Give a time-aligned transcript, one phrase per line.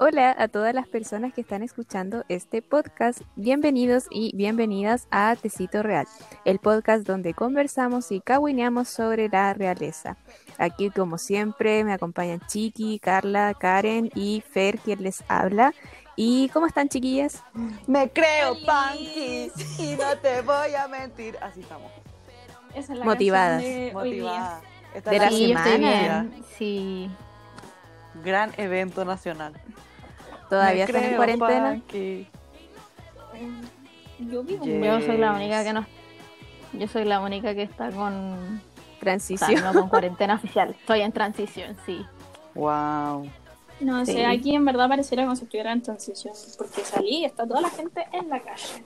[0.00, 3.20] Hola a todas las personas que están escuchando este podcast.
[3.34, 6.06] Bienvenidos y bienvenidas a Tecito Real,
[6.44, 10.16] el podcast donde conversamos y cahuineamos sobre la realeza.
[10.56, 15.74] Aquí, como siempre, me acompañan Chiqui, Carla, Karen y Fer, quien les habla.
[16.14, 17.42] ¿Y cómo están, chiquillas?
[17.88, 21.36] Me creo Panky y no te voy a mentir.
[21.42, 21.90] Así estamos.
[22.74, 23.62] Esa es la Motivadas.
[23.62, 24.22] de hoy día.
[24.22, 24.60] Motivada.
[24.94, 26.26] Esta De la Sí, semana.
[26.56, 27.10] Sí.
[28.22, 29.54] gran evento nacional.
[30.48, 31.70] ¿Todavía están en cuarentena?
[31.70, 32.26] Panky.
[34.20, 34.82] Yo vivo Yes.
[34.84, 35.86] Yo soy la única que no.
[36.72, 38.34] Yo soy la única que está con.
[38.34, 39.62] O sea, Transición.
[39.62, 40.70] no con cuarentena oficial.
[40.70, 42.04] Estoy en transición, sí.
[42.54, 43.30] Wow.
[43.80, 44.12] No Sí.
[44.14, 46.34] sé, aquí en verdad pareciera como si estuviera en transición.
[46.56, 48.82] Porque salí y está toda la gente en la calle.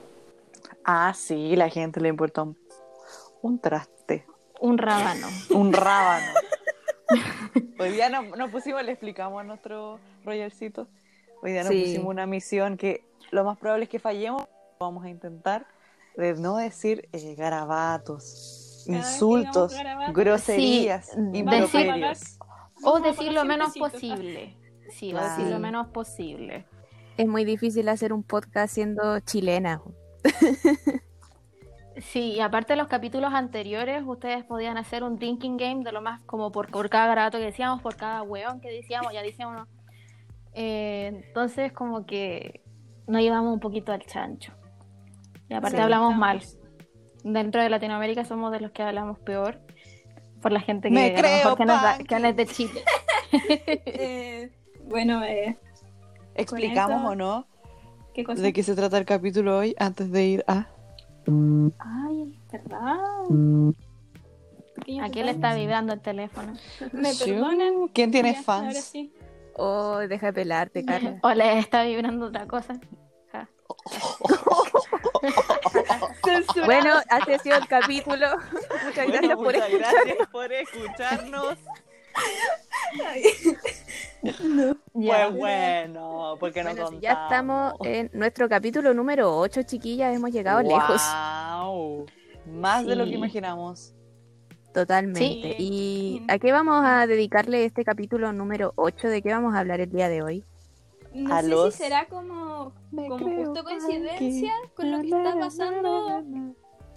[0.84, 2.58] Ah, sí, la gente le importa un,
[3.40, 4.26] un traste,
[4.60, 5.28] Un rábano.
[5.50, 6.26] un rábano.
[7.78, 10.88] Hoy día nos, nos pusimos, le explicamos a nuestro Royercito.
[11.42, 11.80] Hoy día nos Sí.
[11.82, 14.44] pusimos una misión que lo más probable es que fallemos.
[14.80, 15.66] Vamos a intentar
[16.16, 22.38] de no decir eh, garabatos, Cada que insultos, garabatos, groserías, Sí, improperios.
[22.84, 24.16] O decir lo menos 100 pesitos.
[24.18, 24.56] posible.
[24.90, 25.28] Sí, o Claro.
[25.36, 26.66] decir lo menos posible.
[27.16, 29.82] Es muy difícil hacer un podcast siendo chilena.
[32.00, 36.00] Sí, y aparte de los capítulos anteriores, ustedes podían hacer un drinking game de lo
[36.00, 39.68] más como por, por cada garabato que decíamos, por cada hueón que decíamos, ya decíamos.
[40.54, 42.60] Eh, entonces, como que
[43.06, 44.52] nos llevamos un poquito al chancho.
[45.48, 46.40] Y aparte Sí, hablamos mal.
[47.24, 49.60] Dentro de Latinoamérica somos de los que hablamos peor.
[50.40, 52.36] Por la gente que, Me a lo creo, mejor que, nos da- que no es
[52.36, 52.82] de Chile.
[53.86, 54.50] Eh,
[54.84, 55.56] bueno, eh,
[56.34, 57.46] ¿Explicamos eso- o no
[58.12, 58.42] ¿qué cosa?
[58.42, 60.66] de qué se trata el capítulo hoy antes de ir a...
[61.78, 62.98] Ay, ¿verdad?
[64.74, 66.52] Pequeños Aquí le está vibrando el teléfono.
[66.92, 67.88] Me perdonan.
[67.94, 68.42] ¿Quién tiene Ya, Ahora
[68.72, 68.84] fans?
[68.84, 69.12] sí.
[69.56, 71.18] Oh, deja de pelarte, Carla.
[71.22, 72.74] O le está vibrando otra cosa.
[73.32, 73.48] Ja.
[76.64, 78.26] Bueno, este ha sido el capítulo.
[78.84, 79.94] Muchas gracias por muchas escuchar.
[80.04, 81.58] gracias por escucharnos.
[84.22, 84.76] Ya.
[84.92, 87.00] Pues bueno, porque no Bueno, sí, contamos.
[87.02, 90.14] ya estamos en nuestro capítulo número 8, chiquillas.
[90.14, 91.02] Hemos llegado lejos.
[91.60, 92.06] Wow.
[92.46, 93.94] Más de lo que imaginamos.
[94.72, 95.20] Totalmente.
[95.20, 95.54] Sí.
[95.58, 99.08] ¿Y a qué vamos a dedicarle este capítulo número 8?
[99.08, 100.44] ¿De qué vamos a hablar el día de hoy?
[101.14, 106.12] No A sé los- si será como, como justo coincidencia con lo que está pasando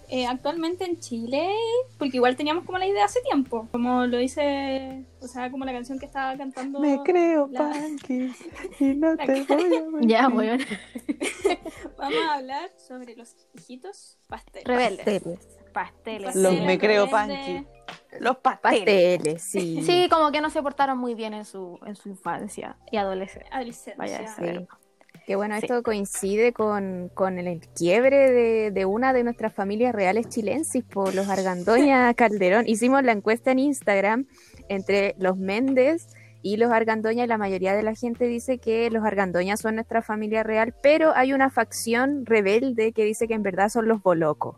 [0.08, 1.50] eh, actualmente en Chile,
[1.98, 5.72] porque igual teníamos como la idea hace tiempo, como lo dice, o sea, como la
[5.72, 6.78] canción que estaba cantando.
[6.80, 8.32] Me creo, la- Panky,
[8.80, 10.08] y no te voy a mentir.
[10.08, 10.60] Ya, weón.
[11.98, 14.66] Vamos a hablar sobre los hijitos pasteles.
[14.66, 15.04] Rebeldes.
[15.04, 15.55] Pasteles.
[15.76, 16.34] Pasteles.
[16.34, 17.10] Los me creo.
[17.10, 17.66] Panky.
[18.18, 19.18] Los pasteles.
[19.18, 19.82] Pasteles, sí.
[19.82, 23.54] Sí, como que no se portaron muy bien en su, en su infancia y adolescencia.
[23.54, 23.94] Adolescencia.
[23.98, 24.26] Vaya.
[24.26, 24.66] Sí.
[25.26, 25.66] Que bueno, Sí.
[25.66, 31.14] esto coincide con, con el quiebre de, de una de nuestras familias reales chilensis, por
[31.14, 32.66] los Argandoña Calderón.
[32.66, 34.26] Hicimos la encuesta en Instagram
[34.70, 36.06] entre los Méndez
[36.40, 40.00] y los Argandoña y la mayoría de la gente dice que los Argandoña son nuestra
[40.00, 44.56] familia real, pero hay una facción rebelde que dice que en verdad son los Bolocos.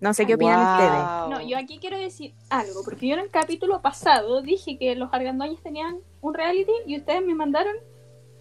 [0.00, 0.72] No sé qué opinan Wow.
[0.72, 1.02] ustedes.
[1.42, 5.12] No, yo aquí quiero decir algo, porque yo en el capítulo pasado dije que los
[5.12, 7.74] argandoñas tenían un reality y ustedes me mandaron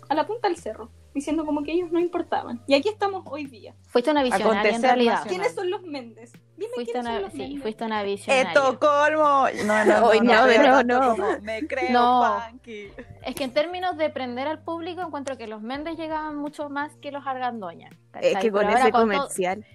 [0.10, 2.62] a la punta del cerro, diciendo como que ellos no importaban.
[2.68, 3.74] Y aquí estamos hoy día.
[3.88, 5.14] Fuiste una visionaria en realidad.
[5.14, 5.28] nacional.
[5.30, 6.34] ¿Quiénes son los Méndez?
[6.58, 7.62] Dime Fuiste quiénes son una, los sí, Méndez.
[7.62, 8.48] fuiste una visionaria.
[8.52, 9.46] Estocolmo.
[9.66, 11.10] No, no, Hoy no, pero hablando no.
[11.16, 12.38] como, Me creo, No.
[13.24, 16.96] Es que en términos de prender al público encuentro que los Méndez llegaban mucho más
[16.98, 17.90] que los Argandoña.
[18.22, 19.66] Es que con Pero ese comercial.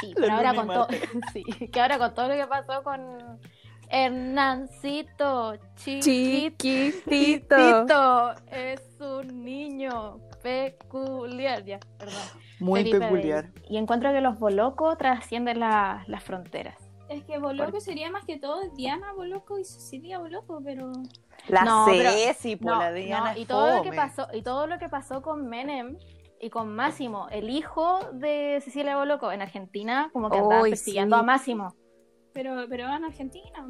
[0.00, 0.88] Sí, pero ahora con todo,
[1.32, 3.00] sí, que ahora con todo lo que pasó con
[3.88, 6.64] Hernancito, chiquitito,
[7.10, 8.34] Chiquitito.
[8.50, 12.14] es un niño peculiar, ya, perdón.
[12.60, 13.52] Muy Felipe peculiar.
[13.52, 13.66] Bello.
[13.68, 16.76] Y encuentro que los Bolocos trascienden la- las fronteras.
[17.08, 20.92] Es que Boloco sería más que todo Diana Boloco y Cecilia Boloco, pero...
[21.48, 24.42] La No, pero- Ceci, por No, la Diana no, y todo lo que pasó y
[24.42, 25.98] todo lo que pasó con Menem
[26.40, 31.16] y con Máximo, el hijo de Cecilia Boloco en Argentina, como que andaba Uy, persiguiendo
[31.16, 31.20] sí.
[31.20, 31.74] a Máximo.
[32.32, 33.68] Pero, pero en Argentina.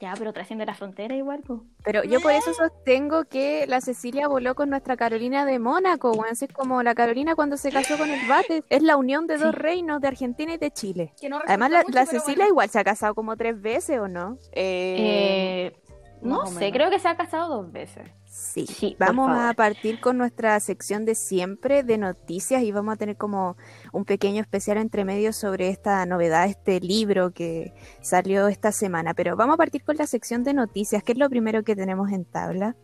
[0.00, 1.60] Ya, pero trasciende la frontera igual, pues.
[1.82, 6.32] Pero yo por eso sostengo que la Cecilia voló con nuestra Carolina de Mónaco, weón.
[6.32, 8.62] Es como la Carolina cuando se casó con el Bate.
[8.70, 9.60] Es la unión de dos Sí.
[9.60, 11.12] reinos de Argentina y de Chile.
[11.20, 12.48] Que no Además, la, mucho, la pero Cecilia bueno.
[12.50, 14.38] igual se ha casado como tres veces, ¿o no?
[14.52, 15.76] Eh, Eh,
[16.22, 16.72] no sé, menos.
[16.76, 18.08] creo que se ha casado dos veces.
[18.28, 18.66] Sí.
[18.66, 23.16] Sí, vamos a partir con nuestra sección de siempre de noticias y vamos a tener
[23.16, 23.56] como
[23.92, 27.72] un pequeño especial entre medios sobre esta novedad, este libro que
[28.02, 29.14] salió esta semana.
[29.14, 32.12] Pero vamos a partir con la sección de noticias, que es lo primero que tenemos
[32.12, 32.76] en tabla.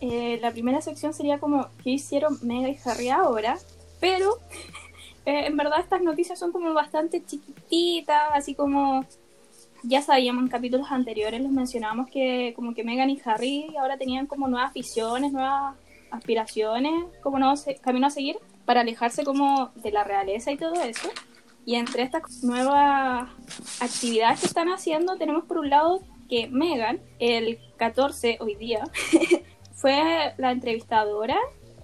[0.00, 3.58] eh, la primera sección sería como qué hicieron Mega y Harry ahora,
[4.00, 4.38] pero
[5.26, 9.06] eh, en verdad estas noticias son como bastante chiquititas, así como
[9.86, 14.26] ya sabíamos en capítulos anteriores, los mencionábamos que como que Megan y Harry ahora tenían
[14.26, 15.74] como nuevas visiones, nuevas
[16.10, 16.92] aspiraciones,
[17.22, 21.08] como nuevos se- camino a seguir para alejarse como de la realeza y todo eso.
[21.64, 23.28] Y entre estas nuevas
[23.80, 28.84] actividades que están haciendo, tenemos por un lado que Megan, el 14 hoy día,
[29.72, 31.36] fue la entrevistadora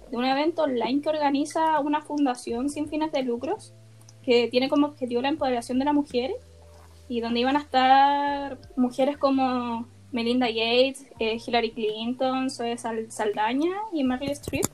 [0.09, 3.73] de un evento online que organiza una fundación sin fines de lucros
[4.23, 6.31] que tiene como objetivo la empoderación de la mujer
[7.13, 13.69] y donde iban a estar mujeres como Melinda Gates, eh, Hillary Clinton, Zoe Sal- Saldaña
[13.91, 14.65] y Meryl Streep.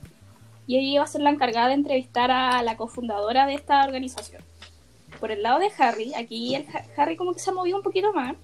[0.66, 4.42] Y ella iba a ser la encargada de entrevistar a la cofundadora de esta organización.
[5.18, 8.12] Por el lado de Harry, aquí el Ha- Harry como que se movió un poquito
[8.14, 8.36] más.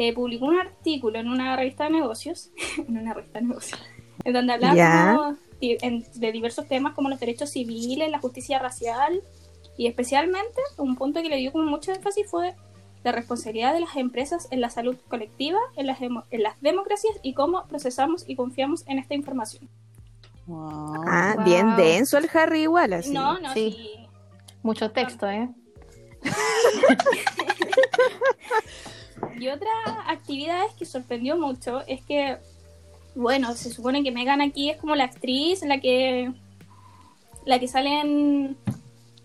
[0.00, 2.50] eh, publicó un artículo en una revista de negocios,
[2.88, 3.80] en una revista de negocios,
[4.22, 5.16] en donde hablaba Ya.
[5.16, 9.20] como en- de diversos temas como los derechos civiles, la justicia racial
[9.76, 12.54] y especialmente un punto que le dio como mucho énfasis fue
[13.04, 17.14] la responsabilidad de las empresas en la salud colectiva, en las, demo- en las democracias
[17.22, 19.68] y cómo procesamos y confiamos en esta información.
[20.46, 21.04] Wow.
[21.06, 21.44] Ah, Wow.
[21.44, 23.12] bien denso el Harry igual, así.
[23.12, 23.72] No, no, Sí.
[23.76, 24.06] sí.
[24.62, 25.48] Mucho texto, ¿eh?
[29.38, 29.68] Y otra
[30.08, 32.38] actividad que sorprendió mucho es que,
[33.14, 36.32] bueno, se supone que Megan aquí es como la actriz, la que
[37.44, 38.56] la que sale en,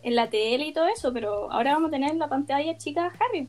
[0.03, 3.11] en la tele y todo eso, pero ahora vamos a tener en la pantalla chica
[3.19, 3.47] Harry.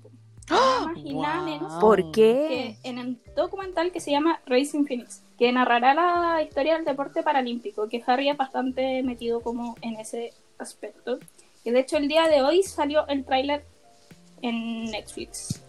[0.50, 1.44] Nada más y nada Wow.
[1.44, 2.76] menos ¿Por qué?
[2.82, 7.22] que en el documental que se llama Racing Phoenix, que narrará la historia del deporte
[7.22, 11.18] paralímpico, que Harry es bastante metido como en ese aspecto.
[11.64, 13.64] Y de hecho el día de hoy salió el tráiler
[14.42, 15.62] en Netflix.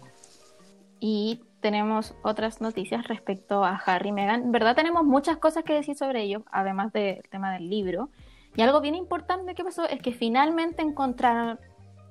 [1.00, 4.42] Y tenemos otras noticias respecto a Harry y Meghan.
[4.44, 8.10] En verdad tenemos muchas cosas que decir sobre ellos, además del tema del libro.
[8.54, 11.58] Y algo bien importante que pasó es que finalmente encontraron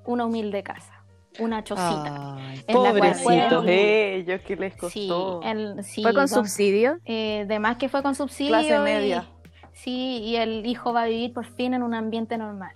[0.05, 0.94] una humilde casa,
[1.39, 2.35] una chocita.
[2.37, 5.41] Ay, en pobrecitos ellos, que les Sí, costó.
[5.43, 6.97] el- sí, ¿Fue con son- subsidio?
[7.05, 8.49] eh, de más que fue con subsidio.
[8.51, 9.27] Clase y- media.
[9.73, 12.73] sí, y el hijo va a vivir por fin en un ambiente normal.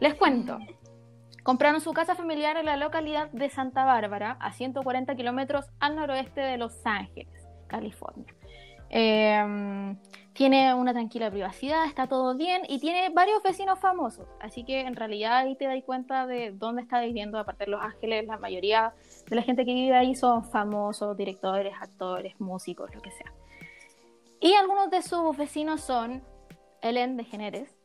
[0.00, 0.58] Les cuento.
[1.42, 6.40] Compraron su casa familiar en la localidad de Santa Bárbara, a 140 kilómetros al noroeste
[6.40, 8.34] de Los Ángeles, California.
[8.90, 9.94] Eh,
[10.34, 14.26] tiene una tranquila privacidad, está todo bien y tiene varios vecinos famosos.
[14.40, 17.38] Así que en realidad ahí te das cuenta de dónde está viviendo.
[17.38, 18.94] Aparte de Los Ángeles, la mayoría
[19.28, 23.32] de la gente que vive ahí son famosos, directores, actores, músicos, lo que sea.
[24.40, 26.22] Y algunos de sus vecinos son
[26.82, 27.78] Ellen DeGeneres,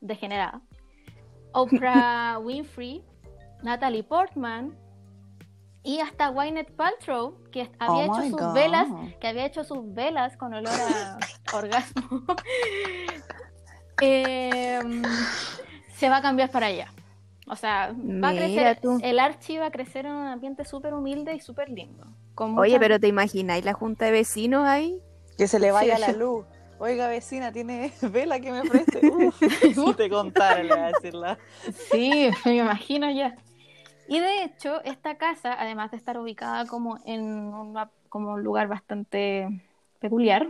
[0.00, 0.60] degenerada,
[1.52, 3.04] Oprah Winfrey,
[3.62, 4.76] Natalie Portman
[5.84, 8.54] y hasta Gwyneth Paltrow, que había Oh hecho sus God.
[8.54, 8.88] velas,
[9.20, 11.18] que había hecho sus velas con olor a
[11.56, 12.24] orgasmo.
[14.00, 15.02] Em,
[15.96, 16.92] se va a cambiar para allá.
[17.48, 17.92] O sea,
[18.22, 18.98] va a crecer, tú.
[19.02, 22.06] el Archie va a crecer en un ambiente súper humilde y súper lindo.
[22.34, 24.98] con Oye, pero ¿te imagináis la junta de vecinos ahí?
[25.36, 26.00] Que se le vaya Sí.
[26.00, 26.46] la luz.
[26.78, 29.06] Oiga, vecina, ¿tiene vela que me preste?
[29.08, 31.38] Uf, si te contara, le voy a decir la...
[31.90, 33.36] Sí, me imagino ya.
[34.12, 38.68] Y de hecho, esta casa, además de estar ubicada como en una- como un lugar
[38.68, 39.48] bastante
[40.00, 40.48] peculiar,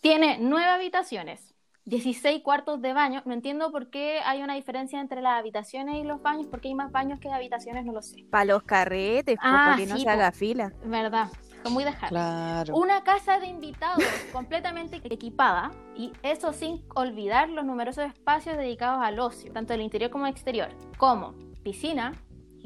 [0.00, 1.52] tiene nueve habitaciones,
[1.84, 3.20] 16 cuartos de baño.
[3.26, 6.74] No entiendo por qué hay una diferencia entre las habitaciones y los baños, porque hay
[6.74, 8.24] más baños que habitaciones, no lo sé.
[8.30, 10.72] Para los carretes, po, Ah, para que no se haga fila.
[10.82, 11.28] ¿Verdad?
[11.70, 12.08] Muy dejar.
[12.08, 12.76] Claro.
[12.76, 19.18] Una casa de invitados completamente equipada y eso sin olvidar los numerosos espacios dedicados al
[19.18, 22.14] ocio, tanto del interior como exterior, como piscina,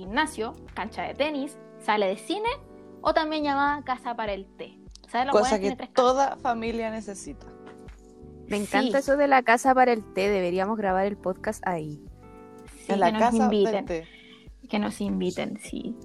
[0.01, 2.49] gimnasio, cancha de tenis, sala de cine
[3.01, 4.77] o también llamada casa para el té.
[5.09, 5.31] ¿Sabes?
[5.33, 7.47] Cosa que toda familia necesita.
[8.49, 9.11] Me encanta Sí.
[9.11, 10.29] eso de la casa para el té.
[10.29, 12.01] Deberíamos grabar el podcast ahí.
[12.87, 13.73] Sí, en la que nos casa inviten.
[13.73, 14.09] del té.
[14.69, 15.97] que nos inviten, sí.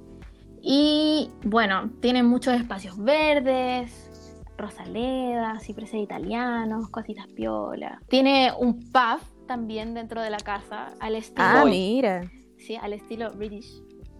[0.62, 4.10] Y bueno, tienen muchos espacios verdes,
[4.58, 8.02] rosaledas, cipreses italianos, cositas piola.
[8.10, 12.24] Tiene un pub también dentro de la casa, al estilo, Ah, mira.
[12.58, 13.70] sí, al estilo British.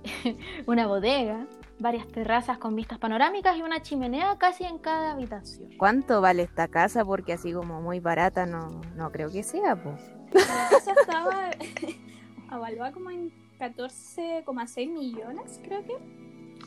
[0.68, 1.46] una bodega,
[1.80, 5.70] varias terrazas con vistas panorámicas y una chimenea casi en cada habitación.
[5.78, 7.04] ¿Cuánto vale esta casa?
[7.06, 10.02] Porque así como muy barata no, no creo que sea, pues.
[10.34, 11.52] La casa estaba
[12.52, 15.94] evaluada como en 14,6 millones, creo que.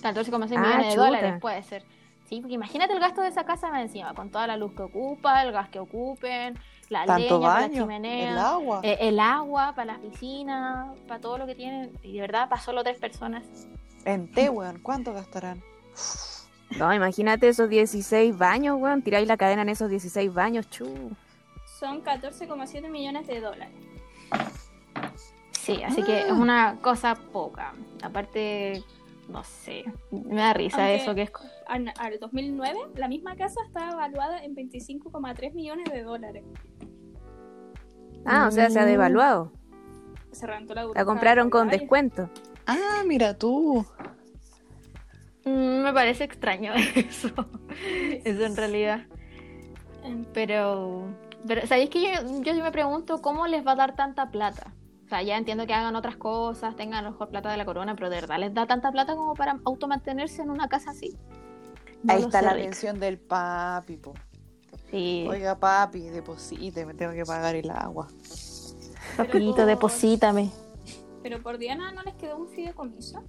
[0.01, 1.05] 14,6 Ah, millones de chuta.
[1.07, 1.85] dólares puede ser.
[2.25, 4.83] Sí, porque imagínate el gasto de esa casa más encima, con toda la luz que
[4.83, 8.81] ocupa, el gas que ocupen, la Tanto leña para la baño, chimenea, el agua.
[8.83, 11.93] eh, el agua para las piscinas, para todo lo que tienen.
[12.03, 13.45] Y de verdad, para solo tres personas.
[14.05, 15.63] En té, weón, ¿cuánto gastarán?
[16.79, 19.03] No, imagínate esos 16 baños, weón.
[19.03, 20.87] Tiráis la cadena en esos 16 baños, chu.
[21.79, 23.75] Son 14,7 millones de dólares.
[25.53, 27.75] Sí, así que es una cosa poca.
[28.03, 28.83] Aparte,
[29.29, 31.33] no sé, me da risa Aunque- eso que es...
[31.67, 36.45] Al, al 2009, la misma casa estaba evaluada en 25,3 millones de dólares.
[38.25, 38.89] Ah, o sea, se ha Mm.
[38.89, 39.53] devaluado.
[40.33, 42.31] Se rentó la La compraron con descuento.
[42.67, 43.85] Ah, mira tú.
[45.45, 47.29] Mm, Me parece extraño eso.
[48.25, 49.07] Eso en realidad.
[50.33, 51.05] Pero,
[51.47, 54.73] pero ¿sabéis que yo, yo me pregunto cómo les va a dar tanta plata?
[55.09, 57.65] O sea, ya entiendo que hagan otras cosas, tengan a lo mejor plata de la
[57.65, 61.17] corona, pero de verdad les da tanta plata como para automantenerse en una casa así.
[62.03, 62.65] No Ahí está sé, la Rick.
[62.65, 64.13] pensión del papi, po.
[64.91, 68.07] Sí, Oiga, papi, deposite, me tengo que pagar el agua.
[69.17, 70.51] papito, Pero- deposítame.
[71.23, 73.25] Pero por Diana no les quedó un fideicomiso.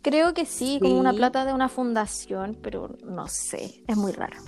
[0.00, 1.18] Creo que sí, como una Sí.
[1.18, 4.38] plata de una fundación, pero no sé, es muy raro.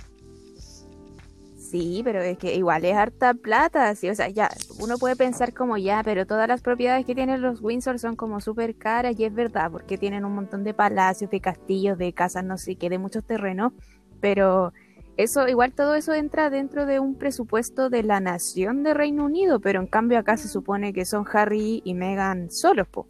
[1.71, 4.49] Sí, pero es que igual es harta plata, sí, o sea, ya,
[4.81, 8.41] uno puede pensar como ya, pero todas las propiedades que tienen los Windsor son como
[8.41, 12.43] súper caras y es verdad, porque tienen un montón de palacios, de castillos, de casas,
[12.43, 13.71] no sé qué, de muchos terrenos,
[14.19, 14.73] pero
[15.15, 19.59] eso, igual todo eso entra dentro de un presupuesto de la nación de Reino Unido,
[19.61, 23.07] pero en cambio acá se supone que son Harry y Meghan solos, po.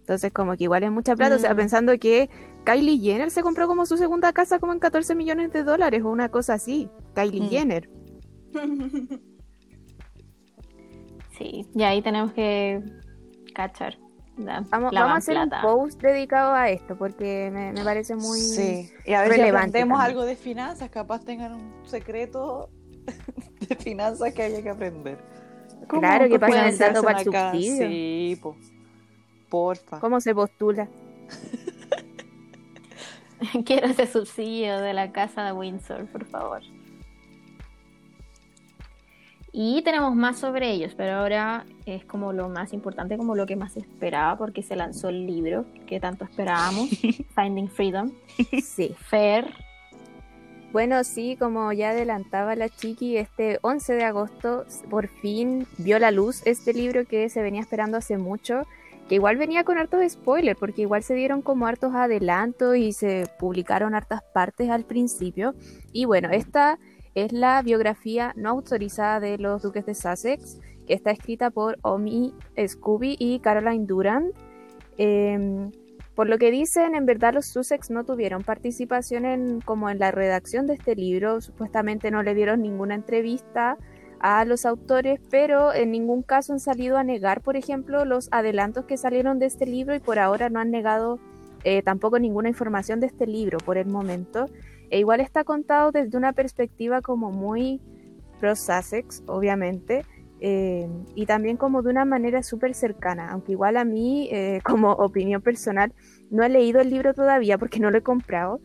[0.00, 1.56] Entonces como que igual es mucha plata, o sea, Mm.
[1.56, 2.28] pensando que
[2.64, 6.10] Kylie Jenner se compró como su segunda casa como en 14 millones de dólares o
[6.10, 7.48] una cosa así, Kylie Mm.
[7.48, 7.90] Jenner.
[11.38, 12.82] Sí, y ahí tenemos que
[13.54, 13.96] cachar
[14.36, 15.56] la, Vamos, la vamos a hacer plata.
[15.56, 18.38] un post dedicado a esto porque me, me parece muy...
[18.38, 20.16] Sí, y a ver si relevante aprendemos también.
[20.16, 22.70] algo de finanzas, capaz tengan un secreto
[23.68, 25.18] de finanzas que haya que aprender.
[25.88, 27.88] Claro, que ¿Cómo pasan el dato para el subsidio.
[27.88, 28.56] Sí, po.
[29.50, 30.00] Porfa.
[30.00, 30.88] ¿Cómo se postula?
[33.64, 36.62] Quiero ese subsidio de la casa de Windsor, por favor.
[39.54, 43.54] Y tenemos más sobre ellos, pero ahora es como lo más importante, como lo que
[43.54, 46.88] más esperaba, porque se lanzó el libro que tanto esperábamos,
[47.34, 48.10] Finding Freedom.
[48.62, 48.94] Sí.
[48.98, 49.52] Fair.
[50.72, 56.10] Bueno, sí, como ya adelantaba la chiqui, este 11 de agosto por fin vio la
[56.10, 58.62] luz este libro que se venía esperando hace mucho,
[59.06, 63.28] que igual venía con hartos spoilers, porque igual se dieron como hartos adelantos y se
[63.38, 65.54] publicaron hartas partes al principio.
[65.92, 66.78] Y bueno, esta
[67.14, 72.34] es la biografía no autorizada de los duques de Sussex, que está escrita por Omi
[72.66, 74.34] Scooby y Caroline Durant.
[74.98, 75.70] Em,
[76.14, 80.10] por lo que dicen, en verdad los Sussex no tuvieron participación en como en la
[80.10, 83.78] redacción de este libro, supuestamente no le dieron ninguna entrevista
[84.20, 88.84] a los autores, pero en ningún caso han salido a negar, por ejemplo, los adelantos
[88.84, 91.18] que salieron de este libro y por ahora no han negado
[91.64, 94.46] eh, tampoco ninguna información de este libro por el momento.
[94.92, 97.80] E igual está contado desde una perspectiva como muy
[98.38, 100.04] pro Sussex, obviamente,
[100.38, 104.92] eh, y también como de una manera súper cercana, aunque igual a mí, eh, como
[104.92, 105.94] opinión personal,
[106.30, 108.60] no he leído el libro todavía porque no lo he comprado,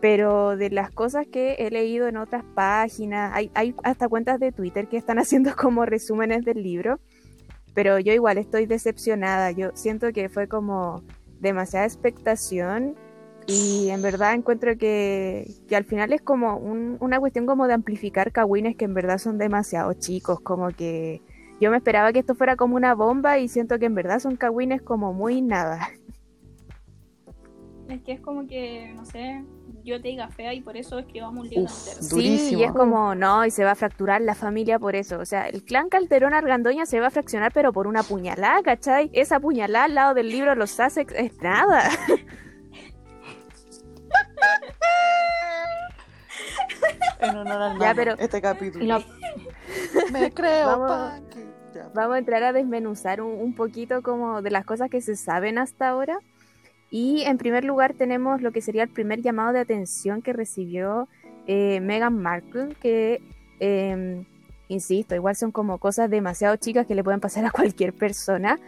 [0.00, 4.52] pero de las cosas que he leído en otras páginas, hay, hay hasta cuentas de
[4.52, 7.00] Twitter que están haciendo como resúmenes del libro,
[7.74, 11.02] pero yo igual estoy decepcionada, yo siento que fue como
[11.40, 12.94] demasiada expectación
[13.46, 17.74] y en verdad encuentro que, que al final es como un- una cuestión como de
[17.74, 21.22] amplificar cagüines que en verdad son demasiado chicos, como que
[21.60, 24.36] yo me esperaba que esto fuera como una bomba y siento que en verdad son
[24.36, 25.88] cagüines como muy nada.
[27.88, 29.44] Es que es como que, no sé,
[29.84, 32.02] yo te diga fea y por eso escribamos un libro Uf, entero.
[32.02, 35.18] Sí, y es como, no, y se va a fracturar la familia por eso.
[35.18, 39.10] O sea, el clan Calderón Argandoña se va a fraccionar, pero por una puñalada, ¿cachai?
[39.12, 41.82] Esa puñalada al lado del libro Los Sussex es nada.
[47.22, 48.98] En honor al Ya, pero- este capítulo.
[50.12, 51.22] Me creo, Vamos-.
[51.74, 51.88] Ya.
[51.94, 55.56] Vamos a entrar a desmenuzar un, un poquito como de las cosas que se saben
[55.58, 56.18] hasta ahora.
[56.90, 61.08] Y en primer lugar tenemos lo que sería el primer llamado de atención que recibió
[61.46, 63.22] eh, Meghan Markle, que,
[63.60, 64.24] eh,
[64.68, 68.58] insisto, igual son como cosas demasiado chicas que le pueden pasar a cualquier persona,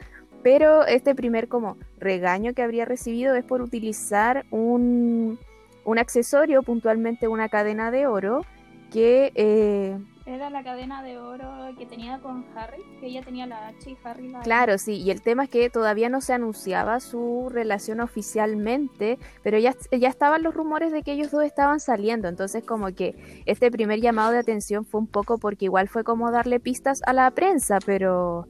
[0.42, 5.38] pero este primer como regaño que habría recibido es por utilizar un,
[5.84, 8.44] un accesorio, puntualmente una cadena de oro,
[8.90, 9.32] que...
[9.34, 13.90] eh, Era la cadena de oro que tenía con Harry, que ella tenía la H
[13.90, 17.48] y Harry la Claro, sí, y el tema es que todavía no se anunciaba su
[17.50, 22.62] relación oficialmente, pero ya, ya estaban los rumores de que ellos dos estaban saliendo, entonces
[22.64, 26.60] como que este primer llamado de atención fue un poco porque igual fue como darle
[26.60, 28.46] pistas a la prensa, pero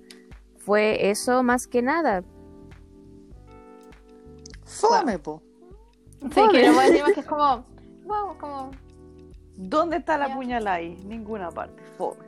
[0.59, 2.23] fue eso más que nada.
[4.65, 5.43] Fome, po.
[6.33, 7.65] Sí, que decir más que es como.
[8.05, 8.71] Wow, como.
[9.57, 10.97] ¿Dónde está la puñalada ahí?
[11.05, 11.83] Ninguna parte.
[11.97, 12.25] Fome.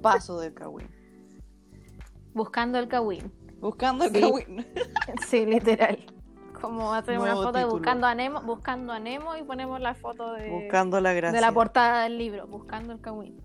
[0.00, 0.88] Paso del Kawin.
[2.34, 3.30] Buscando el Kawin.
[3.60, 4.20] Buscando el Sí.
[4.20, 4.66] Kawin.
[5.26, 5.98] Sí, literal.
[6.60, 10.32] Como hacer una foto de buscando a Nemo, buscando a Nemo y ponemos la foto
[10.34, 11.34] de, Buscando la gracia.
[11.34, 13.36] de la portada del libro, buscando el Kawin.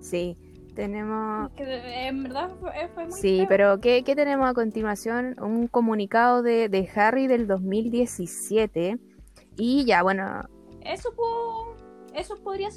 [0.00, 0.36] Sí,
[0.74, 1.50] tenemos...
[1.56, 3.46] En verdad fue, fue muy Sí, feo.
[3.48, 5.36] pero ¿qué, qué tenemos a continuación?
[5.40, 8.98] Un comunicado de, de Harry del 2017.
[9.56, 10.42] Y ya, bueno,
[10.80, 11.76] Eso pudo,
[12.14, 12.70] eso podría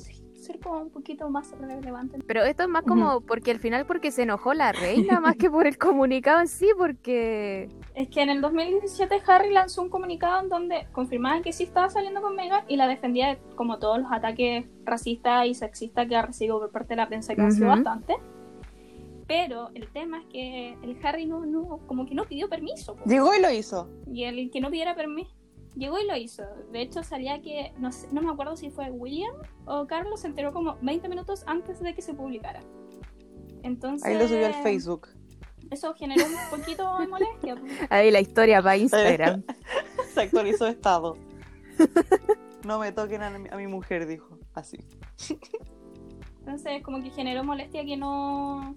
[0.47, 2.19] ser como un poquito más relevante.
[2.25, 5.49] pero esto es más como porque al final porque se enojó la reina más que
[5.49, 7.69] por el comunicado en sí, porque...
[7.95, 11.89] Es que en el 2017 Harry lanzó un comunicado en donde confirmaba que sí estaba
[11.89, 16.15] saliendo con Meghan y la defendía de como todos los ataques racistas y sexistas que
[16.15, 18.15] ha recibido por parte de la prensa, que han sido bastante.
[19.27, 22.95] Pero el tema es que el Harry no, no, como que no pidió permiso.
[22.95, 23.03] po.
[23.05, 23.89] Llegó y lo hizo.
[24.11, 25.36] Y el que no pidiera permiso
[25.77, 26.43] llegó y lo hizo.
[26.71, 29.33] De hecho, salía que, no, sé- no me acuerdo si fue William
[29.65, 32.61] o Carlos, se enteró como 20 minutos antes de que se publicara.
[33.63, 35.07] Entonces, Ahí lo subió al Facebook.
[35.69, 37.55] Eso generó un poquito de molestia.
[37.89, 39.43] Ahí la historia para Instagram.
[40.13, 41.17] Se actualizó estado.
[42.63, 44.39] No me toquen a mi, a mi mujer, dijo.
[44.53, 44.77] Así.
[46.39, 48.75] Entonces, como que generó molestia que no,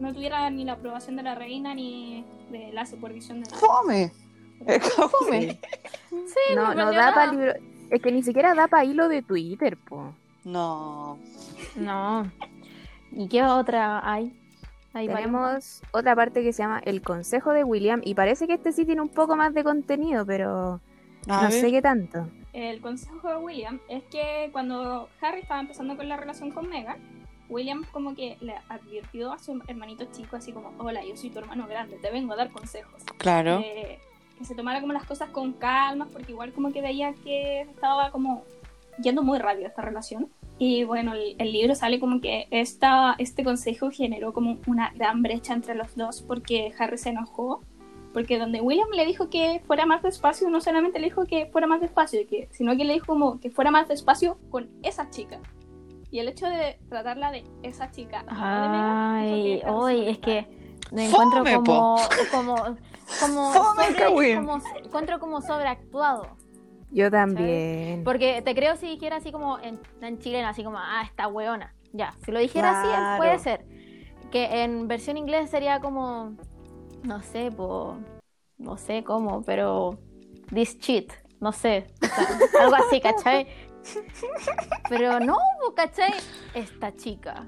[0.00, 4.12] no tuviera ni la aprobación de la reina ni de la supervisión de la ¡Fome!
[4.66, 5.58] Kawin.
[6.10, 7.52] Sí, No, no da para libro...
[7.90, 10.12] Es que ni siquiera da para hilo de Twitter, po.
[10.44, 11.18] No.
[11.76, 12.30] No.
[13.12, 14.34] ¿Y qué otra hay?
[14.92, 18.84] Tenemos otra parte que se llama El Consejo de William y parece que este sí
[18.84, 20.80] tiene un poco más de contenido, pero
[21.28, 21.52] A no ver.
[21.52, 22.28] sé qué tanto.
[22.52, 26.96] El consejo de William es que cuando Harry estaba empezando con la relación con Meghan,
[27.48, 31.38] William como que le advirtió a su hermanito chico así como, hola, yo soy tu
[31.38, 33.02] hermano grande, te vengo a dar consejos.
[33.18, 33.60] Claro.
[33.64, 34.00] Eh,
[34.38, 38.10] que se tomara como las cosas con calma, porque igual como que veía que estaba
[38.10, 38.44] como
[39.02, 40.28] yendo muy rápido esta relación.
[40.58, 45.22] Y bueno, el, el libro sale como que esta, este consejo generó como una gran
[45.22, 47.62] brecha entre los dos porque Harry se enojó.
[48.12, 51.66] Porque donde William le dijo que fuera más despacio, no solamente le dijo que fuera
[51.66, 55.38] más despacio, que, sino que le dijo como que fuera más despacio con esa chica.
[56.10, 58.20] Y el hecho de tratarla de esa chica.
[58.20, 60.46] de Meghan, Ay, hoy es que
[60.90, 61.96] me encuentro Fome, como,
[62.32, 62.76] como,
[63.20, 66.36] como, sobre- como- encuentro como sobreactuado.
[66.90, 68.02] Yo también.
[68.04, 71.74] Porque te creo si dijera así como en, en chileno, así como, ah, esta weona.
[71.92, 73.16] Ya, si lo dijera así, Claro.
[73.18, 73.66] puede ser.
[74.30, 76.36] Que en versión inglés sería como,
[77.02, 77.96] no sé, po,
[78.58, 79.98] no sé cómo, pero
[80.52, 82.26] this shit, no sé, o sea,
[82.62, 83.46] algo así, ¿cachai?
[84.88, 85.38] Pero no,
[85.74, 86.12] ¿cachai?
[86.54, 87.46] Esta chica.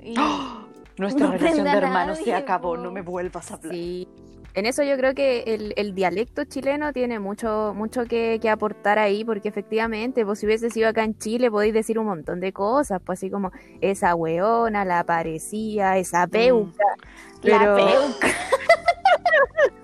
[0.00, 0.14] Y-
[0.98, 2.70] Nuestra No relación de hermanos se nadie, acabó.
[2.70, 2.76] po.
[2.76, 3.72] No me vuelvas a hablar.
[3.74, 4.08] Sí.
[4.54, 9.00] En eso yo creo que el, el dialecto chileno tiene mucho, mucho que, que aportar
[9.00, 12.52] ahí, porque efectivamente, pues si hubiese sido acá en Chile, podéis decir un montón de
[12.52, 16.84] cosas, pues así como esa weona, la parecía, esa peuca.
[17.42, 18.28] La Pero, peuca.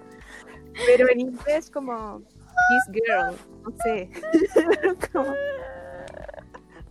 [0.86, 4.08] pero en inglés como this girl, no sé.
[5.12, 5.34] Como-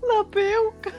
[0.01, 0.91] La peuca.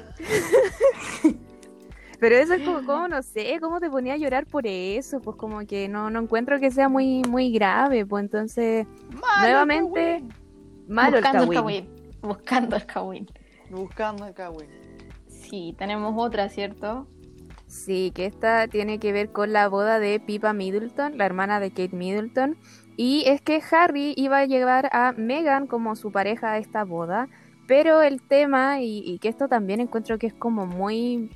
[2.21, 5.37] Pero eso es como, como, no sé, cómo te ponía a llorar por eso, pues
[5.37, 10.35] como que no, no encuentro que sea muy, muy grave, pues entonces, Malo, nuevamente, Kawin.
[10.87, 11.55] malo Buscando el Kawin.
[11.55, 11.89] Kawin.
[12.21, 13.27] Buscando el Kawin.
[13.71, 14.69] Buscando el Kawin.
[15.29, 17.09] Sí, tenemos otra, ¿cierto?
[17.67, 21.71] Sí, que esta tiene que ver con la boda de Pippa Middleton, la hermana de
[21.71, 22.59] Kate Middleton.
[22.97, 27.29] Y es que Harry iba a llevar a Meghan como su pareja a esta boda.
[27.67, 31.31] Pero el tema, y, y que esto también encuentro que es como muy...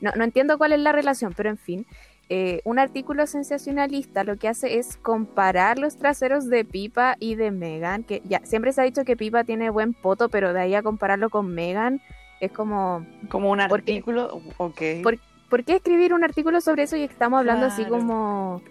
[0.00, 1.86] No, no entiendo cuál es la relación, pero en fin.
[2.32, 7.50] eh, un artículo sensacionalista lo que hace es comparar los traseros de Pipa y de
[7.50, 8.04] Meghan.
[8.04, 10.82] Que ya siempre se ha dicho que Pipa tiene buen poto, pero de ahí a
[10.82, 12.00] compararlo con Meghan
[12.40, 13.04] es como...
[13.28, 13.92] Como un ¿Por qué?
[13.94, 14.40] artículo.
[14.58, 14.80] Ok.
[15.02, 18.62] ¿Por ¿por qué escribir un artículo sobre eso y estamos hablando así como,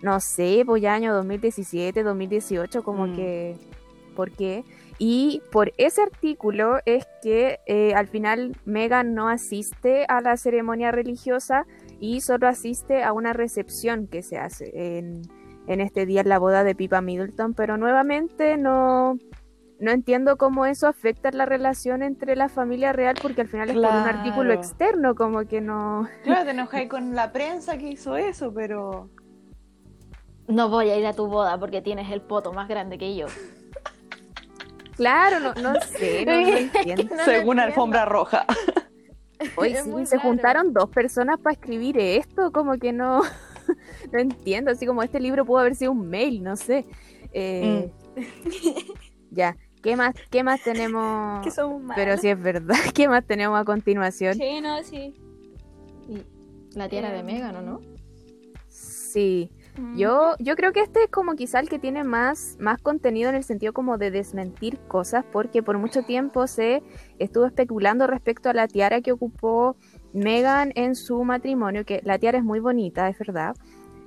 [0.00, 3.14] no sé, pues ya año 2017, 2018, como Mm.
[3.16, 3.56] que,
[4.16, 4.64] ¿por qué?
[5.04, 10.92] Y por ese artículo es que eh, al final Megan no asiste a la ceremonia
[10.92, 11.66] religiosa
[11.98, 15.22] y solo asiste a una recepción que se hace en,
[15.66, 19.16] en este día en la boda de Pipa Middleton, pero nuevamente no...
[19.80, 23.74] No entiendo cómo eso afecta la relación entre la familia real porque al final es
[23.74, 26.06] por un artículo externo, como que no...
[26.22, 29.10] Claro, te enojáis con la prensa que hizo eso, pero.
[30.46, 33.26] No voy a ir a tu boda porque tienes el poto más grande que yo.
[34.96, 37.16] Claro, no, no sé, no, no entiendo.
[37.16, 38.46] No según alfombra roja.
[39.56, 43.22] Hoy sí, se juntaron dos personas para escribir esto, como que no,
[44.12, 46.86] no entiendo, así como este libro pudo haber sido un mail, no sé.
[47.32, 47.90] Eh,
[49.30, 51.42] Ya, ¿qué más, qué más tenemos?
[51.42, 51.96] Que somos malos.
[51.96, 54.34] Pero si es verdad, ¿qué más tenemos a continuación?
[54.34, 55.14] Sí, no, sí.
[56.08, 56.22] Y
[56.76, 57.80] la tierra de Megan, ¿o no?
[58.68, 59.61] Sí, Mm.
[59.96, 63.36] Yo, yo creo que este es como quizá el que tiene más, más contenido en
[63.36, 66.82] el sentido como de desmentir cosas, porque por mucho tiempo se
[67.18, 69.76] estuvo especulando respecto a la tiara que ocupó
[70.12, 73.56] Megan en su matrimonio, que la tiara es muy bonita, es verdad,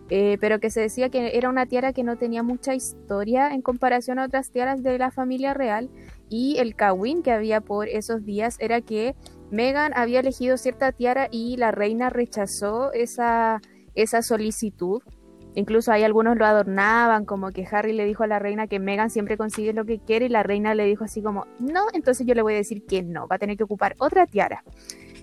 [0.10, 3.64] eh, pero que se decía que era una tiara que no tenía mucha historia en
[3.64, 5.90] comparación a otras tiaras de la familia real,
[6.30, 9.16] y el kawin que había por esos días era que
[9.52, 13.62] Megan había elegido cierta tiara y la reina rechazó esa,
[13.94, 15.02] esa solicitud.
[15.56, 19.10] Incluso ahí algunos lo adornaban, como que Harry le dijo a la reina que Megan
[19.10, 22.36] siempre consigue lo que quiere y la reina le dijo así como, no, entonces yo
[22.36, 24.64] le voy a decir que no, va a tener que ocupar otra tiara.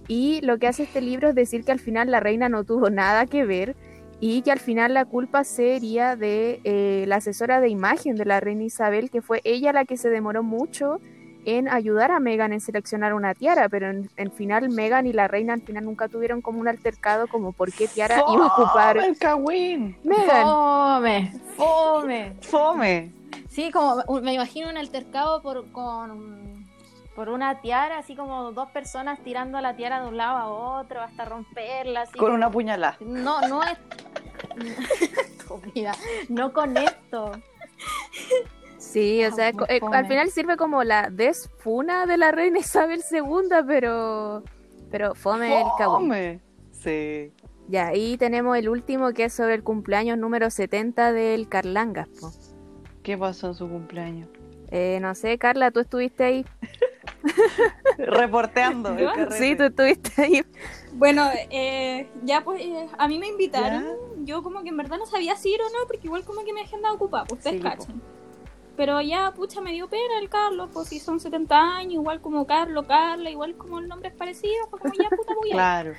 [0.09, 2.89] Y lo que hace este libro es decir que al final la reina no tuvo
[2.91, 3.77] nada que ver
[4.21, 8.41] y que al final la culpa sería de eh, la asesora de imagen de la
[8.41, 10.99] reina Isabel, que fue ella la que se demoró mucho
[11.45, 15.29] en ayudar a Megan en seleccionar una tiara, pero en, en final Megan y la
[15.29, 18.97] reina al final nunca tuvieron como un altercado como por qué tiara iba a ocupar.
[20.05, 20.45] Megan.
[20.45, 22.33] Fome, fome.
[22.43, 23.13] ¡Fome!
[23.49, 26.67] Sí, como me imagino un altercado por, con,
[27.15, 30.47] por una tiara, así como dos personas tirando la tiara de un lado a
[30.81, 32.03] otro hasta romperla.
[32.03, 32.97] Así Con como- una puñalada.
[33.01, 33.77] No, no es.
[36.29, 37.33] No con esto.
[38.93, 39.97] Sí, o sea, Ah, eh, fome.
[39.97, 43.23] al final sirve como la desfuna de la reina Isabel II,
[43.67, 44.43] pero
[44.91, 46.09] pero fome el Kawin.
[46.09, 46.41] ¡Fome!
[46.73, 47.33] Sí.
[47.69, 52.09] Ya, ahí tenemos el último que es sobre el cumpleaños número 70 del Carlangas.
[52.21, 52.31] po.
[53.03, 54.29] ¿Qué pasó en su cumpleaños?
[54.71, 56.47] Eh, no sé, Carla, tú estuviste ahí.
[57.99, 58.97] Reporteando.
[58.97, 59.09] el.
[59.33, 60.45] Sí, tú estuviste ahí.
[60.93, 63.85] Bueno, eh, ya pues eh, a mí me invitaron.
[63.85, 64.25] Ya.
[64.25, 66.53] Yo como que en verdad no sabía si ir o no, porque igual como que
[66.53, 67.93] mi agenda ocupada, pues ustedes Sí, po.
[68.77, 72.47] Pero ya, pucha, me dio pena el Carlos, pues si son 70 años, igual como
[72.47, 75.53] Carlos, Carla, igual como el nombre es parecido, pues como ya, puta, ir.
[75.53, 75.95] Claro.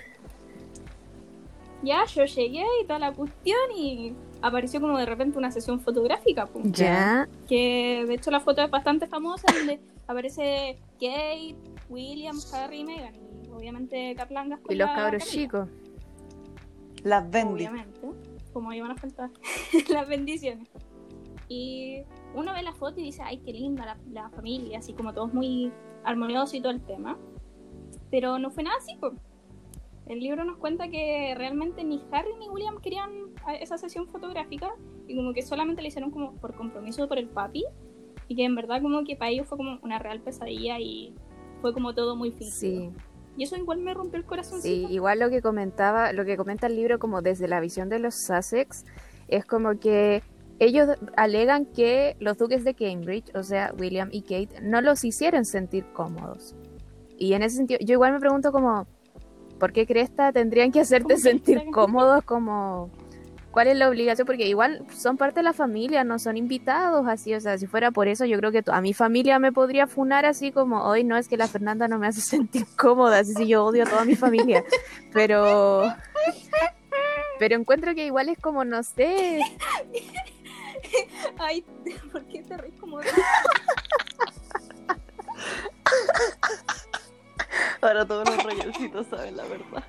[1.84, 6.48] Ya, yo llegué y toda la cuestión y apareció como de repente una sesión fotográfica,
[6.48, 6.72] pues.
[6.72, 7.28] Ya.
[7.48, 11.56] Que de hecho la foto es bastante famosa, donde aparece Kate,
[11.90, 13.16] William, Harry y Meghan.
[13.46, 15.70] Y obviamente Caplangas con Y los cabros chicos.
[17.04, 17.66] Las vendí.
[17.66, 18.00] Obviamente,
[18.54, 19.30] como iban a faltar
[19.90, 20.70] las bendiciones.
[21.50, 22.04] Y
[22.36, 25.34] uno ve la foto y dice, ay, qué linda la, la familia, así como todos
[25.34, 25.72] muy
[26.04, 27.18] armoniosos y todo el tema.
[28.10, 29.14] Pero no fue nada así, pues.
[30.06, 33.10] El libro nos cuenta que realmente ni Harry ni William querían
[33.62, 34.76] esa sesión fotográfica
[35.08, 37.64] y como que solamente la hicieron como por compromiso por el papi
[38.28, 41.16] y que en verdad como que para ellos fue como una real pesadilla y
[41.62, 42.52] fue como todo muy fingido.
[42.52, 42.90] Sí,
[43.38, 44.62] Y eso igual me rompió el corazón.
[44.62, 48.00] sí, igual lo que comentaba, lo que comenta el libro como desde la visión de
[48.00, 48.84] los Sussex,
[49.30, 50.22] es como que
[50.64, 55.46] ellos alegan que los duques de Cambridge, o sea, William y Kate, no los hicieron
[55.46, 56.56] sentir cómodos.
[57.18, 58.88] Y en ese sentido, yo igual me pregunto como,
[59.60, 62.90] ¿por qué cresta tendrían que hacerte ¿Cómo sentir cómodos como...
[63.52, 64.26] ¿Cuál es la obligación?
[64.26, 67.92] Porque igual son parte de la familia, no son invitados así, o sea, si fuera
[67.92, 71.18] por eso yo creo que a mi familia me podría funar así como, hoy no
[71.18, 74.06] es que la Fernanda no me hace sentir cómoda, así si yo odio a toda
[74.06, 74.64] mi familia,
[75.14, 75.84] pero...
[77.40, 79.40] Pero encuentro que igual es como, no sé,
[81.38, 81.62] Ay,
[82.12, 83.00] ¿por qué te reís como
[87.82, 89.84] Ahora todos los royalcitos saben la verdad.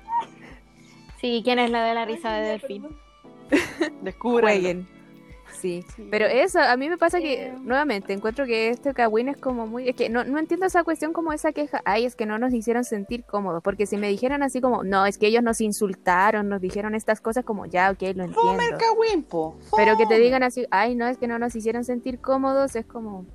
[1.19, 2.87] Sí, ¿quién es la de la risa de Delfín?
[4.01, 4.87] Descubran.
[5.59, 5.85] Sí.
[5.95, 6.07] Sí.
[6.11, 9.89] Pero eso, a mí me pasa que, nuevamente, encuentro que este Kawin es como muy...
[9.89, 11.81] Es que no, no entiendo esa cuestión como esa queja.
[11.85, 13.63] Ay, es que no nos hicieron sentir cómodos.
[13.63, 17.21] Porque si me dijeran así como, no, es que ellos nos insultaron, nos dijeron estas
[17.21, 18.77] cosas como, ya, ok, lo Fome el entiendo.
[18.77, 19.57] Kawin, po.
[19.75, 22.85] Pero que te digan así, ay, no, es que no nos hicieron sentir cómodos, es
[22.85, 23.25] como...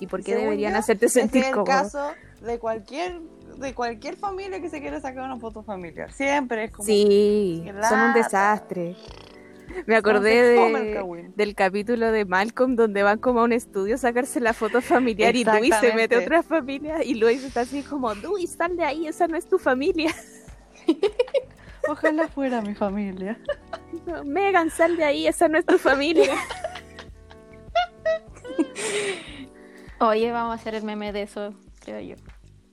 [0.00, 1.66] ¿Y por qué Según deberían yo, hacerte sentir es el cómodo?
[1.66, 2.10] caso
[2.42, 3.20] de cualquier
[3.58, 6.12] de cualquier familia que se quiere sacar una foto familiar.
[6.12, 8.96] Siempre es como Sí, son un desastre.
[9.86, 14.40] Me acordé de, del capítulo de Malcolm donde van como a un estudio a sacarse
[14.40, 18.14] la foto familiar y Dewey se mete a otra familia y Luis está así como,
[18.14, 20.14] Dewey, sal de ahí, esa no es tu familia.
[21.88, 23.38] Ojalá fuera mi familia.
[24.06, 26.34] No, Megan, sal de ahí, esa no es tu familia.
[30.00, 32.16] Oye, vamos a hacer el meme de eso, creo yo.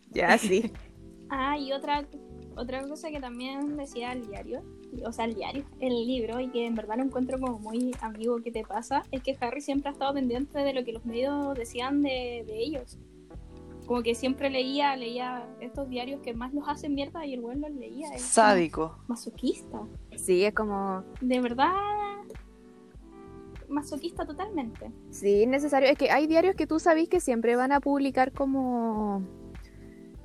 [0.10, 0.74] ya, sí.
[1.30, 2.06] Ah, y otra,
[2.58, 4.64] otra cosa que también decía el diario,
[5.06, 8.42] o sea, el diario, el libro, y que en verdad lo encuentro como muy amigo
[8.42, 11.56] que te pasa, es que Harry siempre ha estado pendiente de lo que los medios
[11.56, 12.98] decían de, de ellos.
[13.88, 17.58] Como que siempre leía, leía estos diarios que más los hacen mierda y el güey
[17.58, 18.10] los leía.
[18.14, 18.98] Es Sádico.
[19.08, 19.82] Masoquista.
[20.16, 21.74] Sí, es como, De verdad.
[23.68, 24.92] masoquista totalmente.
[25.10, 25.90] Sí, es necesario.
[25.90, 29.24] Es que hay diarios que tú sabes que siempre van a publicar como,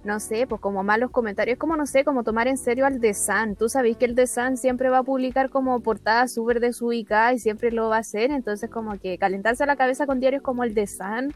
[0.07, 1.59] no sé, pues como malos comentarios.
[1.59, 3.57] Como, no sé, como tomar en serio al The Sun.
[3.57, 7.39] Tú sabes que el The Sun siempre va a publicar como portada súper desubicada y
[7.39, 8.31] siempre lo va a hacer.
[8.31, 11.35] Entonces como que calentarse la cabeza con diarios como el The Sun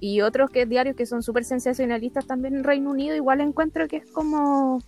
[0.00, 3.98] y otros que diarios que son súper sensacionalistas también en Reino Unido, igual encuentro que
[3.98, 4.80] es como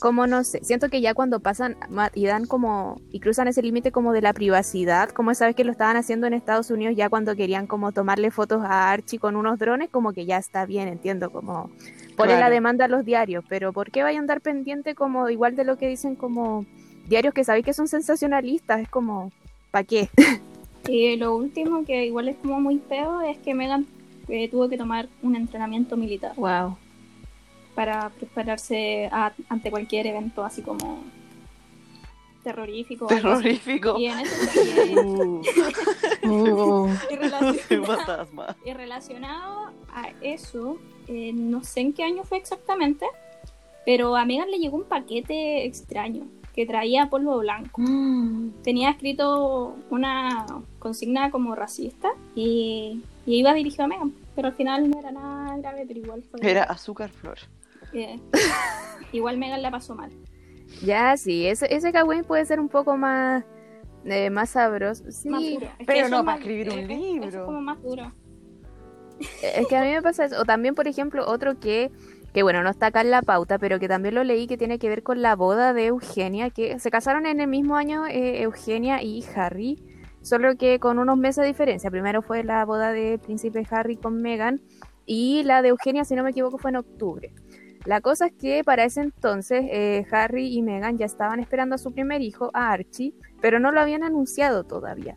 [0.00, 1.76] como no sé, siento que ya cuando pasan
[2.14, 5.62] y dan como y cruzan ese límite como de la privacidad, como esa vez que
[5.62, 9.36] lo estaban haciendo en Estados Unidos ya cuando querían como tomarle fotos a Archie con
[9.36, 11.70] unos drones, como que ya está bien, entiendo, como
[12.16, 15.54] ponen la demanda a los diarios, pero ¿por qué vayan a andar pendiente como igual
[15.54, 16.64] de lo que dicen como
[17.06, 18.80] diarios que sabéis que son sensacionalistas?
[18.80, 19.30] Es como,
[19.70, 20.08] ¿para qué?
[20.88, 23.86] Y lo último, que igual es como muy feo, es que Megan
[24.28, 26.76] eh, tuvo que tomar un entrenamiento militar Wow.
[27.74, 31.02] Para prepararse a- ante cualquier evento así como
[32.42, 33.06] terrorífico.
[33.06, 33.98] Terrorífico.
[33.98, 34.60] Y en eso
[36.22, 38.56] y, Uh, y relacionado, fantasma.
[38.64, 40.78] y relacionado a eso,
[41.08, 43.06] eh, no sé en qué año fue exactamente,
[43.86, 47.80] pero a Megan le llegó un paquete extraño que traía polvo blanco.
[48.62, 50.44] Tenía escrito una
[50.78, 55.56] consigna como racista y, y iba dirigido a Megan, pero al final no era nada
[55.58, 56.40] grave, pero igual fue...
[56.42, 57.38] Era azúcar flor.
[59.12, 60.10] igual Megan la pasó mal.
[60.82, 63.44] Ya, sí, ese, ese Kawaii puede ser un poco más,
[64.04, 65.10] eh, más sabroso.
[65.10, 65.66] Sí, más duro.
[65.86, 67.28] Pero no es para escribir un eh, libro.
[67.28, 68.12] es como más duro.
[69.42, 70.40] Es que a mí me pasa eso.
[70.40, 71.90] O también, por ejemplo, otro que,
[72.32, 74.78] que bueno, no está acá en la pauta, pero que también lo leí que tiene
[74.78, 78.42] que ver con la boda de Eugenia, que se casaron en el mismo año eh,
[78.42, 79.78] Eugenia y Harry,
[80.22, 81.90] solo que con unos meses de diferencia.
[81.90, 84.62] Primero fue la boda del príncipe Harry con Meghan
[85.04, 87.32] y la de Eugenia, si no me equivoco, fue en octubre.
[87.86, 91.78] La cosa es que para ese entonces eh, Harry y Meghan ya estaban esperando a
[91.78, 95.16] su primer hijo, a Archie, pero no lo habían anunciado todavía.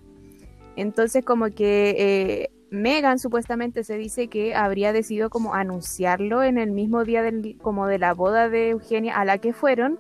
[0.75, 6.71] Entonces como que eh, Megan supuestamente se dice que habría decidido como anunciarlo en el
[6.71, 7.23] mismo día
[7.61, 9.99] como de la boda de Eugenia a la que fueron,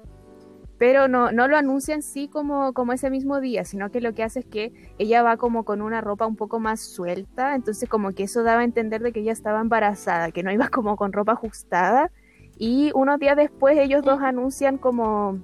[0.79, 4.13] pero no, no lo anuncia en sí como, como ese mismo día, sino que lo
[4.13, 7.87] que hace es que ella va como con una ropa un poco más suelta, entonces
[7.87, 10.95] como que eso daba a entender de que ella estaba embarazada, que no iba como
[10.95, 12.09] con ropa ajustada,
[12.57, 15.39] y unos días después ellos dos anuncian como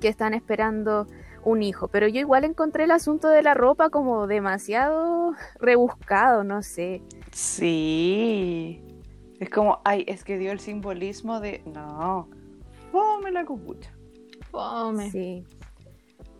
[0.00, 1.06] que están esperando
[1.44, 6.62] un hijo, pero yo igual encontré el asunto de la ropa como demasiado rebuscado, no
[6.62, 7.02] sé.
[7.32, 8.82] Sí.
[9.38, 11.62] Es como, ay, es que dio el simbolismo de.
[11.64, 12.28] No.
[12.92, 13.90] Fome la copucha.
[14.50, 15.10] Fome.
[15.10, 15.44] Sí.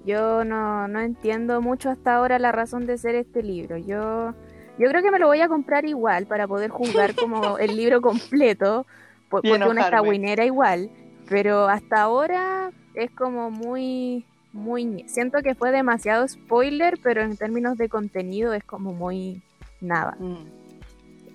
[0.05, 3.77] Yo no, no entiendo mucho hasta ahora la razón de ser este libro.
[3.77, 4.35] Yo,
[4.79, 8.01] yo creo que me lo voy a comprar igual para poder jugar como el libro
[8.01, 8.87] completo,
[9.31, 10.91] por- porque una escahuinera igual.
[11.29, 15.05] Pero hasta ahora es como muy, muy...
[15.09, 19.41] Siento que fue demasiado spoiler, pero en términos de contenido es como muy
[19.81, 20.17] nada.
[20.19, 20.47] Mm.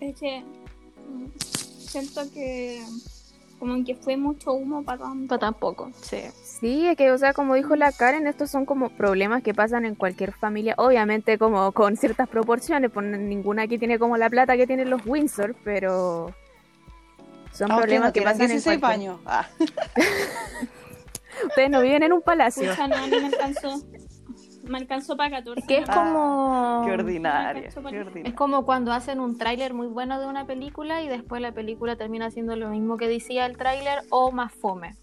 [0.01, 2.84] Es que mm, siento que
[3.60, 5.05] como que fue mucho humo para
[5.39, 6.17] tampoco, sí.
[6.43, 9.86] Sí, es que, o sea, como dijo la Karen, estos son como problemas que pasan
[9.86, 14.58] en cualquier familia, obviamente como con ciertas proporciones, pues ninguna aquí tiene como la plata
[14.58, 16.34] que tienen los Windsor, pero
[17.56, 19.12] son Aunque problemas no que pasan en 16 cualquier...
[19.12, 19.20] baños.
[19.26, 19.48] Ah.
[21.48, 22.70] Ustedes no viven en un palacio.
[22.70, 23.82] Pucha, no, a mí me alcanzó.
[24.63, 25.60] Me alcanzó para 14.
[25.62, 26.84] Es que es Ah, como...
[26.86, 27.70] Qué ordinaria.
[28.24, 31.96] Es como cuando hacen un tráiler muy bueno de una película y después la película
[31.98, 34.96] termina siendo lo mismo que decía el tráiler o más fome.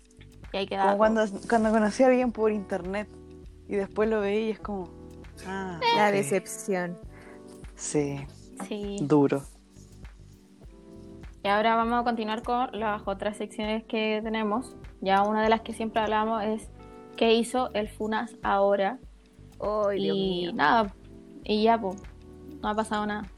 [0.53, 3.09] Y hay que dar Como cuando, cuando conocí a alguien por internet
[3.69, 4.89] y después lo veí y es como.
[5.47, 6.99] Ah, La decepción.
[7.77, 8.19] Sí,
[8.69, 8.97] Sí.
[9.01, 9.43] duro.
[11.45, 14.77] Y ahora vamos a continuar con las otras secciones que tenemos.
[15.01, 16.71] Ya una de las que siempre hablamos es
[17.17, 18.99] qué hizo el FUNAS ahora.
[19.61, 20.53] Ay, Dios y mío.
[20.55, 20.95] nada,
[21.45, 21.97] y ya, pues,
[22.63, 23.29] no ha pasado nada.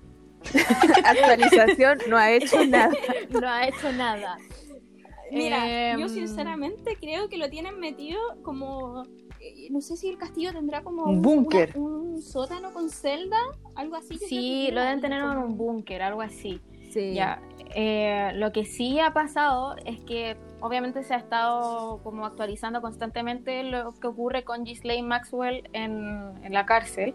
[1.04, 2.90] Actualización no ha hecho nada.
[3.30, 4.36] No ha hecho nada.
[5.32, 9.04] Mira, yo Em, sinceramente creo que lo tienen metido como.
[9.40, 11.72] eh, No sé si el castillo tendrá como Un búnker.
[11.76, 13.38] una- un sótano con celda,
[13.74, 14.16] algo así.
[14.18, 16.60] Sí, lo deben tener en un búnker, algo así.
[16.94, 17.12] Sí.
[17.12, 17.40] Ya,
[17.74, 23.64] eh, lo que sí ha pasado es que obviamente se ha estado como actualizando constantemente
[23.64, 27.12] lo que ocurre con Ghislaine Maxwell en, en la cárcel.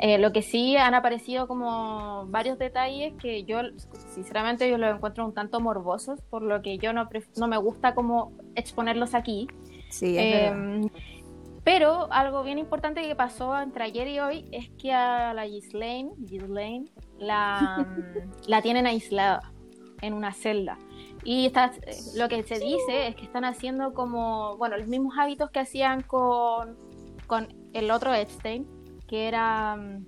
[0.00, 3.60] Eh, lo que sí han aparecido como varios detalles que yo
[4.12, 7.94] sinceramente yo los encuentro un tanto morbosos, por lo que yo no, no me gusta
[7.94, 9.46] como exponerlos aquí.
[9.88, 10.90] Sí, es verdad.
[11.64, 16.10] Pero algo bien importante que pasó entre ayer y hoy es que a la Ghislaine,
[16.18, 17.86] Ghislaine la,
[18.48, 19.52] la tienen aislada
[20.00, 20.76] en una celda.
[21.24, 21.72] Y está,
[22.16, 26.02] lo que se dice es que están haciendo como, bueno, los mismos hábitos que hacían
[26.02, 26.76] con,
[27.28, 28.66] con el otro Epstein,
[29.06, 30.06] que era mm,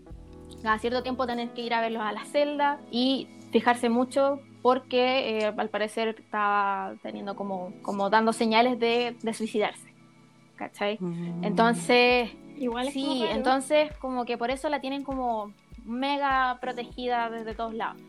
[0.62, 5.38] cada cierto tiempo tener que ir a verlos a la celda y fijarse mucho porque
[5.38, 9.93] eh, al parecer estaba teniendo como, como dando señales de, de suicidarse.
[10.68, 10.96] ¿Cachai?
[11.00, 11.44] Mm.
[11.44, 13.34] Entonces, Igual es como sí, raro.
[13.36, 15.52] entonces como que por eso la tienen como
[15.84, 18.00] mega protegida desde todos lados.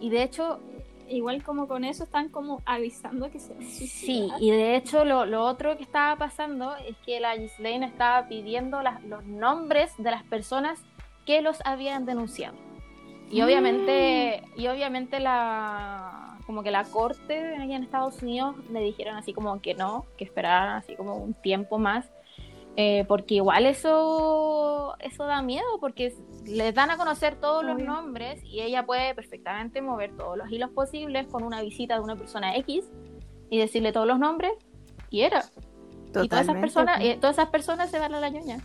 [0.00, 0.60] Y de hecho,
[1.08, 5.42] Igual como con eso están como avisando que se Sí, y de hecho lo, lo
[5.44, 10.22] otro que estaba pasando es que la Ghislaine estaba pidiendo las- los nombres de las
[10.22, 10.80] personas
[11.26, 12.54] que los habían denunciado.
[13.30, 19.16] Y obviamente, y obviamente la como que la corte allá en Estados Unidos le dijeron
[19.16, 22.10] así como que no, que esperaran así como un tiempo más.
[22.76, 26.14] eh, porque igual eso eso da miedo porque
[26.46, 30.70] les dan a conocer todos los nombres y ella puede perfectamente mover todos los hilos
[30.70, 32.90] posibles con una visita de una persona X
[33.50, 34.52] y decirle todos los nombres
[35.10, 35.44] y era
[36.22, 37.16] y todas esas personas pues.
[37.16, 38.58] y todas esas personas se van a la ñoña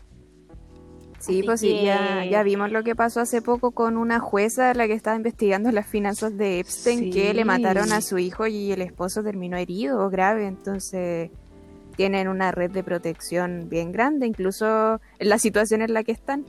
[1.20, 4.86] Sí, Así pues sí, ya, vimos lo que pasó hace poco con una jueza la
[4.88, 8.82] que estaba investigando las finanzas de Epstein, que le mataron a su hijo y el
[8.82, 11.32] esposo terminó herido o grave, entonces
[11.96, 16.46] tienen una red de protección bien grande, incluso en la situación en la que están.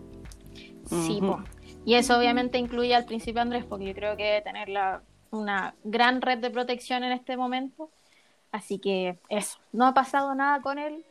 [0.87, 1.41] Sí, po.
[1.85, 5.75] y eso obviamente incluye al príncipe Andrés, porque yo creo que debe tener la- una
[5.85, 7.91] gran red de protección en este momento.
[8.53, 11.05] Así que eso, no ha pasado nada con él,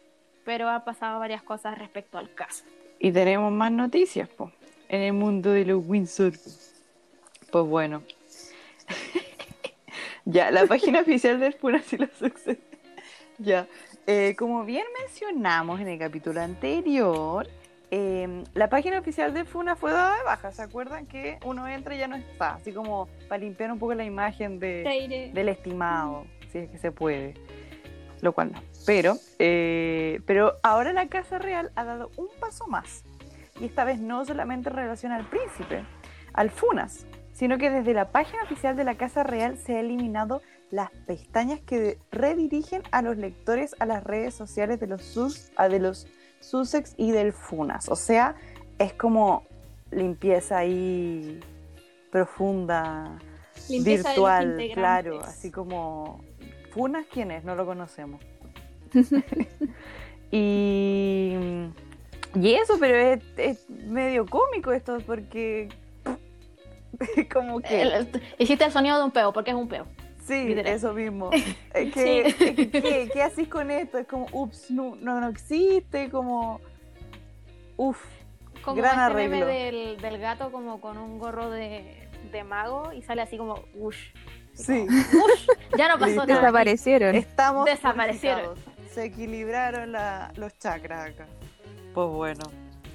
[0.46, 2.64] pero ha pasado varias cosas respecto al caso.
[3.00, 4.52] Y tenemos más noticias, po,
[4.90, 6.34] en el mundo de los Windsor.
[7.52, 8.04] Pues bueno.
[10.26, 12.58] ya, la página oficial del Funas y la Success.
[13.38, 13.68] ya.
[14.08, 17.48] Eh, como bien mencionamos en el capítulo anterior,
[17.90, 20.52] eh, la página oficial del FUNA fue dada de baja.
[20.52, 22.56] ¿Se acuerdan que uno entra y ya no está?
[22.56, 26.92] Así como para limpiar un poco la imagen de, del estimado, si es que se
[26.92, 27.34] puede.
[28.22, 28.62] Lo cual no.
[28.88, 33.04] Pero, eh, pero ahora la Casa Real ha dado un paso más.
[33.60, 35.84] Y esta vez no solamente en relación al príncipe,
[36.32, 40.42] al Funas, sino que desde la página oficial de la Casa Real se ha eliminado
[40.72, 45.68] las pestañas que redirigen a los lectores a las redes sociales de los, sus, a
[45.68, 46.08] de los
[46.40, 47.90] Sussex y del Funas.
[47.90, 48.36] O sea,
[48.80, 49.44] es como
[49.92, 51.42] limpieza ahí
[52.10, 53.20] profunda,
[53.68, 56.24] Limpieza virtual, claro, así como
[56.72, 57.44] Funas, ¿quién es?
[57.44, 58.22] No lo conocemos.
[60.32, 61.34] y,
[62.36, 65.70] y eso, pero es, es medio cómico esto porque
[67.34, 69.86] como que El- hiciste el sonido de un peo, porque es un peo.
[70.26, 70.74] sí, literal.
[70.74, 71.30] eso mismo.
[71.74, 73.98] Es que, es que, ¿qué, qué haces con esto?
[74.00, 76.60] Es como, ups, no, no, no existe, como,
[77.78, 78.04] uff,
[78.64, 79.80] Como Gran este meme arreglo.
[79.80, 84.10] del, del gato como con un gorro de, de mago y sale así como, ush,
[84.54, 84.88] sí.
[84.90, 85.48] ush,
[85.78, 86.42] ya no pasó nada.
[86.42, 87.16] Desaparecieron.
[87.16, 88.56] Estamos Desaparecieron.
[88.98, 91.28] Se equilibraron la- los chakras acá.
[91.94, 92.42] Pues bueno,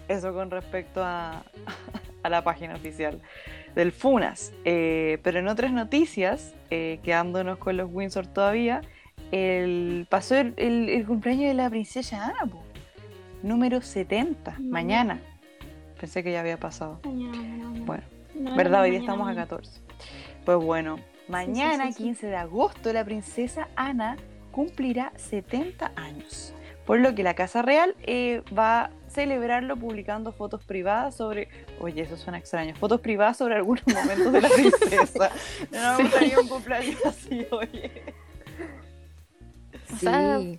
[0.08, 1.44] eso con respecto a,
[2.24, 3.20] a la página oficial
[3.76, 4.52] del FUNAS.
[4.64, 8.80] Eh, pero en otras noticias, eh, quedándonos con los Windsor todavía,
[9.30, 12.64] el, pasó el, el- el cumpleaños de la princesa Ana, po.
[13.44, 14.70] número 70, Mañana.
[15.14, 15.20] mañana.
[16.00, 16.98] Pensé que ya había pasado.
[17.04, 17.80] Mañana, mañana.
[17.86, 18.02] Bueno,
[18.34, 18.78] No, ¿Verdad?
[18.78, 19.42] no, Hoy día estamos a mañana.
[19.46, 19.80] 14.
[20.44, 20.96] Pues bueno,
[21.28, 22.02] mañana, sí, sí.
[22.02, 24.16] 15 de agosto, la princesa Ana
[24.52, 26.54] cumplirá 70 años.
[26.86, 31.48] Por lo que la Casa Real eh, va a celebrarlo publicando fotos privadas sobre.
[31.80, 32.74] Oye, eso suena extraño.
[32.76, 35.30] Fotos privadas sobre algunos momentos de la princesa.
[35.70, 37.90] No me gustaría un cumpleaños así, oye.
[39.92, 40.58] O sea, Sí.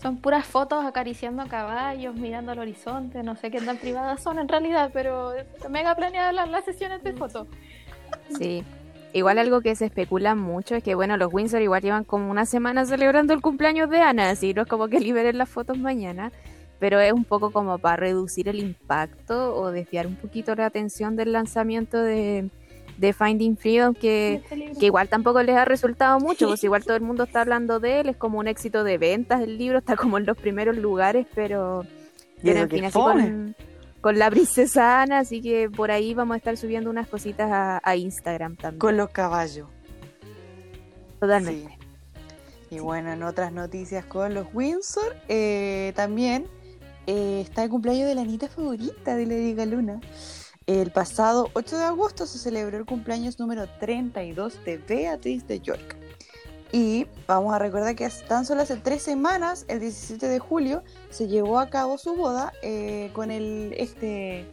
[0.00, 4.48] Son puras fotos acariciando caballos, mirando al horizonte, no sé qué tan privadas son en
[4.48, 5.32] realidad, pero
[5.70, 7.46] mega planeadas las, las sesiones de fotos.
[8.36, 8.64] Sí.
[9.14, 12.46] Igual algo que se especula mucho es que, bueno, los Windsor igual llevan como una
[12.46, 16.32] semana celebrando el cumpleaños de Ana, así no es como que liberen las fotos mañana,
[16.78, 21.14] pero es un poco como para reducir el impacto o desviar un poquito la atención
[21.14, 22.48] del lanzamiento de,
[22.96, 26.96] de Finding Freedom, que, Este que igual tampoco les ha resultado mucho, pues igual todo
[26.96, 29.94] el mundo está hablando de él, es como un éxito de ventas el libro, está
[29.94, 31.84] como en los primeros lugares, pero,
[32.38, 33.54] Y pero en que fin, así con,
[34.02, 37.80] con la princesa Ana, así que por ahí vamos a estar subiendo unas cositas a,
[37.82, 38.78] a Instagram también.
[38.78, 39.68] Con los caballos.
[41.18, 41.78] Totalmente.
[42.68, 42.76] Sí.
[42.76, 46.46] Y bueno, en otras noticias con los Windsor, eh, también
[47.06, 50.00] eh, está el cumpleaños de la nieta favorita de Lady Luna.
[50.66, 55.96] El pasado 8 de agosto se celebró el cumpleaños número 32 de Beatriz de York.
[56.72, 61.28] Y vamos a recordar que tan solo hace tres semanas, el 17 de julio, se
[61.28, 64.46] llevó a cabo su boda eh, con el este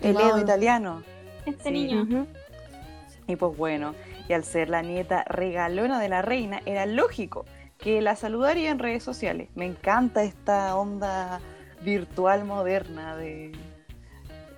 [0.00, 0.38] Edo.
[0.38, 1.02] italiano.
[1.44, 1.70] Este Sí.
[1.70, 2.26] niño.
[3.26, 3.94] Y pues bueno,
[4.28, 7.44] y al ser la nieta regalona de la reina, era lógico
[7.78, 9.48] que la saludaría en redes sociales.
[9.56, 11.40] Me encanta esta onda
[11.82, 13.50] virtual moderna de,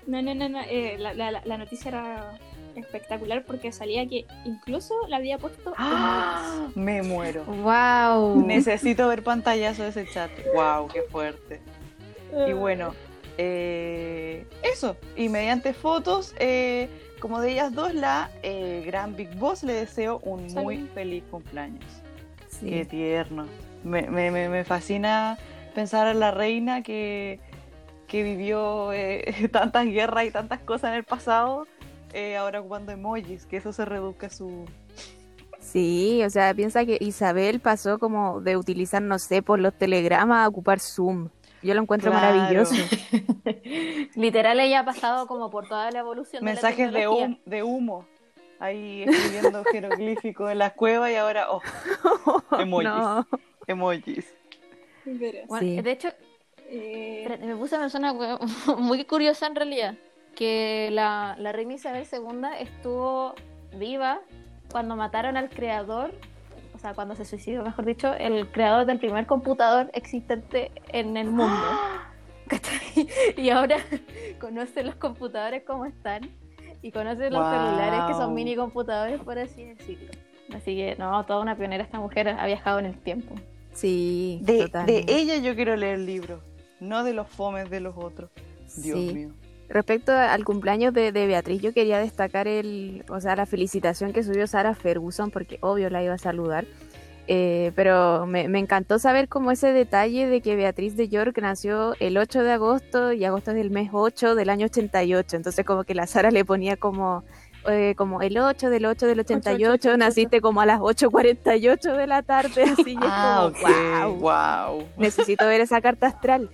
[0.07, 0.61] No, no, no, no.
[0.61, 2.39] eh, la, la- la noticia era
[2.79, 5.73] espectacular porque salía que incluso la había puesto.
[5.77, 6.69] ¡Ah!
[6.75, 7.45] Me muero.
[7.45, 8.45] ¡Wow!
[8.47, 10.31] Necesito ver pantallazo de ese chat.
[10.55, 10.89] ¡Wow!
[10.89, 11.61] ¡Qué fuerte!
[12.49, 12.95] Y bueno,
[13.39, 14.97] eh, eso.
[15.17, 16.89] Y mediante fotos, eh,
[17.21, 21.85] como de ellas dos, la eh, gran Big Boss le deseo un muy feliz cumpleaños.
[22.49, 22.69] Sí.
[22.71, 23.47] Qué tierno.
[23.85, 25.39] Me, me- me- me fascina
[25.75, 27.41] pensar en la reina que,
[28.09, 31.67] que vivió eh, tantas guerras y tantas cosas en el pasado,
[32.13, 34.65] eh, ahora ocupando emojis, que eso se reduzca a su...
[35.61, 40.45] Sí, o sea, piensa que Isabel pasó como de utilizar, no sé, por los telegramas
[40.45, 41.29] a ocupar Zoom.
[41.63, 42.37] Yo lo encuentro Claro.
[42.37, 42.75] maravilloso.
[44.15, 47.63] Literal, ella ha pasado como por toda la evolución de la Mensajes de, hum- de
[47.63, 48.07] humo.
[48.61, 51.61] Ahí escribiendo jeroglíficos en las cuevas y ahora, oh,
[52.59, 52.89] emojis.
[52.89, 53.27] No.
[53.67, 54.27] Emojis.
[55.05, 55.81] Pero, Bueno, Sí.
[55.83, 56.09] De hecho,
[56.69, 58.39] eh, me puse a pensar una wea
[58.79, 59.95] muy curiosa en realidad.
[60.39, 63.35] Que la, la reina Isabel II estuvo
[63.77, 64.21] viva
[64.71, 66.13] cuando mataron al creador,
[66.77, 71.29] o sea, cuando se suicidó, mejor dicho, el creador del primer computador existente en el
[71.29, 71.61] mundo.
[73.37, 73.77] Y ahora
[74.41, 76.23] conoce los computadores como están
[76.83, 77.51] y conoce los Wow.
[77.67, 80.11] celulares que son mini computadores, por así decirlo.
[80.55, 83.35] Así que, no, toda una pionera esta mujer ha viajado en el tiempo.
[83.73, 86.41] Sí, De, de ella yo quiero leer el libro,
[86.81, 88.31] no de los fomes de los otros.
[88.77, 89.13] Dios Sí.
[89.15, 89.31] mío.
[89.69, 94.23] Respecto al cumpleaños de, de Beatriz, yo quería destacar el, o sea, la felicitación que
[94.23, 96.65] subió Sara Ferguson, porque obvio la iba a saludar.
[97.31, 101.95] Eh, pero me, me encantó saber como ese detalle de que Beatriz de York nació
[102.01, 105.37] el 8 de agosto y agosto es del mes 8 del año 88.
[105.37, 107.25] Entonces como que la Sara le ponía como,
[107.69, 112.07] eh, como el 8 del 8 del 88, 8, naciste como a las 8.48 de
[112.07, 114.19] la tarde, así y es Ah, como, wow,
[114.79, 114.89] wow.
[114.97, 116.49] necesito ver esa carta astral.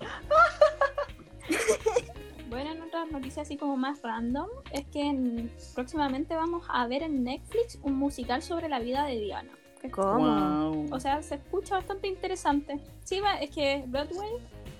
[3.00, 7.78] Otras noticias así como más random, es que en- próximamente vamos a ver en Netflix
[7.82, 9.50] un musical sobre la vida de Diana.
[9.90, 10.18] ¿Cómo?
[10.70, 10.88] Wow.
[10.92, 12.78] O sea, se escucha bastante interesante.
[13.04, 14.28] Sí, va- es que Broadway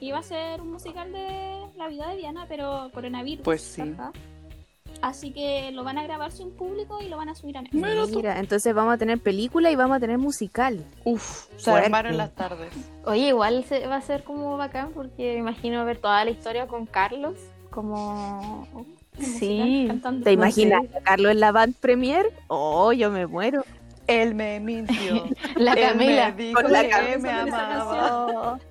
[0.01, 3.43] iba a ser un musical de la vida de Diana, pero coronavirus.
[3.43, 3.95] Pues sí.
[5.01, 8.11] Así que lo van a grabar sin público y lo van a subir a Netflix.
[8.15, 10.85] Mira entonces vamos a tener película y vamos a tener musical.
[11.05, 12.71] Uf, se armaron las tardes.
[13.07, 16.67] Oye, igual se, va a ser como bacán porque me imagino ver toda la historia
[16.67, 17.39] con Carlos
[17.71, 18.67] como...
[19.17, 20.25] musical, cantando.
[20.25, 20.99] ¿Te No imaginas sé.
[20.99, 22.33] a Carlos en la band premier?
[22.49, 23.65] Oh, yo me muero.
[24.07, 25.25] Él me mintió.
[25.57, 26.31] La Él Camila.
[26.31, 28.59] me dijo con la que Camila me amaba.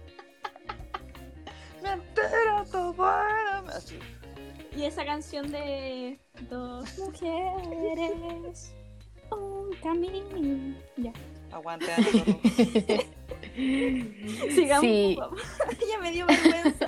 [1.82, 3.98] Me entero todo era- Así.
[4.76, 6.20] Y esa canción de
[6.50, 8.74] Dos mujeres,
[9.32, 10.76] un camino.
[10.98, 11.14] Ya.
[11.52, 11.88] Aguante.
[14.54, 14.82] Sigamos.
[14.82, 15.18] Sí.
[15.90, 16.88] ya me dio vergüenza.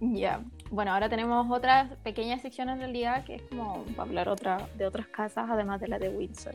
[0.00, 0.42] Ya.
[0.70, 4.86] Bueno, ahora tenemos otra pequeña sección en realidad que es como para hablar otra, de
[4.86, 6.54] otras casas, además de la de Windsor.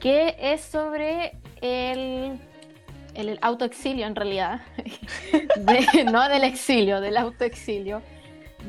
[0.00, 2.38] Que es sobre el,
[3.14, 4.60] el, el autoexilio en realidad.
[5.56, 8.00] De- no del exilio, del autoexilio.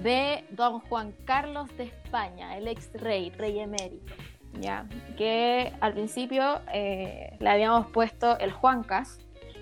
[0.03, 4.13] De don Juan Carlos de España, el ex rey, rey emérito.
[4.59, 4.85] Ya.
[5.17, 9.19] Que al principio eh, le habíamos puesto el Juancas.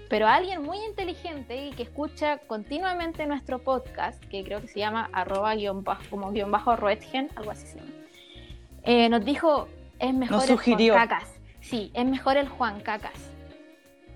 [0.10, 5.10] Pero alguien muy inteligente y que escucha continuamente nuestro podcast, que creo que se llama
[5.12, 7.91] arroba guion bajo, como guion bajo Roetgen, algo así se llama,
[8.84, 9.68] eh, nos dijo,
[9.99, 10.93] es mejor Nos el sugirió.
[10.93, 11.30] Juan Cacas.
[11.60, 13.36] Sí, es mejor el Juan Cacas.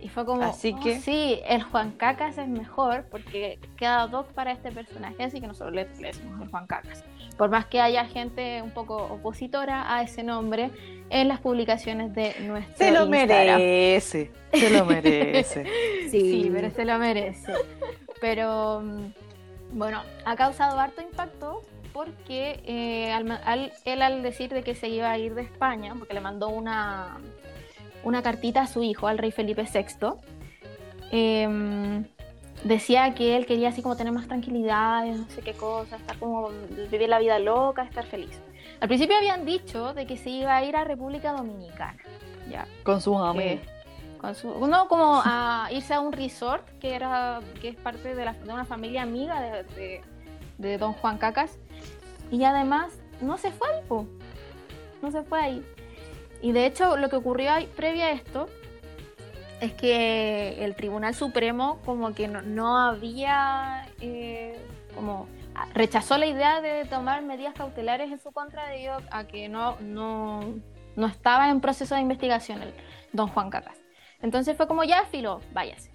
[0.02, 4.28] Y fue como, Así "Oh, que- sí, el Juan Cacas es mejor porque queda doc
[4.34, 7.04] para este personaje, así que nosotros le, le decimos el Juan Cacas.
[7.38, 10.72] Por más que haya gente un poco opositora a ese nombre
[11.10, 13.60] en las publicaciones de nuestro Se lo Instagram.
[13.60, 14.32] merece.
[14.54, 15.66] Se lo merece.
[16.10, 17.54] Sí, pero se lo merece.
[18.20, 21.62] Pero mm, bueno, ha causado harto impacto
[21.94, 25.94] porque eh, al, al- él al decir de que se iba a ir de España,
[25.98, 27.18] porque le mandó una,
[28.04, 30.14] una cartita a su hijo, al rey Felipe VI,
[31.12, 32.06] em,
[32.64, 36.50] decía que él quería así como tener más tranquilidad, no sé qué cosa, estar como
[36.92, 38.40] vivir la vida loca, estar feliz.
[38.80, 41.98] Al principio habían dicho de que se iba a ir a República Dominicana,
[42.50, 43.60] ya, Con sus amigos.
[44.20, 48.26] con su- no como a irse a un resort que era que es parte de,
[48.26, 50.02] la- de una familia amiga de, de-
[50.58, 51.58] de don Juan Cacas
[52.32, 54.06] y además no se fue ahí po.
[55.02, 55.66] no se fue ahí
[56.42, 58.48] y de hecho lo que ocurrió previo a esto
[59.60, 64.58] es que el Tribunal Supremo como que no, no había eh,
[64.96, 69.50] como a- rechazó la idea de tomar medidas cautelares en su contra debido a que
[69.50, 70.40] no, no,
[70.96, 72.74] no estaba en proceso de investigación el
[73.14, 73.78] don Juan Cacas.
[74.22, 75.92] Entonces fue como ya filo, váyase.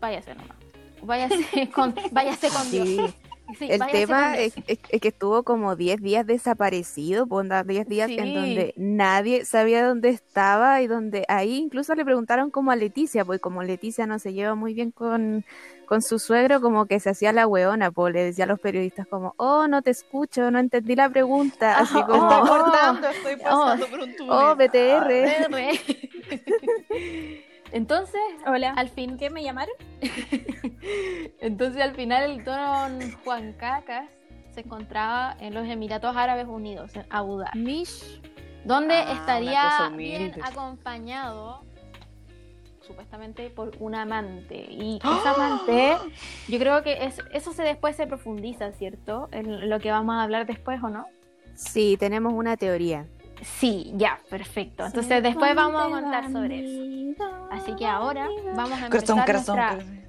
[0.00, 0.56] Váyase nomás.
[1.02, 2.88] Váyase con, váyase con Dios.
[2.88, 3.14] Sí.
[3.58, 4.62] Sí, El tema es, eso.
[4.66, 9.44] es- es que estuvo como 10 días desaparecido, pues, onda, 10 días en donde nadie
[9.44, 14.06] sabía dónde estaba y donde ahí incluso le preguntaron como a Leticia, pues como Leticia
[14.06, 15.44] no se lleva muy bien con,
[15.84, 19.06] con su suegro, como que se hacía la weona, pues le decía a los periodistas
[19.08, 23.36] como, oh, no te escucho, no entendí la pregunta, así Ajá, como, Oh, cortando, estoy
[23.36, 24.36] pasando por un túnel.
[24.38, 25.48] oh, BTR.
[27.74, 28.72] Entonces, Hola.
[28.76, 29.74] al fin, ¿Qué me llamaron?
[31.40, 34.08] entonces al final el don Juan Cacas
[34.54, 38.20] se encontraba en los Emiratos Árabes Unidos, en Abu Dhabi, Mish.
[38.64, 41.64] donde Ah, estaría bien acompañado
[42.80, 45.96] supuestamente por un amante y esa amante
[46.48, 50.22] yo creo que es, eso se después se profundiza cierto en lo que vamos a
[50.22, 51.06] hablar después o no
[51.56, 53.06] Sí, tenemos una teoría.
[53.44, 54.84] Sí ya perfecto.
[54.86, 57.48] Entonces después vamos a contar sobre eso.
[57.50, 60.00] así que ahora vamos a empezar corazón, nuestra- corazón.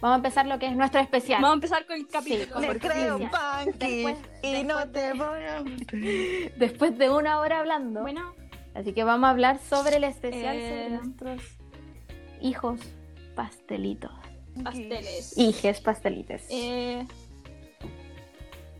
[0.00, 1.40] vamos a empezar lo que es nuestro especial.
[1.42, 2.78] Vamos a empezar con el capítulo.
[2.78, 3.18] creo
[3.78, 5.62] Después- y no te de- voy a...
[6.58, 8.00] después de una hora hablando.
[8.02, 8.34] Bueno,
[8.74, 10.68] así que vamos a hablar sobre el especial Eh.
[10.68, 11.42] sobre nuestros
[12.40, 12.80] hijos
[13.34, 14.12] pastelitos.
[14.64, 15.38] Pasteles.
[15.38, 17.06] hijes pastelitos Eh,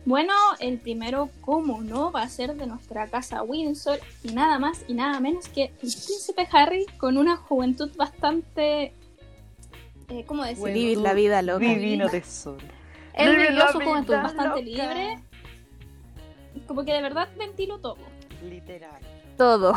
[0.05, 4.83] bueno, el primero, como no, va a ser de nuestra casa Windsor y nada más
[4.87, 8.93] y nada menos que el príncipe Harry con una juventud bastante,
[10.09, 10.61] eh, ¿cómo decirlo?
[10.61, 11.65] Bueno, Vivir la vida loca.
[11.65, 12.65] Divino tesoro.
[13.13, 14.61] él vivió la su juventud bastante loca.
[14.61, 15.19] libre.
[16.65, 17.97] Como que de verdad ventiló todo.
[18.43, 19.01] Literal.
[19.37, 19.73] Todo.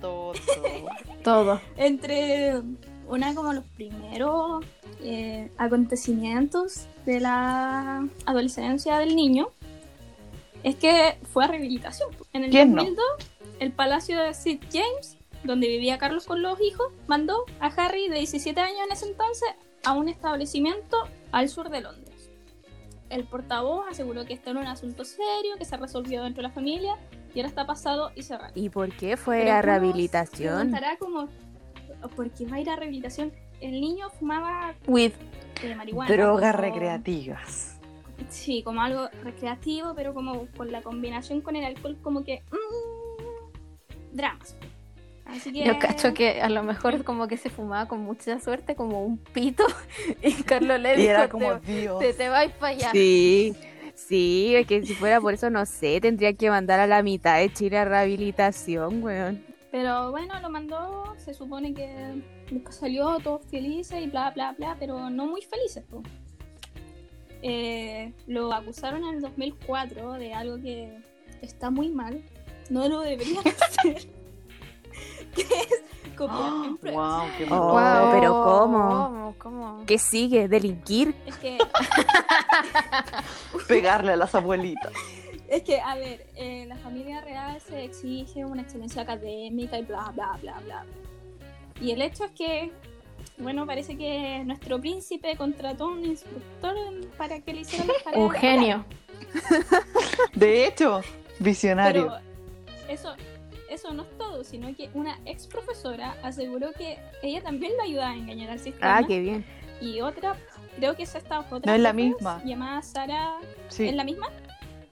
[0.00, 0.34] Todo.
[1.24, 2.60] todo Entre
[3.08, 4.64] una como los primeros
[5.00, 9.50] eh, acontecimientos de la adolescencia del niño
[10.62, 12.10] es que fue a rehabilitación.
[12.32, 12.82] En el ¿Quién no?
[12.82, 13.06] 2002,
[13.60, 14.60] el palacio de St.
[14.70, 19.06] James, donde vivía Carlos con los hijos, mandó a Harry de 17 años en ese
[19.06, 19.48] entonces
[19.84, 20.96] a un establecimiento
[21.30, 22.30] al sur de Londres.
[23.08, 26.54] El portavoz aseguró que esto era un asunto serio, que se resolvió dentro de la
[26.54, 26.96] familia
[27.32, 28.52] y ahora está pasado y cerrado.
[28.56, 30.74] ¿Y por qué fue Pero a se rehabilitación?
[30.98, 31.28] como,
[32.16, 33.32] ¿por qué va a ir a rehabilitación?
[33.60, 35.12] El niño fumaba with
[35.62, 36.10] eh, marihuana.
[36.12, 37.72] Drogas como- recreativas.
[38.30, 42.42] Sí, como algo recreativo, pero como con la combinación con el alcohol, como que...
[42.50, 44.56] mm, dramas.
[45.26, 45.64] Así que...
[45.64, 49.18] Yo cacho que a lo mejor como que se fumaba con mucha suerte como un
[49.18, 49.64] pito
[50.22, 51.98] y Carlos le Y dijo era como te, Dios.
[51.98, 52.90] te, te vais para allá.
[52.92, 53.54] Sí,
[53.94, 57.38] sí, es que si fuera por eso, no sé, tendría que mandar a la mitad
[57.38, 59.44] de Chile a rehabilitación, weón.
[59.76, 62.22] Pero bueno, lo mandó, se supone que
[62.70, 65.84] salió todos felices y bla, bla, bla, pero no muy felices.
[65.84, 66.02] po.
[67.42, 70.98] Eh, lo acusaron en el 2004 de algo que
[71.42, 72.22] está muy mal,
[72.70, 74.08] no lo deberían hacer,
[75.34, 75.82] que es
[76.16, 77.20] copiar en pruebas.
[77.20, 78.08] Wow, qué Oh, mal.
[78.12, 78.78] pero ¿cómo?
[78.88, 79.34] ¿Cómo?
[79.38, 79.84] ¿Cómo?
[79.86, 80.48] ¿Qué sigue?
[80.48, 81.14] ¿Delinquir?
[81.26, 81.58] Es que,
[83.68, 84.92] Pegarle a las abuelitas.
[85.48, 90.10] Es que, a ver, en la familia real se exige una excelencia académica y bla,
[90.14, 90.84] bla, bla, bla.
[91.80, 92.72] Y el hecho es que,
[93.38, 96.74] bueno, parece que nuestro príncipe contrató un instructor
[97.16, 98.22] para que le hiciera las tareas.
[98.22, 98.84] Un genio.
[100.34, 101.00] De hecho,
[101.38, 102.12] visionario.
[102.66, 103.14] Pero eso,
[103.70, 108.10] eso no es todo, sino que una ex profesora aseguró que ella también lo ayudaba
[108.10, 108.96] a engañar al sistema.
[108.96, 109.44] Ah, qué bien.
[109.80, 110.36] Y otra,
[110.76, 111.60] creo que es esta otra.
[111.64, 112.42] No es la misma.
[112.44, 113.36] Llamada Sara.
[113.68, 113.88] Sí.
[113.88, 114.28] ¿Es la misma?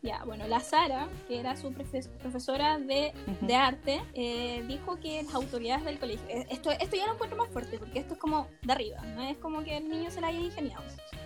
[0.04, 3.46] Ya, bueno, la Sara, que era su profe- profesora de, Ujú.
[3.46, 6.26] de arte, eh, dijo que las autoridades del colegio.
[6.28, 9.22] eh, Esto, esto ya lo encuentro más fuerte, porque esto es como de arriba, no
[9.22, 10.82] es como que el niño se la haya ingeniado.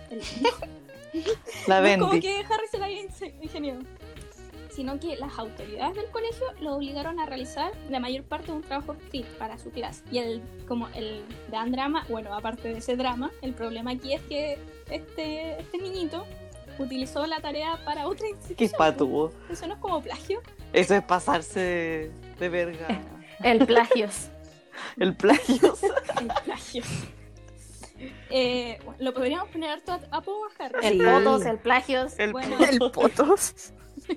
[0.09, 0.21] El-
[1.67, 3.01] La no es como que Harry se la haya
[3.41, 3.81] ingeniado.
[4.69, 8.61] Sino que las autoridades del colegio lo obligaron a realizar la mayor parte de un
[8.61, 10.03] trabajo escrito para su clase.
[10.09, 14.21] Y el, como el gran drama, bueno, aparte de ese drama, el problema aquí es
[14.21, 14.57] que
[14.89, 16.25] este, este niñito
[16.83, 18.71] utilizó la tarea para otra Qué institución.
[18.77, 19.31] patudo.
[19.49, 20.41] Eso no es como plagio.
[20.73, 22.87] Eso es pasarse de, verga.
[23.43, 24.29] El plagios.
[24.97, 25.75] El plagio.
[26.21, 26.83] El plagio.
[28.29, 30.85] Eh, lo podríamos poner harto a, a poco a Harry.
[30.87, 31.05] El Sí.
[31.05, 32.17] fotos, el plagios.
[32.17, 33.73] El Bueno, El potos.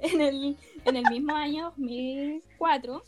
[0.00, 3.02] en el, en el mismo año 2004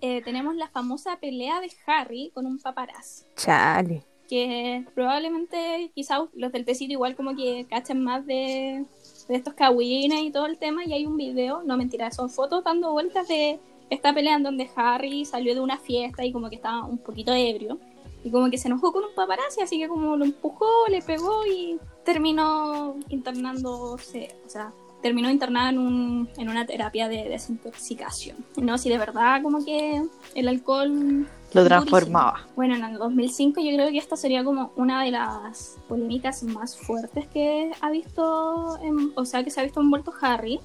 [0.00, 3.24] eh, tenemos la famosa pelea de Harry con un paparazzi.
[3.36, 4.04] Chale.
[4.28, 8.84] Que probablemente quizás los del tecito igual como que cachen más de,
[9.28, 10.84] de estos cagüines y todo el tema.
[10.84, 13.58] Y hay un video, no mentira, son fotos dando vueltas de
[13.90, 17.32] esta pelea en donde Harry salió de una fiesta y como que estaba un poquito
[17.32, 17.78] ebrio.
[18.24, 21.46] Y como que se enojó con un paparazzi, así que como lo empujó, le pegó
[21.46, 24.72] y terminó internándose, o sea,
[25.02, 28.36] terminó internada en, un, en una terapia de desintoxicación.
[28.56, 30.02] No, si de verdad como que
[30.34, 31.28] el alcohol...
[31.52, 32.46] Lo transformaba.
[32.56, 36.76] Bueno, en el 2005 yo creo que esta sería como una de las polémicas más
[36.76, 40.60] fuertes que ha visto, en- o sea, que se ha visto envuelto Harry,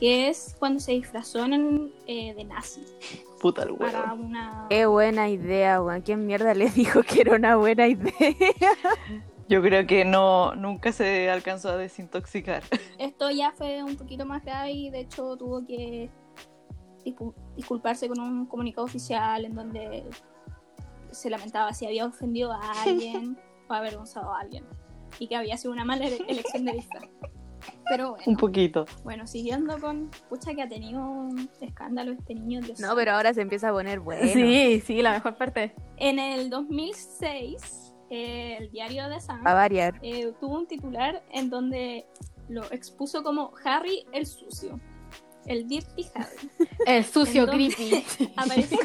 [0.00, 2.82] que es cuando se disfrazó en, eh, de nazi
[3.40, 4.24] Puta el para huevo.
[4.24, 4.66] una...
[4.68, 6.02] Qué buena idea, weón.
[6.02, 8.12] ¿Quién mierda le dijo que era una buena idea?
[9.50, 12.62] Yo creo que no, nunca se alcanzó a desintoxicar.
[12.98, 16.08] Esto ya fue un poquito más grave y de hecho tuvo que
[17.04, 20.04] discu- disculparse con un comunicado oficial en donde
[21.10, 23.36] se lamentaba si había ofendido a alguien
[23.68, 24.64] o avergonzado a alguien
[25.18, 27.04] y que había sido una mala ele- elección de disfraz.
[27.88, 28.84] Pero Un bueno, poquito.
[29.02, 32.60] bueno, siguiendo con, pucha que ha tenido un escándalo este niño.
[32.60, 34.28] Dios No, pero ahora se empieza a poner bueno.
[34.32, 35.74] Sí, sí, la mejor parte.
[35.96, 39.98] En el 2006, eh, el diario de A variar.
[40.02, 42.06] eh, tuvo un titular en donde
[42.48, 44.78] lo expuso como Harry el sucio.
[45.46, 46.50] El Dirty Harry.
[46.86, 48.04] El sucio creepy.
[48.36, 48.76] Aparece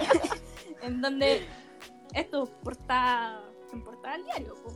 [0.82, 1.46] en donde
[2.14, 3.42] esto portada
[3.72, 4.72] en portada del diario po,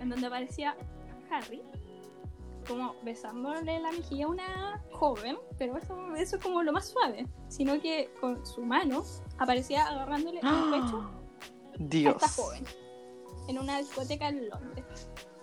[0.00, 0.76] en donde aparecía
[1.30, 1.62] Harry
[2.66, 7.26] como besándole la mejilla a una joven pero eso, eso es como lo más suave
[7.48, 9.04] sino que con su mano
[9.38, 12.14] aparecía agarrándole el pecho a Dios.
[12.16, 12.64] esta joven
[13.48, 14.84] en una discoteca en Londres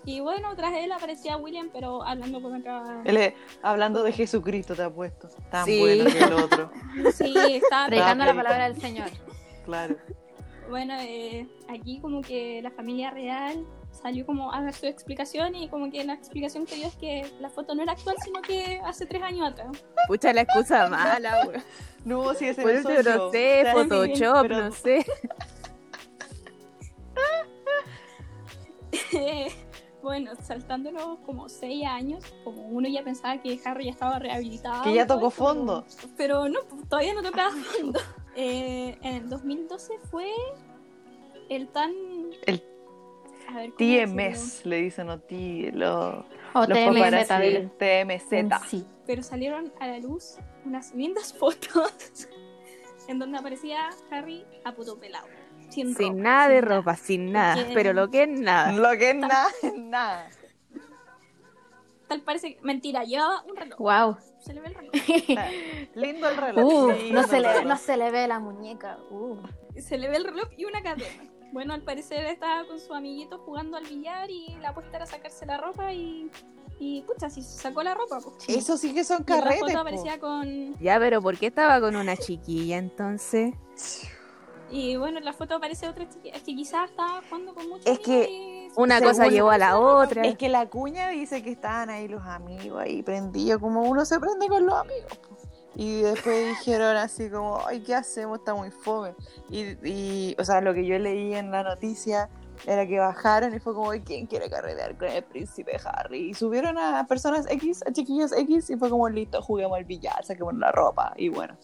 [0.03, 4.75] y bueno tras él aparecía William pero hablando con otra Él es- hablando de Jesucristo
[4.75, 5.27] te ha puesto.
[5.51, 5.79] Tan Sí.
[5.79, 6.71] bueno que el otro.
[7.13, 9.09] sí estaba Predicando la palabra del Señor.
[9.65, 9.95] Claro.
[10.69, 15.67] Bueno, eh, aquí como que la familia real salió como a dar su explicación y
[15.69, 18.81] como que la explicación que dio es que la foto no era actual, sino que
[18.85, 19.67] hace tres años atrás.
[20.07, 21.61] Pucha la excusa mala, weón.
[22.05, 25.05] No, sí, ese Por no eso soy no sé, Photoshop, pero- no sé.
[30.01, 34.83] bueno, saltándonos como seis años, como uno ya pensaba que Harry ya estaba rehabilitado.
[34.83, 35.85] Que ya tocó eso, fondo.
[36.17, 37.99] Pero no, todavía no tocaba fondo.
[38.35, 40.29] Eh, en el 2012 fue
[41.49, 41.91] el tan...
[42.45, 42.63] El
[43.49, 43.65] A.
[43.77, 47.77] TMS, le dicen a ti, lo- O los TMZ.
[47.77, 48.65] TMZ.
[48.69, 48.85] Sí.
[49.05, 52.29] pero salieron a la luz unas lindas fotos
[53.09, 55.27] en donde aparecía Harry a puto pelado.
[55.71, 57.55] Sin, Sin ropa, nada de ropa, sin nada.
[57.55, 58.71] Porque- Pero lo que es nada.
[58.73, 60.29] Lo que es nada, es nada.
[62.07, 62.61] Tal parece que...
[62.61, 63.79] Mentira, llevaba un reloj.
[63.79, 64.17] Wow.
[64.41, 64.91] Se le ve el reloj.
[65.95, 66.65] Lindo el reloj.
[66.65, 67.65] Uh, no, se le, reloj.
[67.67, 68.97] no se le ve la muñeca.
[69.09, 69.37] Uh.
[69.79, 71.07] Se le ve el reloj y una cadena.
[71.53, 75.45] Bueno, al parecer estaba con su amiguito jugando al billar y la apuesta era sacarse
[75.45, 76.29] la ropa y...
[76.79, 78.49] Y pucha, si se sacó la ropa, pues.
[78.49, 79.59] Eso sí que son Y en la carretes.
[79.61, 79.79] foto po.
[79.79, 80.79] aparecía con...
[80.79, 83.53] Ya, pero ¿por qué estaba con una chiquilla entonces?
[84.71, 86.29] Y bueno, en la foto aparece otra chica.
[86.35, 89.77] Es que quizás estaba jugando con muchos Es que Una Según- cosa llevó a la
[89.77, 90.21] otra.
[90.23, 94.17] Es que la cuña dice que estaban ahí los amigos ahí prendidos, como uno se
[94.19, 95.11] prende con los amigos.
[95.75, 98.39] Y después dijeron así como, ay, ¿qué hacemos?
[98.39, 99.13] Está muy fome.
[99.49, 102.29] Y, y, o sea, lo que yo leí en la noticia
[102.65, 106.29] era que bajaron y fue como, "Ay, ¿quién quiere carretear con el príncipe Harry?
[106.29, 110.23] Y subieron a personas X, a chiquillos X, y fue como, listo, juguemos al billar,
[110.23, 111.11] saquemos la ropa.
[111.17, 111.57] Y bueno,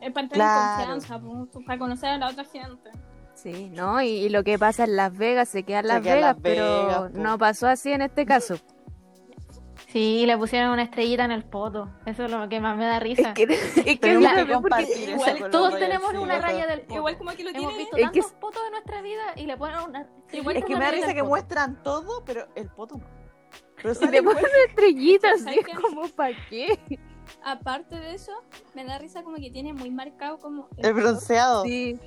[0.00, 0.92] Es para entrar Claro.
[0.94, 1.20] en confianza,
[1.66, 2.90] para conocer a la otra gente.
[3.34, 4.02] Sí, ¿no?
[4.02, 6.42] Y, y lo que pasa en Las Vegas se queda en Las queda Vegas, Las
[6.42, 7.18] pero Vegas, po.
[7.18, 8.56] no pasó así en este caso.
[9.88, 11.90] Sí, le pusieron una estrellita en el poto.
[12.06, 13.30] Eso es lo que más me da risa.
[13.30, 16.94] Es que, es que que eso igual Todos tenemos una raya del poto.
[16.96, 17.78] Igual como que lo Hemos tiene...
[17.78, 20.74] visto Es que tantos potos de nuestra vida y le ponen una Igual Es que
[20.74, 21.28] me da la risa que poto.
[21.28, 23.04] muestran todo, pero el poto no.
[23.76, 26.78] Pero Y sale le ponen estrellitas, ¿Sabes así es como, ¿para qué?
[27.44, 28.32] Aparte de eso,
[28.74, 30.68] me da risa como que tiene muy marcado como...
[30.76, 31.64] el bronceado.
[31.64, 31.98] Sí,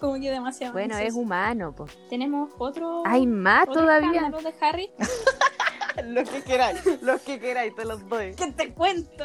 [0.00, 0.72] Como que demasiado.
[0.72, 1.96] bueno, es humano, pues.
[2.08, 3.02] Tenemos otro...
[3.06, 4.30] Hay más otro todavía.
[4.30, 4.90] de Harry.
[6.06, 8.34] Los que queráis, los que queráis, te los doy.
[8.34, 9.24] ¿Qué te cuento?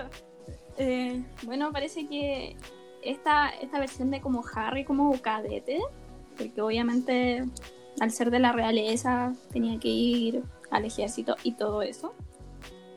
[0.78, 2.57] Eh, bueno, parece que
[3.03, 5.80] esta, esta versión de como Harry como cadete,
[6.38, 7.45] porque obviamente
[8.01, 12.13] al ser de la realeza tenía que ir al ejército y todo eso.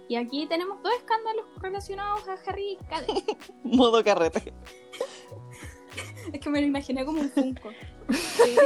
[0.09, 3.37] Y aquí tenemos dos escándalos relacionados a Harry cadete.
[3.65, 4.53] Modo carrete.
[6.33, 7.71] Es que me lo imaginé como un Funko.
[7.71, 8.57] Eh,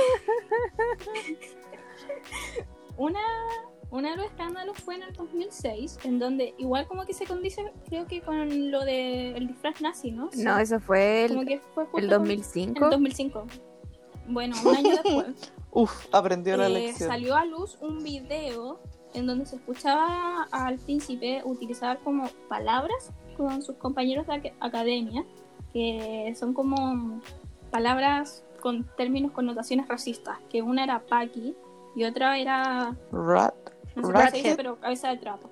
[2.96, 3.20] una,
[3.90, 7.72] uno de los escándalos fue en el 2006, en donde igual como que se condice,
[7.88, 10.30] creo que con lo del disfraz nazi, ¿no?
[10.36, 12.78] No, eso fue como el, que fue justo el con- 2005.
[12.78, 13.46] En el 2005.
[14.28, 17.08] Bueno, un año después Uf, aprendió la eh, lección.
[17.10, 18.80] salió a luz un video
[19.14, 25.24] en donde se escuchaba al príncipe utilizar como palabras con sus compañeros de ac- academia,
[25.72, 27.20] que son como
[27.70, 31.54] palabras con términos connotaciones racistas, que una era Paki
[31.96, 33.54] y otra era, Rat.
[33.96, 34.56] no sé cómo se dice, Rathead.
[34.56, 35.50] pero cabeza de trapo.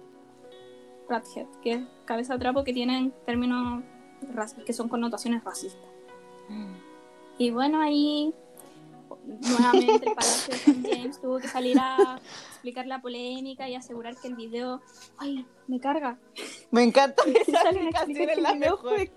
[1.09, 3.83] Rathead, que es cabeza de trapo que tienen términos
[4.65, 5.89] que son connotaciones racistas.
[7.39, 8.35] Y bueno, ahí
[9.27, 10.89] nuevamente el Palacio de St.
[10.95, 12.21] James tuvo que salir a
[12.53, 14.81] explicar la polémica y asegurar que el video.
[15.19, 16.19] ¡Ay, me carga!
[16.71, 18.81] Me encanta esa explicación, es la mejor.
[18.81, 19.13] fue-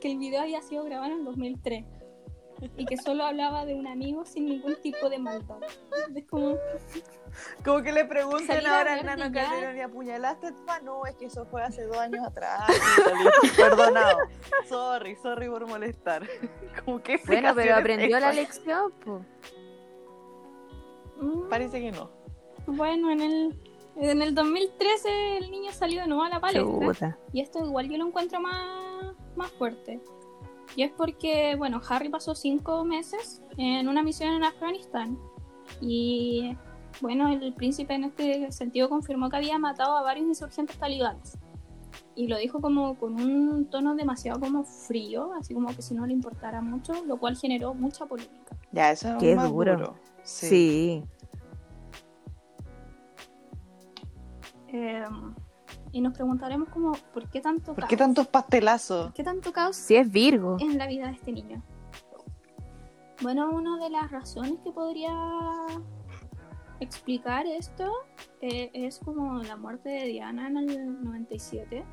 [0.00, 1.84] Que el video había sido grabado en el 2003
[2.76, 5.58] y que solo hablaba de un amigo sin ningún tipo de maldad.
[6.14, 6.56] Es como.
[7.64, 9.32] Como que le a ahora de Nano.
[9.32, 10.80] Calderón y apuñalaste a tu mamá?
[10.80, 12.64] No, es que eso fue hace dos años atrás.
[13.56, 14.18] Perdonado.
[14.68, 16.26] Sorry, sorry por molestar.
[16.84, 19.22] Como que Bueno, pero aprendió es la lección, pues.
[21.20, 22.10] mm, Parece que no.
[22.66, 23.60] Bueno, en el,
[23.96, 26.70] en el 2013 el niño salió de nuevo a la palestra.
[26.70, 27.18] Chuta.
[27.32, 30.00] Y esto igual yo lo encuentro más, más fuerte.
[30.76, 35.18] Y es porque, bueno, Harry pasó cinco meses en una misión en Afganistán.
[35.80, 36.56] Y,
[37.00, 41.38] bueno, el príncipe en este sentido confirmó que había matado a varios insurgentes talibanes.
[42.14, 46.06] Y lo dijo como con un tono demasiado como frío, así como que si no
[46.06, 48.56] le importara mucho, lo cual generó mucha polémica.
[48.72, 49.76] Ya, eso es Qué más duro.
[49.76, 49.94] duro.
[50.22, 50.48] Sí.
[50.48, 51.04] Sí.
[54.72, 55.04] Eh,
[55.92, 57.88] y nos preguntaremos como, ¿por qué tanto ¿Por caos?
[57.90, 59.06] qué tantos pastelazos?
[59.06, 60.56] ¿Por qué tanto caos Sí es Virgo.
[60.60, 61.62] en la vida de este niño?
[63.22, 65.12] Bueno, una de las razones que podría
[66.80, 67.92] explicar esto
[68.40, 71.84] eh, es como la muerte de Diana en el 97.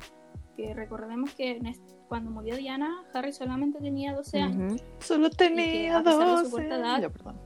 [0.56, 1.60] Que recordemos que
[2.08, 4.72] cuando murió Diana, Harry solamente tenía 12 años.
[4.74, 4.82] Ujú.
[5.00, 6.50] Solo tenía a pesar de su 12.
[6.50, 7.40] corta edad- Ya, perdón.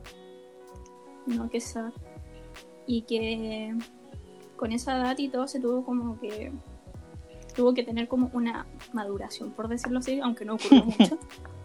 [1.27, 1.93] No, que sad.
[2.87, 3.77] Y que
[4.63, 6.53] con esa edad y todo se tuvo como que.
[7.57, 11.19] Tuvo que tener como una maduración, por decirlo así, aunque no ocurrió mucho.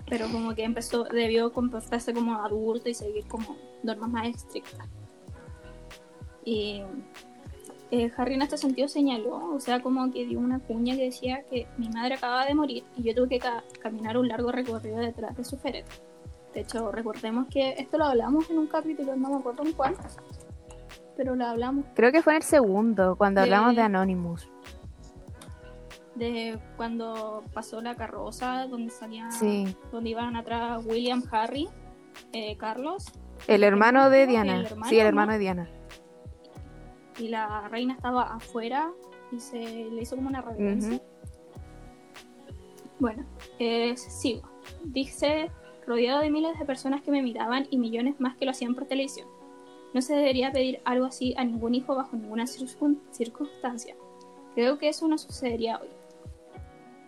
[0.09, 4.87] Pero como que empezó, debió comportarse como adulto y seguir como normas más estrictas.
[6.43, 6.81] Y
[7.91, 11.43] eh, Harry en este sentido señaló, o sea, como que dio una cuña que decía
[11.49, 14.97] que mi madre acaba de morir y yo tuve que ca- caminar un largo recorrido
[14.97, 15.95] detrás de su féretro.
[16.53, 19.95] De hecho, recordemos que esto lo hablamos en un capítulo, no me acuerdo en cuál,
[21.18, 24.49] pero lo hablamos Creo que fue en el segundo, cuando De- hablamos de Anonymous.
[26.15, 29.76] de cuando pasó la carroza, donde salían, Sí.
[29.91, 31.68] donde iban atrás William, Harry,
[32.34, 33.05] eh, Carlos,
[33.47, 34.61] El hermano de el Diana.
[34.61, 35.07] hermano, sí, el ¿no?
[35.09, 35.70] hermano de Diana.
[37.20, 38.91] y la reina estaba afuera
[39.32, 41.01] y se le hizo como una reverencia.
[42.99, 43.26] Bueno,
[43.59, 44.47] eh, sigo.
[44.84, 45.51] Dice,
[45.86, 48.86] rodeado de miles de personas que me miraban y millones más que lo hacían por
[48.86, 49.28] televisión.
[49.97, 53.95] No se debería pedir algo así a ningún hijo bajo ninguna circun- circunstancia.
[54.53, 55.87] Creo que eso no sucedería hoy.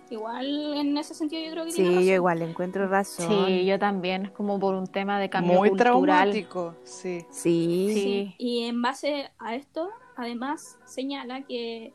[0.10, 2.08] Igual en ese sentido yo creo que Sí, tiene razón.
[2.08, 3.46] yo igual le encuentro razón.
[3.46, 4.26] Sí, yo también.
[4.26, 5.94] Es como por un tema de cambio Muy cultural.
[6.32, 6.74] traumático.
[6.84, 7.20] Sí.
[7.30, 7.92] Sí.
[7.94, 8.36] Sí.
[8.40, 11.94] Y en base a esto, además señala que,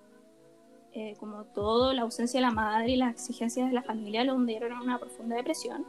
[0.92, 4.36] eh, como todo, la ausencia de la madre y las exigencias de la familia lo
[4.36, 5.84] hundieron en una profunda depresión.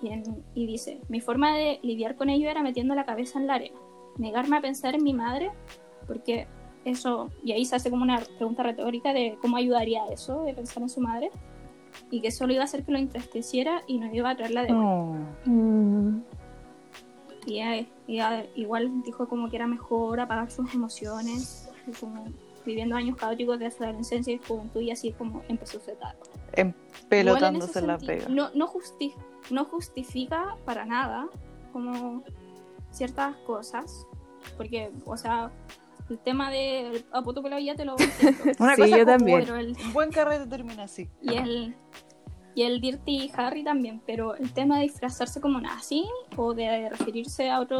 [0.00, 3.46] Y, en- y dice, mi forma de lidiar con ello era metiendo la cabeza en
[3.48, 3.78] la arena,
[4.18, 5.50] negarme a pensar en mi madre,
[6.06, 6.46] porque
[6.84, 10.82] eso, y ahí se hace como una pregunta retórica de cómo ayudaría eso, de pensar
[10.82, 11.30] en su madre,
[12.10, 14.62] y que eso lo iba a hacer que lo entristeciera y no iba a traerla
[14.62, 14.88] de vuelta.
[14.90, 15.16] Oh.
[15.46, 16.22] Mm,
[17.46, 22.24] Y ella- ella igual dijo como que era mejor apagar sus emociones, y como
[22.66, 26.18] viviendo años caóticos de su adolescencia y juventud y así como empezó su etapa.
[26.52, 28.28] Empelotándose en la pega.
[28.28, 29.14] No, no, justi-
[29.50, 31.28] no justifica para nada
[31.72, 32.22] como
[32.90, 34.06] ciertas cosas,
[34.56, 35.50] porque, o sea,
[36.08, 37.94] el tema del apoto con la vida te lo
[38.58, 39.42] Una Sí, cosa yo también.
[39.48, 41.08] el, Un buen carrete termina así.
[41.22, 41.76] y el
[42.56, 46.04] y el Dirty Harry también, pero el tema de disfrazarse como nazi
[46.36, 47.78] o de referirse a otra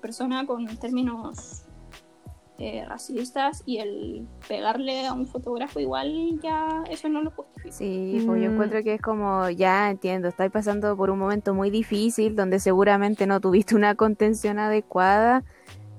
[0.00, 1.64] persona con términos
[2.66, 7.74] eh, racistas y el pegarle a un fotógrafo igual ya eso no lo justifica.
[7.74, 8.52] Sí, pues yo Mm.
[8.52, 13.26] encuentro que es como, ya entiendo, estáis pasando por un momento muy difícil donde seguramente
[13.26, 15.42] no tuviste una contención adecuada,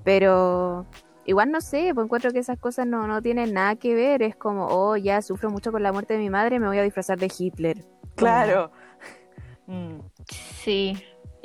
[0.03, 0.85] pero
[1.25, 4.35] igual no sé, pues encuentro que esas cosas no, no tienen nada que ver, es
[4.35, 7.19] como, oh, ya sufro mucho con la muerte de mi madre, me voy a disfrazar
[7.19, 7.83] de Hitler.
[8.15, 8.71] Claro.
[9.67, 9.97] Mm.
[10.63, 10.95] Sí.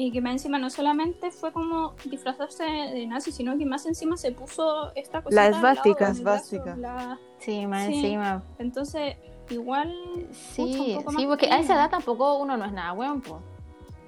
[0.03, 4.16] Y que más encima no solamente fue como disfrazarse de nazi, sino que más encima
[4.16, 6.09] se puso esta cosa La esvástica.
[6.09, 7.18] Esvástica.
[7.36, 7.96] Sí, más Sí.
[7.96, 8.42] encima.
[8.59, 9.16] Entonces,
[9.51, 9.94] igual
[10.32, 12.94] Sí, Pucha, un poco más sí, porque a esa edad tampoco uno no es nada
[12.94, 13.42] weón, pues.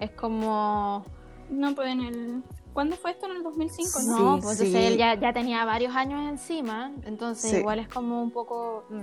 [0.01, 1.05] Es como.
[1.51, 3.27] no pues en el ¿Cuándo fue esto?
[3.27, 4.17] En el 2005, ¿no?
[4.37, 4.65] Sí, pues sí.
[4.65, 7.57] entonces él ya, ya tenía varios años encima, entonces Sí.
[7.59, 8.85] igual es como un poco...
[8.89, 9.01] mm.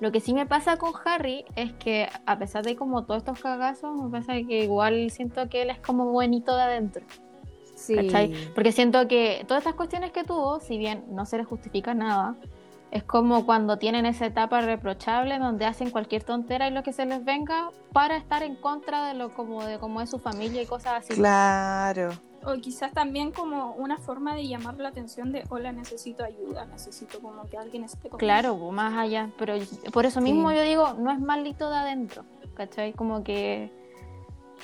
[0.00, 3.40] Lo que sí me pasa con Harry es que a pesar de como todos estos
[3.40, 7.04] cagazos, me pasa que igual siento que él es como buenito de adentro,
[7.74, 7.94] Sí.
[7.96, 8.32] ¿cachai?
[8.54, 12.34] Porque siento que todas estas cuestiones que tuvo, si bien no se le justifica nada,
[12.92, 17.04] Es como cuando tienen esa etapa reprochable donde hacen cualquier tontera y lo que se
[17.04, 20.66] les venga para estar en contra de lo como de cómo es su familia y
[20.66, 21.14] cosas así.
[21.14, 22.10] Claro.
[22.46, 27.18] O quizás también como una forma de llamar la atención de, hola, necesito ayuda, necesito
[27.20, 28.18] como que alguien esté conmigo.
[28.18, 29.30] Claro, más allá.
[29.36, 29.54] Pero
[29.92, 32.24] por eso mismo yo digo, no es malito de adentro,
[32.54, 32.92] ¿cachai?
[32.92, 33.72] Como que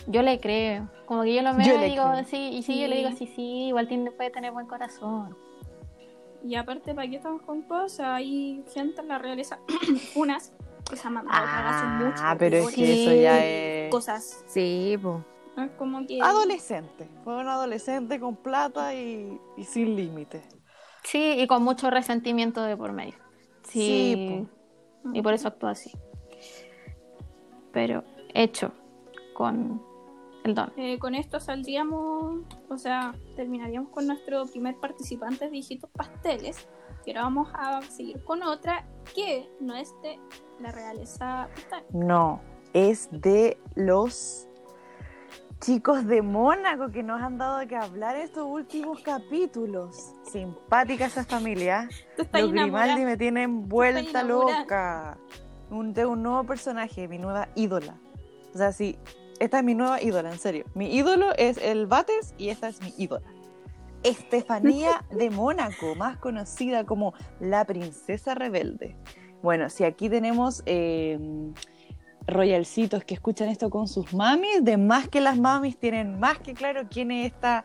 [0.07, 0.89] yo le creo.
[1.07, 2.25] Como que yo lo veo Yo y digo, creo.
[2.25, 3.27] sí, y sí, yo le digo, Sí.
[3.27, 5.37] sí, igual tiene, puede tener buen corazón.
[6.45, 8.07] Y aparte, ¿para qué estamos con cosas?
[8.07, 9.59] Hay gente en la realeza,
[10.15, 10.53] unas,
[10.89, 12.23] que se han mandado a cagar hace mucho.
[12.25, 14.45] Ah, pero es que eso ya es Cosas.
[14.47, 15.17] Sí, pues.
[15.57, 15.65] ¿No?
[15.65, 16.21] Es como que...
[16.21, 17.09] adolescente.
[17.25, 20.45] Fue un adolescente con plata y, y sin límites.
[21.05, 23.15] Sí, y con mucho resentimiento de por medio.
[23.65, 24.49] Sí, Sí,
[25.13, 25.93] y por eso actúa así.
[27.73, 28.73] Pero hecho
[29.35, 29.83] con
[30.45, 30.73] el don.
[30.77, 36.69] Eh, con esto saldríamos, o sea, terminaríamos con nuestro primer participante de Hijitos Pasteles.
[37.05, 40.19] Y ahora vamos a seguir con otra que no es de
[40.61, 41.49] la realeza.
[41.93, 42.41] No,
[42.73, 44.49] es de los
[45.63, 50.13] chicos de Mónaco que nos han dado que hablar estos últimos capítulos.
[50.25, 51.89] Simpática esa familia.
[52.19, 52.51] Los.
[52.51, 55.17] Grimaldi me tienen vuelta loca.
[55.71, 57.95] Un, de un nuevo personaje, mi nueva ídola.
[58.53, 58.99] O sea, sí,
[59.39, 60.65] esta es mi nueva ídola, en serio.
[60.75, 63.27] Mi ídolo es el Bates y esta es mi ídola.
[64.03, 68.97] Estefanía de Mónaco, más conocida como la princesa rebelde.
[69.43, 71.19] Bueno, si aquí tenemos eh,
[72.27, 76.55] royalcitos que escuchan esto con sus mamis, de más que las mamis tienen más que
[76.55, 77.65] claro quién es esta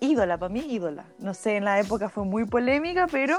[0.00, 1.04] ídola, para mí ídola.
[1.18, 3.38] No sé, en la época fue muy polémica, pero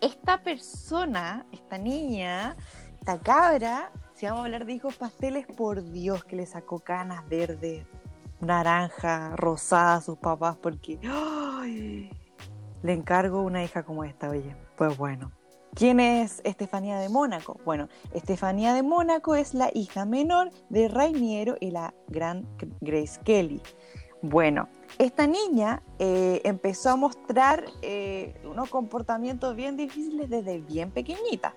[0.00, 2.56] esta persona, esta niña,
[2.98, 7.28] esta cabra, si vamos a hablar de hijos pasteles, por Dios que le sacó canas
[7.28, 7.86] verdes,
[8.40, 10.98] naranja, rosada a sus papás, porque
[12.82, 14.56] le encargo una hija como esta, oye.
[14.76, 15.30] Pues bueno.
[15.74, 17.60] ¿Quién es Estefanía de Mónaco?
[17.64, 22.46] Bueno, Estefanía de Mónaco es la hija menor de Rainiero y la gran
[22.80, 23.62] Grace Kelly.
[24.20, 24.68] Bueno,
[24.98, 31.54] esta niña eh, empezó a mostrar eh, unos comportamientos bien difíciles desde bien pequeñita.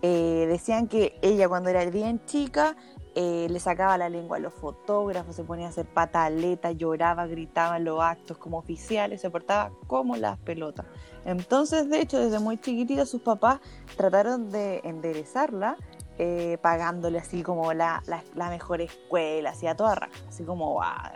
[0.00, 2.76] Eh, decían que ella cuando era bien chica
[3.16, 7.76] eh, le sacaba la lengua a los fotógrafos, se ponía a hacer pataleta, lloraba, gritaba
[7.76, 10.86] en los actos como oficiales, se portaba como las pelotas.
[11.24, 13.60] Entonces, de hecho, desde muy chiquitita sus papás
[13.96, 15.76] trataron de enderezarla,
[16.18, 18.02] eh, pagándole así como la,
[18.34, 21.12] la, mejor escuela, así a toda raja, así como guau,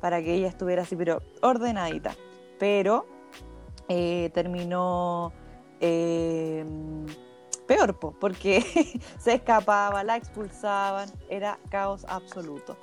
[0.00, 2.14] para que ella estuviera así, pero ordenadita.
[2.60, 3.06] Pero
[3.88, 5.32] eh, terminó
[7.66, 12.76] peor, po, porque se escapaba, la expulsaban, era caos absoluto.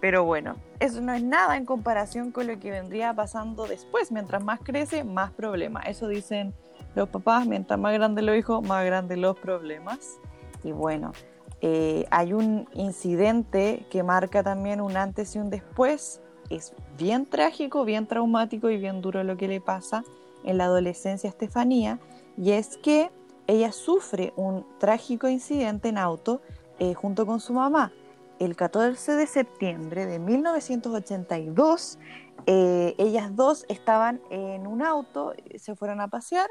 [0.00, 4.10] Pero bueno, eso no es nada en comparación con lo que vendría pasando después.
[4.10, 5.86] Mientras más crece, más problemas.
[5.86, 6.54] Eso dicen
[6.94, 10.18] los papás, mientras más grandes los hijos, más grandes los problemas.
[10.64, 11.12] Y bueno,
[11.60, 16.20] eh, hay un incidente que marca también un antes y un después.
[16.48, 20.02] Es bien trágico, bien traumático y bien duro lo que le pasa
[20.42, 22.00] en la adolescencia a Estefanía.
[22.36, 23.10] Y es que
[23.50, 26.40] ella sufre un trágico incidente en auto
[26.78, 27.92] eh, junto con su mamá.
[28.38, 31.98] El 14 de septiembre de 1982,
[32.46, 36.48] eh, ellas dos estaban en un auto, se fueron a pasear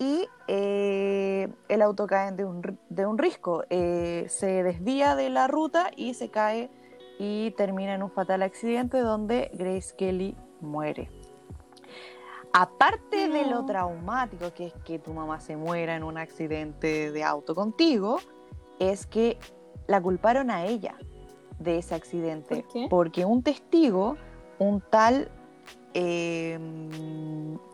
[0.00, 3.62] y eh, el auto cae de un, de un risco.
[3.70, 6.70] Se desvía de la ruta y se cae
[7.20, 11.21] y termina en un fatal accidente donde Grace Kelly muere.
[12.52, 17.24] Aparte de lo traumático que es que tu mamá se muera en un accidente de
[17.24, 18.18] auto contigo,
[18.78, 19.38] es que
[19.86, 20.94] la culparon a ella
[21.58, 22.56] de ese accidente.
[22.56, 22.86] ¿Por qué?
[22.90, 24.16] Porque un testigo,
[24.58, 25.30] un tal,
[25.94, 26.58] eh,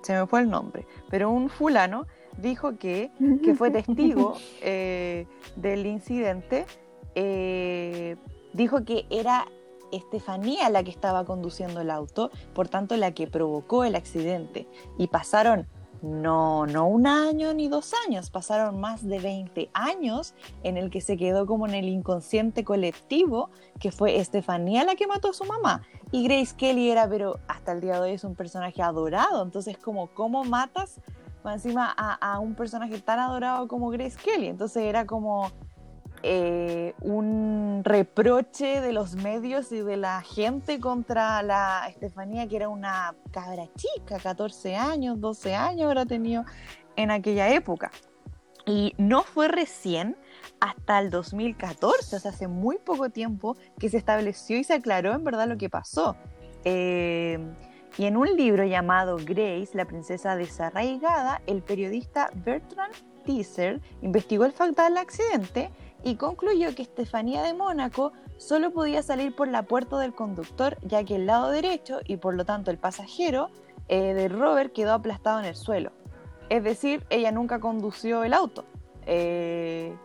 [0.02, 2.06] se me fue el nombre, pero un fulano
[2.36, 3.10] dijo que,
[3.42, 5.26] que fue testigo eh,
[5.56, 6.66] del incidente,
[7.14, 8.16] eh,
[8.52, 9.46] dijo que era
[9.92, 14.68] Estefanía la que estaba conduciendo el auto, por tanto la que provocó el accidente.
[14.98, 15.66] Y pasaron,
[16.02, 21.00] no, no un año ni dos años, pasaron más de 20 años en el que
[21.00, 25.44] se quedó como en el inconsciente colectivo que fue Estefanía la que mató a su
[25.44, 25.82] mamá.
[26.10, 29.76] Y Grace Kelly era, pero hasta el día de hoy es un personaje adorado, entonces
[29.76, 31.00] como, ¿cómo matas
[31.44, 34.48] encima a, a un personaje tan adorado como Grace Kelly?
[34.48, 35.50] Entonces era como
[36.22, 42.68] eh, un reproche de los medios y de la gente contra la Estefanía, que era
[42.68, 46.44] una cabra chica, 14 años, 12 años habrá tenido
[46.96, 47.90] en aquella época.
[48.66, 50.16] Y no fue recién
[50.60, 55.12] hasta el 2014, o sea, hace muy poco tiempo, que se estableció y se aclaró
[55.12, 56.16] en verdad lo que pasó.
[56.64, 57.38] Eh,
[57.98, 62.94] Y en un libro llamado Grace, la princesa desarraigada, el periodista Bertrand
[63.24, 65.70] Teaser investigó el fatal accidente
[66.04, 71.04] y concluyó que Estefanía de Mónaco solo podía salir por la puerta del conductor, ya
[71.04, 73.50] que el lado derecho y por lo tanto el pasajero
[73.88, 75.92] eh, de Robert quedó aplastado en el suelo.
[76.48, 78.64] Es decir, ella nunca condució el auto.
[79.06, 79.96] Eh,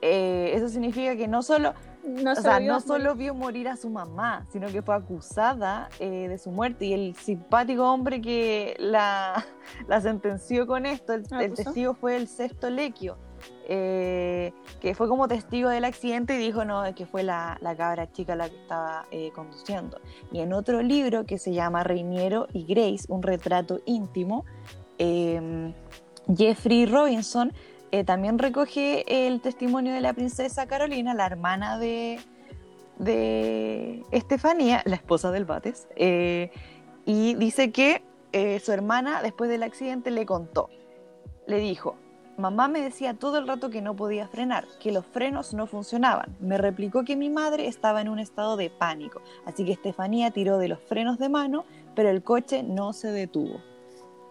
[0.00, 4.46] eh, eso significa que no solo, No o sea, solo vio morir a su mamá,
[4.50, 6.86] sino que fue acusada de su muerte.
[6.86, 9.44] Y el simpático hombre que la,
[9.88, 13.16] la sentenció con esto, el, ¿La el testigo fue el sexto Lequio,
[13.68, 18.10] eh, que fue como testigo del accidente y dijo no, que fue la, la cabra
[18.10, 20.00] chica la que estaba eh, conduciendo.
[20.32, 24.44] Y en otro libro que se llama Reiniero y Grace, un retrato íntimo,
[24.98, 25.72] eh,
[26.36, 27.52] Jeffrey Robinson
[27.92, 32.18] eh, también recoge el testimonio de la princesa Carolina, la hermana de,
[32.98, 35.86] de Estefanía, la esposa del Bates,
[37.04, 38.02] y dice que
[38.60, 40.70] su hermana después del accidente le contó,
[41.46, 41.96] le dijo,
[42.42, 46.36] mamá me decía todo el rato que no podía frenar, que los frenos no funcionaban.
[46.40, 50.58] Me replicó que mi madre estaba en un estado de pánico, así que Estefanía tiró
[50.58, 51.64] de los frenos de mano,
[51.94, 53.60] pero el coche no se detuvo.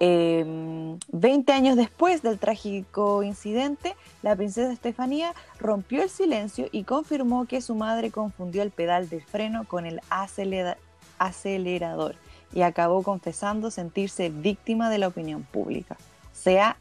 [0.03, 7.45] Eh, 20 años después del trágico incidente, la princesa Estefanía rompió el silencio y confirmó
[7.45, 10.77] que su madre confundió el pedal de freno con el acelera-
[11.19, 12.15] acelerador
[12.53, 15.95] y acabó confesando sentirse víctima de la opinión pública.
[16.33, 16.77] Sea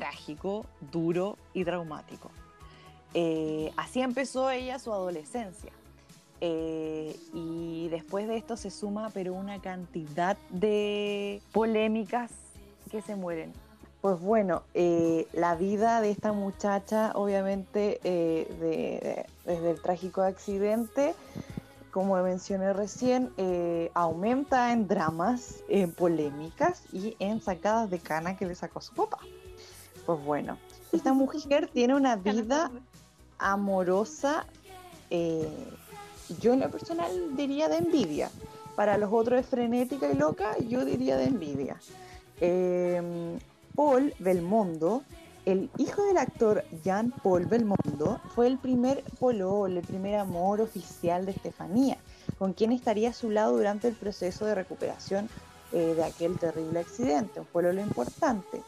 [0.00, 2.30] trágico, duro y traumático.
[3.14, 5.72] Eh, así empezó ella su adolescencia.
[6.42, 12.30] Eh, y después de esto se suma pero una cantidad de polémicas
[12.90, 13.52] que se mueren.
[14.02, 21.14] Pues bueno, eh, la vida de esta muchacha, obviamente, de- desde el trágico accidente,
[21.90, 23.32] como mencioné recién,
[23.94, 29.18] aumenta en dramas, en polémicas y en sacadas de cana que le sacó su papá.
[30.06, 30.56] Pues bueno,
[30.92, 32.70] esta mujer tiene una vida
[33.38, 34.46] amorosa,
[35.10, 35.48] eh,
[36.40, 38.30] yo en lo personal diría de envidia.
[38.76, 41.80] Para los otros es frenética y loca, yo diría de envidia.
[42.40, 43.38] Eh,
[43.74, 45.02] Paul Belmondo,
[45.44, 51.26] el hijo del actor Jean Paul Belmondo, fue el primer polol, el primer amor oficial
[51.26, 51.98] de Estefanía,
[52.38, 55.28] con quien estaría a su lado durante el proceso de recuperación
[55.72, 58.62] eh, de aquel terrible accidente, un pololo importante.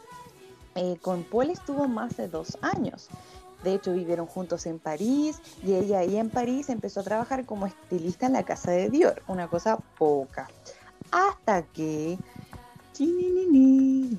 [0.75, 3.09] Eh, con Paul estuvo más de dos años.
[3.63, 7.65] De hecho, vivieron juntos en París y ella ahí en París empezó a trabajar como
[7.65, 10.49] estilista en la casa de Dior, una cosa poca.
[11.11, 12.17] Hasta que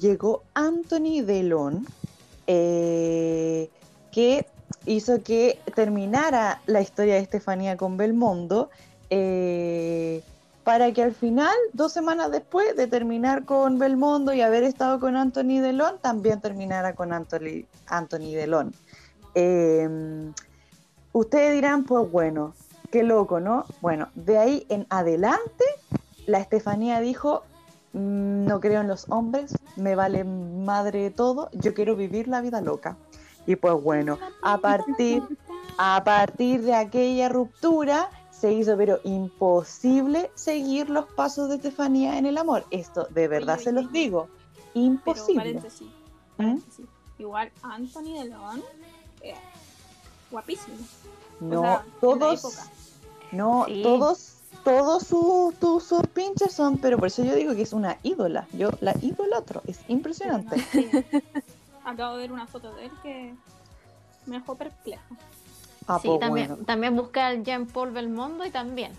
[0.00, 1.86] llegó Anthony Delon,
[2.46, 3.70] eh,
[4.10, 4.46] que
[4.86, 8.70] hizo que terminara la historia de Estefanía con Belmondo,
[9.10, 10.22] eh,
[10.64, 15.16] para que al final, dos semanas después de terminar con Belmondo y haber estado con
[15.16, 18.72] Anthony Delon, también terminara con Anthony, Anthony Delon.
[19.34, 19.88] Eh,
[21.12, 22.54] ustedes dirán, pues bueno,
[22.90, 23.64] qué loco, ¿no?
[23.80, 25.64] Bueno, de ahí en adelante,
[26.26, 27.42] la Estefanía dijo,
[27.92, 32.60] "Mm, no creo en los hombres, me vale madre todo, yo quiero vivir la vida
[32.60, 32.96] loca.
[33.46, 35.22] Y pues bueno, a partir,
[35.78, 42.26] a partir de aquella ruptura se hizo pero imposible seguir los pasos de Estefanía en
[42.26, 42.64] el amor.
[42.70, 44.28] Esto de verdad se los digo,
[44.72, 45.36] Pero imposible.
[45.40, 46.36] paréntesis, ¿Mm?
[46.36, 46.86] paréntesis.
[47.18, 48.62] Igual Anthony de León,
[49.20, 49.34] eh,
[50.30, 50.76] guapísimo.
[51.40, 52.58] No, o sea, todos,
[53.32, 53.82] no, Sí.
[53.82, 54.34] todos,
[54.64, 58.46] todos sus sus pinches son, pero por eso yo digo que es una ídola.
[58.52, 60.58] Yo la idolatro, es impresionante.
[60.72, 60.90] Sí.
[61.84, 63.34] Acabo de ver una foto de él que
[64.26, 65.02] me dejó perplejo.
[65.90, 66.64] Ah, sí, pues también, bueno.
[66.64, 68.92] también busca al Jean Paul Belmondo y también.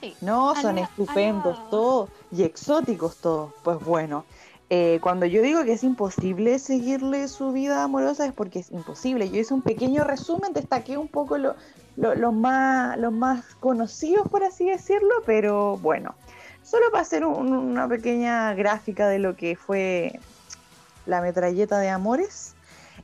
[0.00, 0.14] Sí.
[0.20, 3.52] No, son estupendos todos y exóticos todos.
[3.62, 4.24] Pues bueno,
[4.70, 9.28] eh, cuando yo digo que es imposible seguirle su vida amorosa es porque es imposible.
[9.28, 11.54] Yo hice un pequeño resumen, destaqué un poco lo-
[11.96, 16.14] lo- los más, los más conocidos, por así decirlo, pero bueno,
[16.62, 20.18] solo para hacer un- una pequeña gráfica de lo que fue
[21.04, 22.54] la metralleta de amores.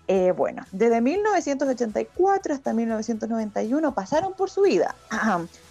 [0.09, 4.95] Eh, bueno, desde 1984 hasta 1991 pasaron por su vida.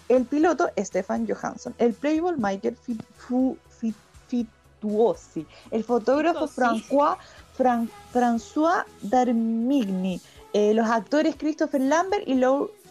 [0.09, 2.77] El piloto Stefan Johansson, el playboy Michael
[4.27, 6.61] Fituosi, el fotógrafo Fitosi.
[6.89, 7.17] François,
[7.57, 10.21] Fran- François Darmigny,
[10.53, 12.39] eh, los actores Christopher Lambert y,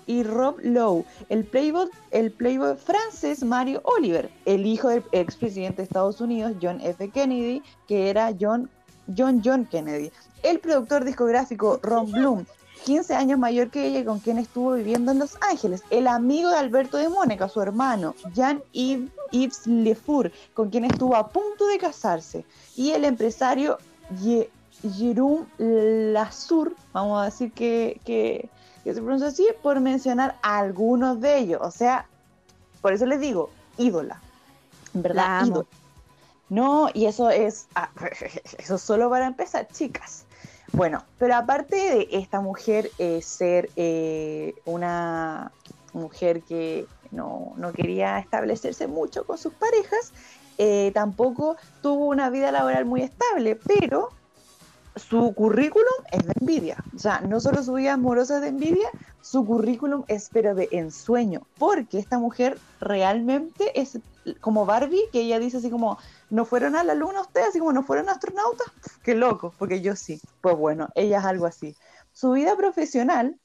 [0.07, 5.83] y Rob Lowe, el playboy, el playboy francés Mario Oliver, el hijo del expresidente de
[5.85, 7.11] Estados Unidos John F.
[7.11, 8.69] Kennedy, que era John
[9.17, 10.11] John John Kennedy,
[10.45, 12.45] el productor discográfico Ron Bloom,
[12.85, 15.83] 15 años mayor que ella y con quien estuvo viviendo en Los Ángeles.
[15.91, 21.67] El amigo de Alberto de Mónica, su hermano, Jean-Yves Lefour, con quien estuvo a punto
[21.67, 22.45] de casarse.
[22.77, 23.79] Y el empresario
[24.23, 24.51] Ye-
[24.83, 25.47] Jérôme
[26.13, 28.49] Lazour, vamos a decir que, que,
[28.85, 31.61] que se pronuncia así, por mencionar a algunos de ellos.
[31.63, 32.07] O sea,
[32.83, 34.21] por eso les digo, ídola.
[34.95, 35.67] En verdad, ídola.
[36.51, 37.89] No, y eso es, ah,
[38.59, 40.25] eso solo para empezar, chicas.
[40.75, 45.53] Bueno, pero aparte de esta mujer eh, ser eh, una
[45.93, 50.13] mujer que no, no quería establecerse mucho con sus parejas,
[50.59, 54.11] eh, tampoco tuvo una vida laboral muy estable, pero
[54.97, 56.85] su currículum es de envidia.
[56.95, 58.89] O sea, no solo su vida amorosa es de envidia,
[59.21, 63.99] su currículum es pero de ensueño, porque esta mujer realmente es
[64.41, 65.99] como Barbie, que ella dice así como,
[66.31, 67.49] ¿no fueron a la luna ustedes?
[67.49, 68.67] Así como, ¿no fueron astronautas?
[69.03, 70.21] Qué loco, porque yo sí.
[70.41, 71.77] Pues bueno, ella es algo así.
[72.13, 73.39] Su vida profesional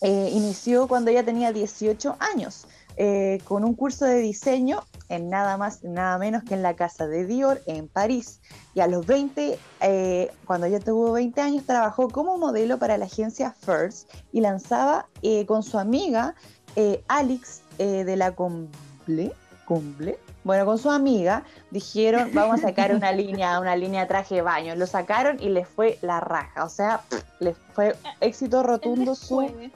[0.00, 2.66] eh, inició cuando ella tenía 18 años,
[2.96, 7.06] eh, con un curso de diseño en nada más, nada menos que en la casa
[7.06, 8.40] de Dior en París.
[8.74, 13.04] Y a los 20, eh, cuando ella tuvo 20 años, trabajó como modelo para la
[13.04, 16.34] agencia First y lanzaba eh, con su amiga
[16.76, 19.32] eh, Alex eh, de la Comble,
[19.66, 20.18] Comble.
[20.44, 24.42] Bueno, con su amiga dijeron, vamos a sacar una línea, una línea de traje de
[24.42, 24.74] baño.
[24.76, 26.64] Lo sacaron y les fue la raja.
[26.64, 27.02] O sea,
[27.38, 29.72] les fue éxito rotundo su Descueve.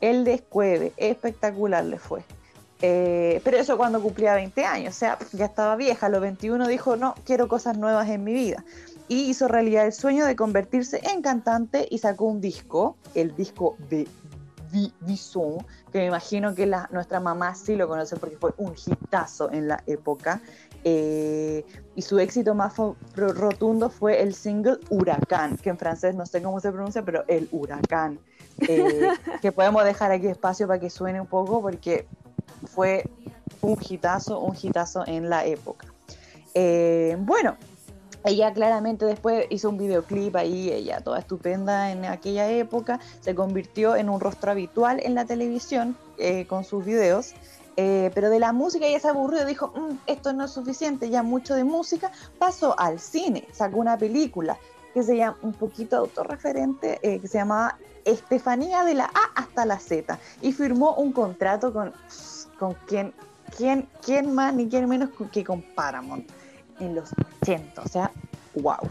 [0.00, 2.24] el descueve, espectacular le fue.
[2.80, 6.68] Eh, pero eso cuando cumplía 20 años, o sea, ya estaba vieja, a los 21
[6.68, 8.64] dijo, no, quiero cosas nuevas en mi vida.
[9.08, 13.76] Y hizo realidad el sueño de convertirse en cantante y sacó un disco, el disco
[13.88, 14.06] de
[15.00, 19.50] Vison, que me imagino que la, nuestra mamá sí lo conoce porque fue un hitazo
[19.50, 20.40] en la época.
[20.84, 21.64] Eh,
[21.96, 22.74] y su éxito más
[23.14, 27.48] rotundo fue el single Huracán, que en francés no sé cómo se pronuncia, pero el
[27.50, 28.20] Huracán.
[28.60, 29.08] Eh,
[29.42, 32.06] que podemos dejar aquí espacio para que suene un poco porque
[32.66, 33.08] fue
[33.60, 35.86] un hitazo, un hitazo en la época.
[36.54, 37.56] Eh, bueno,
[38.24, 43.96] ella claramente después hizo un videoclip ahí, ella toda estupenda en aquella época, se convirtió
[43.96, 47.34] en un rostro habitual en la televisión eh, con sus videos.
[47.80, 51.22] eh, pero de la música ella se aburrió, dijo, "Mm, esto no es suficiente, ya
[51.22, 54.58] mucho de música, pasó al cine, sacó una película
[54.94, 59.64] que se llama un poquito autorreferente, eh, que se llamaba Estefanía de la A hasta
[59.64, 61.92] la Z, y firmó un contrato con,
[62.58, 63.14] con quien,
[63.56, 66.28] quién, quién más ni quién menos que con Paramount
[66.80, 67.10] en los
[67.42, 68.10] 80, o sea,
[68.54, 68.88] wow.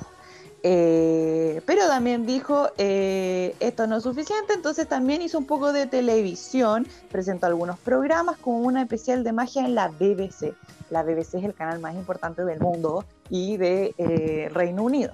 [0.64, 5.86] Eh, pero también dijo, eh, esto no es suficiente, entonces también hizo un poco de
[5.86, 10.56] televisión, presentó algunos programas como una especial de magia en la BBC.
[10.90, 15.14] La BBC es el canal más importante del mundo y de eh, Reino Unido.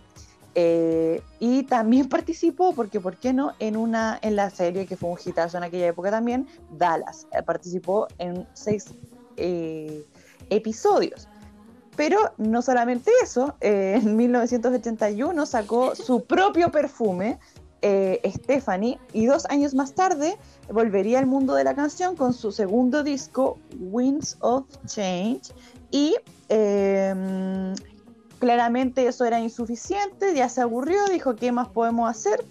[0.55, 3.53] Eh, y también participó, porque ¿por qué no?
[3.59, 7.27] En, una, en la serie que fue un hitazo en aquella época también, Dallas.
[7.31, 8.85] Eh, participó en seis
[9.37, 10.05] eh,
[10.49, 11.27] episodios.
[11.95, 17.39] Pero no solamente eso, eh, en 1981 sacó su propio perfume,
[17.81, 20.37] eh, Stephanie, y dos años más tarde
[20.71, 25.51] volvería al mundo de la canción con su segundo disco, Winds of Change,
[25.91, 26.15] y
[26.47, 27.13] eh,
[28.43, 32.43] claramente eso era insuficiente, ya se aburrió, dijo, ¿qué más podemos hacer?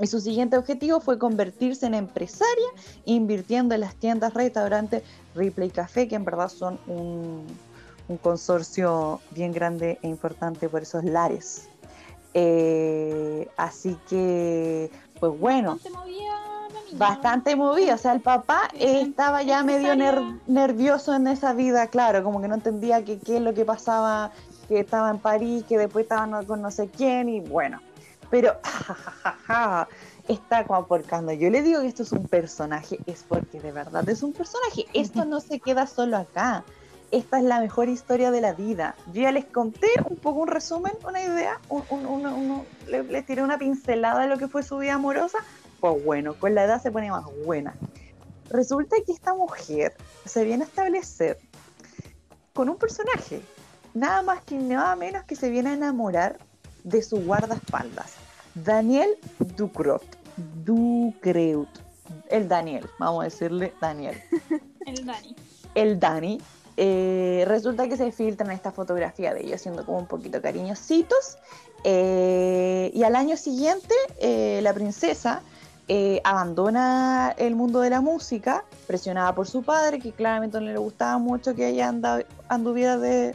[0.00, 2.66] Y su siguiente objetivo fue convertirse en empresaria,
[3.04, 5.04] invirtiendo en las tiendas, restaurantes
[5.36, 7.46] Ripley Café, que en verdad son un,
[8.08, 11.68] un consorcio bien grande e importante por esos lares.
[12.34, 16.98] Eh, así que, pues bueno, Bastante movida la niña.
[16.98, 17.94] bastante movida.
[17.94, 22.40] O sea, el papá eh, estaba ya medio ner- nervioso en esa vida, claro, como
[22.40, 24.32] que no entendía que- qué es lo que pasaba,
[24.70, 27.80] que estaba en París, que después estaba no- con no sé quién, y bueno.
[28.30, 29.88] Pero, jajajaja,
[30.28, 33.72] está como por cuando yo le digo que esto es un personaje, es porque de
[33.72, 34.86] verdad es un personaje.
[34.94, 36.62] Esto no se queda solo acá.
[37.10, 38.94] Esta es la mejor historia de la vida.
[39.12, 43.02] Yo ya les conté un poco un resumen, una idea, un, un- un- un- le-
[43.02, 45.38] les tiré una pincelada de lo que fue su vida amorosa.
[45.80, 47.74] Pues bueno, con la edad se pone más buena.
[48.50, 49.94] Resulta que esta mujer
[50.24, 51.38] se viene a establecer
[52.54, 53.42] con un personaje,
[53.94, 56.38] nada más que nada menos que se viene a enamorar
[56.84, 58.12] de su guardaespaldas,
[58.54, 59.10] Daniel
[59.56, 60.02] Ducrot.
[60.64, 61.68] Ducreut.
[62.28, 64.16] El Daniel, vamos a decirle Daniel
[64.86, 65.36] El Dani.
[65.74, 66.40] el Dani,
[66.76, 71.36] eh, resulta que se filtran esta fotografía de ellos siendo como un poquito cariñositos.
[71.84, 75.42] eh, y al año siguiente, eh, la princesa
[75.88, 80.78] eh, abandona el mundo de la música, presionada por su padre, que claramente no le
[80.78, 83.34] gustaba mucho que ella anda- anduviera de,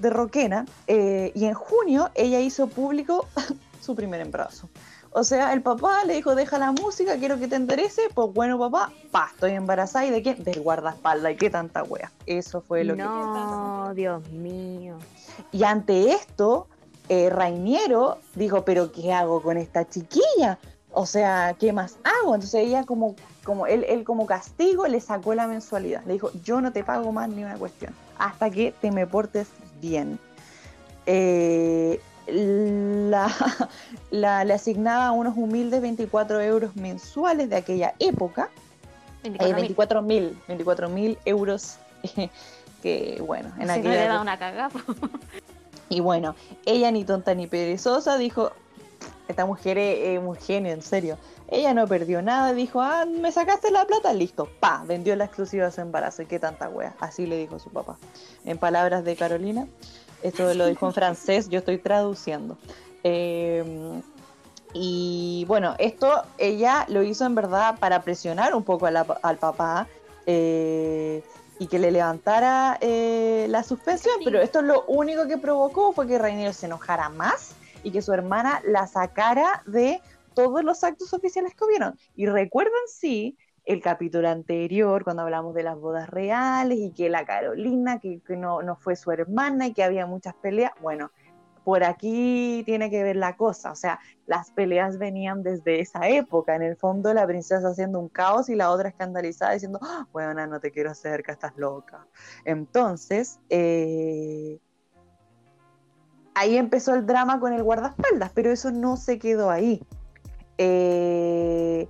[0.00, 0.64] de rockera.
[0.86, 3.26] eh, y en junio ella hizo público
[3.80, 4.68] su primer embarazo.
[5.12, 8.02] O sea, el papá le dijo, deja la música, quiero que te interese.
[8.14, 10.06] Pues bueno, papá, pa, estoy embarazada.
[10.06, 10.42] ¿Y de quién?
[10.44, 11.32] Del guardaespaldas.
[11.32, 12.12] ¿Y qué tanta wea?
[12.26, 13.02] Eso fue lo que...
[13.02, 14.98] No, Dios mío.
[15.50, 16.68] Y ante esto,
[17.08, 20.60] eh, Rainiero dijo, pero ¿qué hago con esta chiquilla?
[20.92, 22.36] O sea, ¿qué más hago?
[22.36, 26.04] Entonces ella como, como él, él como castigo le sacó la mensualidad.
[26.04, 29.48] Le dijo, yo no te pago más ni una cuestión, hasta que te me portes
[29.80, 30.18] bien.
[31.06, 33.30] Eh, la,
[34.10, 38.50] la- le asignaba unos humildes 24 euros mensuales de aquella época.
[39.24, 41.76] Eh, 24 mil, 24 mil euros.
[42.82, 44.68] que bueno, en Si no aquella le da una cagada.
[44.86, 44.86] pues.
[45.90, 46.34] y bueno,
[46.64, 48.52] ella ni tonta ni perezosa dijo,
[49.28, 51.16] esta mujer es, es un genio, en serio.
[51.48, 55.66] Ella no perdió nada, dijo, ah, me sacaste la plata, listo, pa, vendió la exclusiva
[55.66, 56.94] de su embarazo, y qué tanta wea.
[57.00, 57.96] Así le dijo su papá.
[58.44, 59.66] En palabras de Carolina,
[60.22, 62.56] esto lo dijo en francés, yo estoy traduciendo.
[63.02, 64.00] Eh,
[64.72, 69.36] y bueno, esto ella lo hizo en verdad para presionar un poco a la- al
[69.38, 69.88] papá
[70.26, 71.24] eh,
[71.58, 74.24] y que le levantara eh, la suspensión, Sí.
[74.24, 78.12] pero esto lo único que provocó fue que Rainiero se enojara más y que su
[78.12, 80.00] hermana la sacara de
[80.34, 81.94] todos los actos oficiales que hubieron.
[82.14, 87.24] Y recuerdan, sí, el capítulo anterior, cuando hablamos de las bodas reales y que la
[87.24, 90.72] Carolina, que, no, no fue su hermana y que había muchas peleas.
[90.80, 91.10] Bueno,
[91.64, 93.70] por aquí tiene que ver la cosa.
[93.72, 96.56] O sea, las peleas venían desde esa época.
[96.56, 100.46] En el fondo, la princesa haciendo un caos y la otra escandalizada diciendo, "Ah, bueno,
[100.46, 102.08] no te quiero cerca, estás loca.
[102.44, 104.58] Entonces, eh,
[106.34, 109.82] ahí empezó el drama con el guardaespaldas, pero eso no se quedó ahí.
[110.58, 111.88] Eh,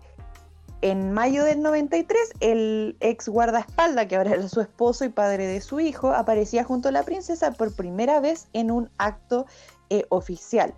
[0.83, 5.61] en mayo del 93, el ex guardaespaldas, que ahora era su esposo y padre de
[5.61, 9.47] su hijo, aparecía junto a la princesa por primera vez en un acto
[9.91, 10.73] eh, oficial.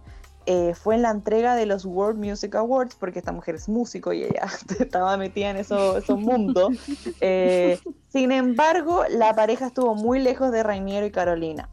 [0.46, 4.12] Eh, fue en la entrega de los World Music Awards, porque esta mujer es músico
[4.12, 4.48] y ella
[4.80, 6.70] estaba metida en eso- esos mundos.
[8.08, 11.68] Sin embargo, la pareja estuvo muy lejos de Rainiero y Carolina.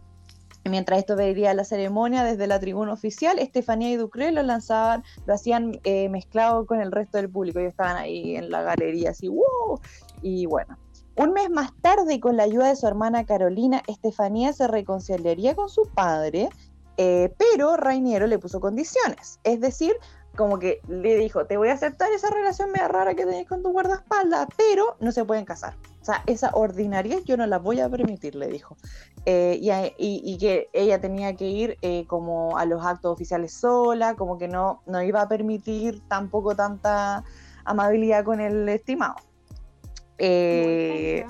[0.70, 5.34] Mientras esto veía la ceremonia desde la tribuna oficial, Estefanía y Ducré lo lanzaban, lo
[5.34, 7.60] hacían eh, mezclado con el resto del público.
[7.60, 9.80] Ellos estaban ahí en la galería, así, ¡wow!
[10.22, 10.78] Y bueno,
[11.16, 15.70] un mes más tarde, con la ayuda de su hermana Carolina, Estefanía se reconciliaría con
[15.70, 16.50] su padre,
[16.96, 19.40] eh, pero Rainiero le puso condiciones.
[19.44, 19.96] Es decir,
[20.36, 23.62] como que le dijo, te voy a aceptar esa relación media rara que tenés con
[23.62, 25.76] tu guardaespaldas, pero no se pueden casar.
[26.02, 28.78] O sea, esa ordinariedad yo no la voy a permitir, le dijo.
[29.26, 33.12] Eh, y, a- y- y que ella tenía que ir eh, como a los actos
[33.12, 37.24] oficiales sola, como que no, no iba a permitir tampoco tanta
[37.66, 39.16] amabilidad con el estimado.
[40.18, 41.26] Eh,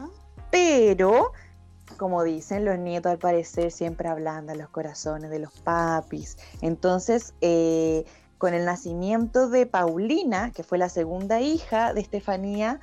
[0.51, 1.31] pero,
[1.97, 6.37] como dicen, los nietos al parecer siempre ablandan los corazones de los papis.
[6.61, 7.33] Entonces,
[8.37, 12.79] con el nacimiento de Paulina, que fue la segunda hija de Estefanía,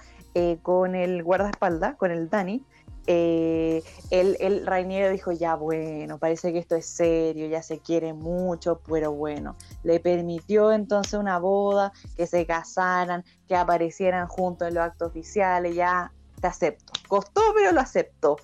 [0.63, 2.63] con el guardaespaldas, con el Dani,
[3.07, 8.13] eh, el, el Rainiero dijo, ya bueno, parece que esto es serio, ya se quiere
[8.13, 14.75] mucho, pero bueno, le permitió entonces una boda, que se casaran, que aparecieran juntos en
[14.75, 16.93] los actos oficiales, ya te acepto.
[17.09, 18.37] Costó, pero lo aceptó.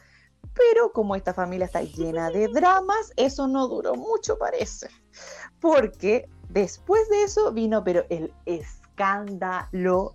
[0.55, 4.89] Pero como esta familia está llena de dramas, eso no duró mucho, parece.
[5.60, 10.14] Porque después de eso vino, pero el escándalo,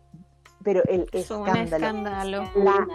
[0.68, 2.44] pero el escándalo.
[2.44, 2.44] escándalo.
[2.56, 2.88] La.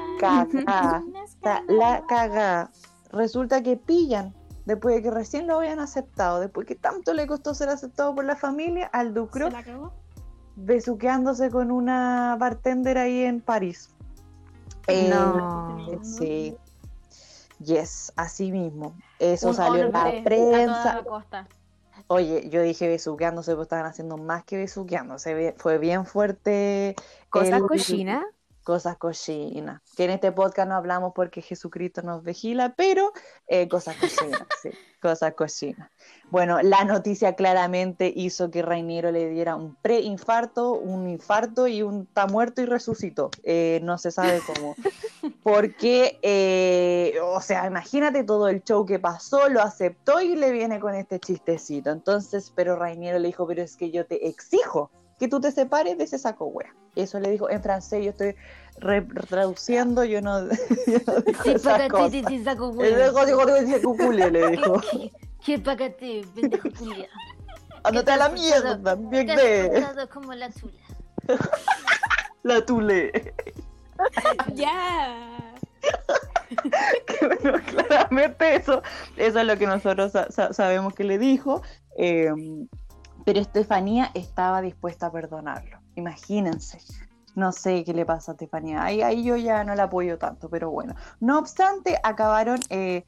[1.24, 2.70] Está la cagá.
[3.12, 4.34] Resulta que pillan,
[4.66, 8.26] después de que recién lo habían aceptado, después que tanto le costó ser aceptado por
[8.26, 9.90] la familia, al Ducro ¿Se la
[10.56, 13.88] besuqueándose con una bartender ahí en París.
[14.86, 15.78] Eh, No.
[16.02, 16.54] Sí.
[17.58, 18.94] Yes, así mismo.
[19.18, 20.82] Eso Un salió en la hombre A prensa.
[20.82, 21.48] toda costa.
[22.08, 25.54] Oye, yo dije besuqueándose, pero estaban haciendo más que besuqueándose.
[25.56, 26.96] Fue bien fuerte.
[27.32, 28.24] Cosas cochinas.
[28.62, 29.80] Cosas cochinas.
[29.96, 33.10] Que en este podcast no hablamos porque Jesucristo nos vigila, pero
[33.48, 34.68] eh, cosas cochinas, sí.
[35.00, 35.90] Cosas cochinas.
[36.30, 42.02] Bueno, la noticia claramente hizo que Rainiero le diera un preinfarto, un infarto y un
[42.02, 43.30] está muerto y resucitó.
[43.44, 44.76] Eh, no se sabe cómo.
[45.42, 50.80] Porque, eh, o sea, imagínate todo el show que pasó, lo aceptó y le viene
[50.80, 51.90] con este chistecito.
[51.90, 54.90] Entonces, pero Rainiero le dijo, pero es que yo te exijo
[55.22, 56.74] que tú te separes de ese saco wea.
[56.96, 58.34] Eso le dijo en francés, yo estoy
[58.78, 60.48] re- traduciendo, yo no,
[60.86, 62.10] yo no digo Sí, esas cosas.
[62.10, 62.96] te- te saco El huevo.
[62.96, 64.80] viejo dijo, "Te dice cuculé", le dijo.
[65.46, 67.06] ¿Qué págate, pendejo culiao?
[67.84, 71.38] Ándate a la mierda, bien de como la tula.
[72.42, 73.32] la tule.
[74.54, 75.38] Ya.
[77.06, 78.82] Que bueno, claramente eso,
[79.16, 81.62] eso es lo que nosotros sa- sa- sabemos que le dijo.
[81.96, 82.30] Eh,
[83.24, 85.78] pero Estefanía estaba dispuesta a perdonarlo.
[85.94, 86.78] Imagínense.
[87.34, 88.84] No sé qué le pasa a Estefanía.
[88.84, 90.94] Ahí, ahí yo ya no la apoyo tanto, pero bueno.
[91.20, 93.04] No obstante, acabaron eh,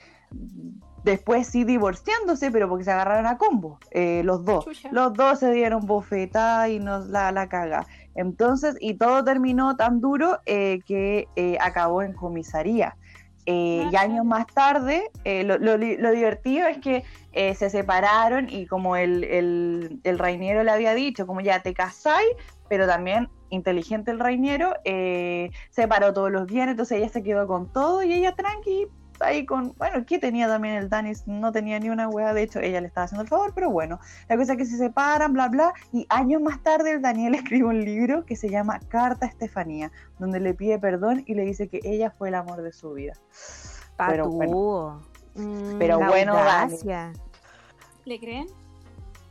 [1.04, 4.64] después sí divorciándose, pero porque se agarraron a combo, eh, los dos.
[4.64, 4.88] Chucha.
[4.90, 7.86] Los dos se dieron bofetada y nos la, la caga.
[8.14, 12.96] Entonces, y todo terminó tan duro eh, que eh, acabó en comisaría.
[13.46, 18.48] Eh, y años más tarde, eh, lo, lo lo divertido es que eh, se separaron
[18.48, 22.28] y como el, el, el Rainiero le había dicho, como ya te casáis,
[22.68, 27.72] pero también inteligente el Rainiero, eh, separó todos los bienes, entonces ella se quedó con
[27.72, 28.88] todo y ella tranqui,
[29.20, 32.60] ahí con, bueno, que tenía también el Danis, no tenía ni una hueá, de hecho
[32.60, 35.48] ella le estaba haciendo el favor, pero bueno, la cosa es que se separan, bla,
[35.48, 39.28] bla, y años más tarde el Daniel escribe un libro que se llama Carta a
[39.28, 42.92] Estefanía, donde le pide perdón y le dice que ella fue el amor de su
[42.92, 43.14] vida.
[43.96, 45.02] Pero bueno.
[45.34, 46.50] Mm, Pero La bueno, Dani.
[46.74, 47.12] audacia.
[48.04, 48.46] ¿Le creen?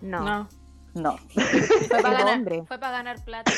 [0.01, 0.19] No.
[0.21, 0.47] no.
[0.95, 1.17] No,
[1.89, 2.63] Fue para ganar, hombre.
[2.67, 3.51] fue para ganar plata.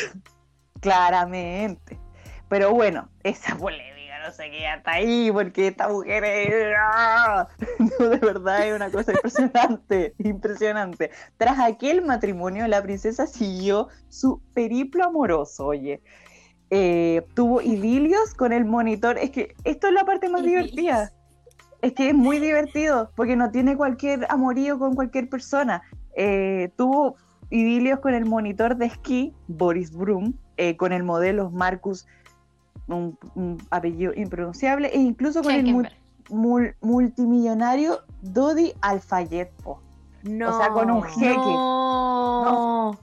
[0.79, 1.99] claramente.
[2.47, 3.94] Pero bueno, esa polémica,
[4.25, 6.73] no sé qué, hasta ahí, porque esta mujer es...
[6.79, 7.47] ¡ah!
[7.99, 11.11] No, de verdad es una cosa impresionante, impresionante.
[11.37, 16.01] Tras aquel matrimonio, la princesa siguió su periplo amoroso, oye.
[16.71, 19.17] Eh, tuvo idilios con el monitor.
[19.17, 20.71] Es que esto es la parte más Idilios.
[20.71, 21.11] divertida.
[21.81, 25.83] Es que es muy divertido, porque no tiene cualquier amorío con cualquier persona.
[26.15, 27.15] Eh, tuvo
[27.51, 32.07] idilios con el monitor de esquí, Boris Brum, eh, con el modelo Marcus,
[32.87, 35.95] un, un apellido impronunciable, e incluso con el mul- Schenkenberg.
[36.29, 39.51] mul- multimillonario Dodi Alfayet.
[39.63, 39.81] po.
[40.23, 40.49] No.
[40.55, 41.35] O sea, con un jeque.
[41.35, 42.97] No.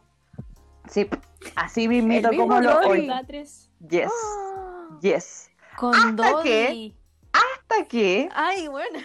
[0.89, 1.09] Sí,
[1.57, 2.81] así mismito El como lo.
[3.09, 3.71] Catres.
[3.89, 4.99] Yes, Ah.
[5.01, 5.51] yes.
[5.77, 6.43] Con ¿Hasta Dodi.
[6.43, 6.95] qué?
[7.33, 8.99] Hasta que, Ay, bueno.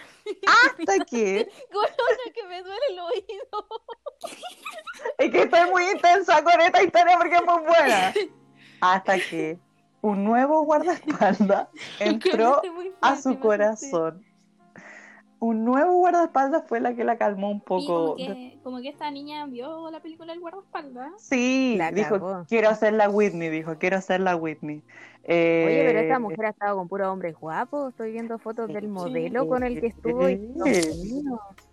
[0.46, 3.66] hasta que, Corona, que me duele el oído.
[5.18, 8.12] es que estoy muy intensa con esta historia porque es muy buena.
[8.80, 9.58] Hasta que
[10.00, 11.68] un nuevo guardaespaldas
[12.00, 12.60] entró
[13.00, 14.24] a su corazón.
[15.40, 18.16] Un nuevo guardaespaldas fue la que la calmó un como poco.
[18.16, 21.12] que, como que esta niña vio la película El guardaespaldas.
[21.18, 24.82] Sí, La dijo, quiero ser la Whitney, dijo, quiero ser la Whitney.
[25.22, 27.90] Eh, Oye, pero esta mujer ha estado con puros hombres guapos.
[27.90, 30.28] Estoy viendo fotos del modelo con el que estuvo.
[30.28, 30.40] Y...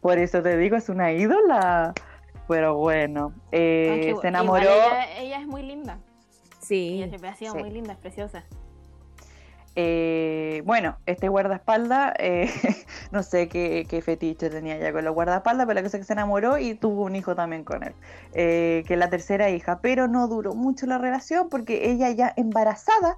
[0.02, 1.94] Por eso te digo, es una ídola.
[2.48, 4.62] Pero bueno, eh, Aunque se enamoró.
[4.62, 5.98] Ella, ella es muy linda.
[6.68, 6.96] Sí.
[6.98, 7.60] Ella siempre ha sido Sí.
[7.60, 8.44] muy linda, es preciosa.
[9.78, 12.50] eh, bueno, este guardaespaldas, eh,
[13.12, 16.08] no sé qué, qué fetiche tenía ya con los guardaespaldas, pero la cosa es que
[16.08, 17.94] se enamoró y tuvo un hijo también con él,
[18.34, 22.34] eh, que es la tercera hija, pero no duró mucho la relación porque ella ya
[22.38, 23.18] embarazada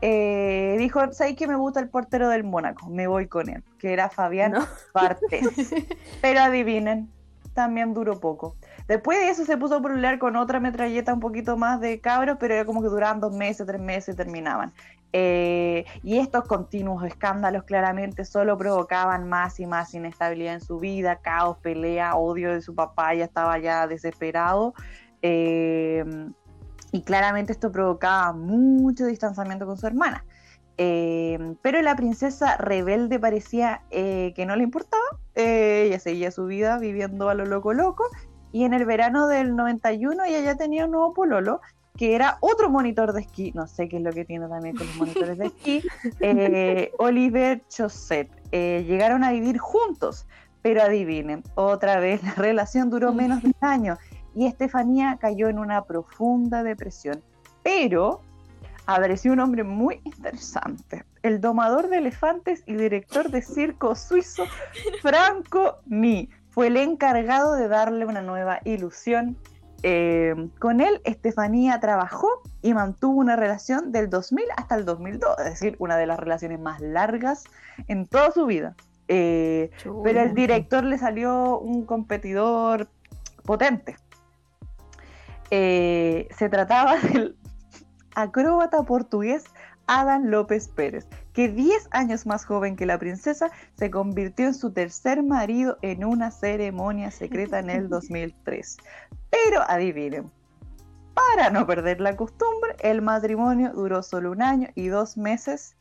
[0.00, 2.88] eh, dijo, ¿sabes que me gusta el portero del Mónaco?
[2.90, 4.66] Me voy con él, que era Fabián No.
[4.92, 5.44] Bartés.
[6.20, 7.08] Pero adivinen,
[7.54, 8.56] también duró poco.
[8.88, 12.36] Después de eso se puso a pelear con otra metralleta un poquito más de cabros,
[12.40, 14.72] pero era como que duraban dos meses, tres meses y terminaban.
[15.14, 21.16] Eh, y estos continuos escándalos claramente solo provocaban más y más inestabilidad en su vida,
[21.16, 24.74] caos, pelea, odio de su papá, ya estaba ya desesperado.
[25.20, 26.04] Eh,
[26.92, 30.24] y claramente esto provocaba mucho distanciamiento con su hermana.
[30.78, 35.02] Eh, pero la princesa rebelde parecía que no le importaba.
[35.34, 38.04] Ella seguía su vida viviendo a lo loco loco.
[38.52, 41.60] Y en el verano del 91 ella ya tenía un nuevo pololo,
[41.96, 43.52] que era otro monitor de esquí.
[43.52, 45.82] No sé qué es lo que tiene también con los monitores de esquí.
[46.20, 48.30] eh, Oliver Chosset.
[48.52, 50.26] Eh, llegaron a vivir juntos.
[50.62, 53.98] Pero adivinen, otra vez la relación duró menos de un año
[54.34, 57.20] y Estefanía cayó en una profunda depresión.
[57.64, 58.20] Pero
[58.86, 64.44] apareció un hombre muy interesante, el domador de elefantes y director de circo suizo
[65.00, 66.28] Franco Mi.
[66.52, 69.36] Fue el encargado de darle una nueva ilusión.
[69.82, 72.28] Eh, con él, Estefanía trabajó
[72.60, 76.60] y mantuvo una relación del 2000 hasta el 2002, es decir, una de las relaciones
[76.60, 77.44] más largas
[77.88, 78.76] en toda su vida.
[79.08, 79.70] Eh,
[80.04, 82.88] pero el director le salió un competidor
[83.44, 83.96] potente.
[85.50, 87.36] Eh, se trataba del
[88.14, 89.44] acróbata portugués
[89.86, 94.72] Adam López Pérez, que 10 años más joven que la princesa, se convirtió en su
[94.72, 98.76] tercer marido en una ceremonia secreta en el 2003.
[99.30, 100.30] Pero adivinen,
[101.14, 105.76] para no perder la costumbre, el matrimonio duró solo un año y dos meses.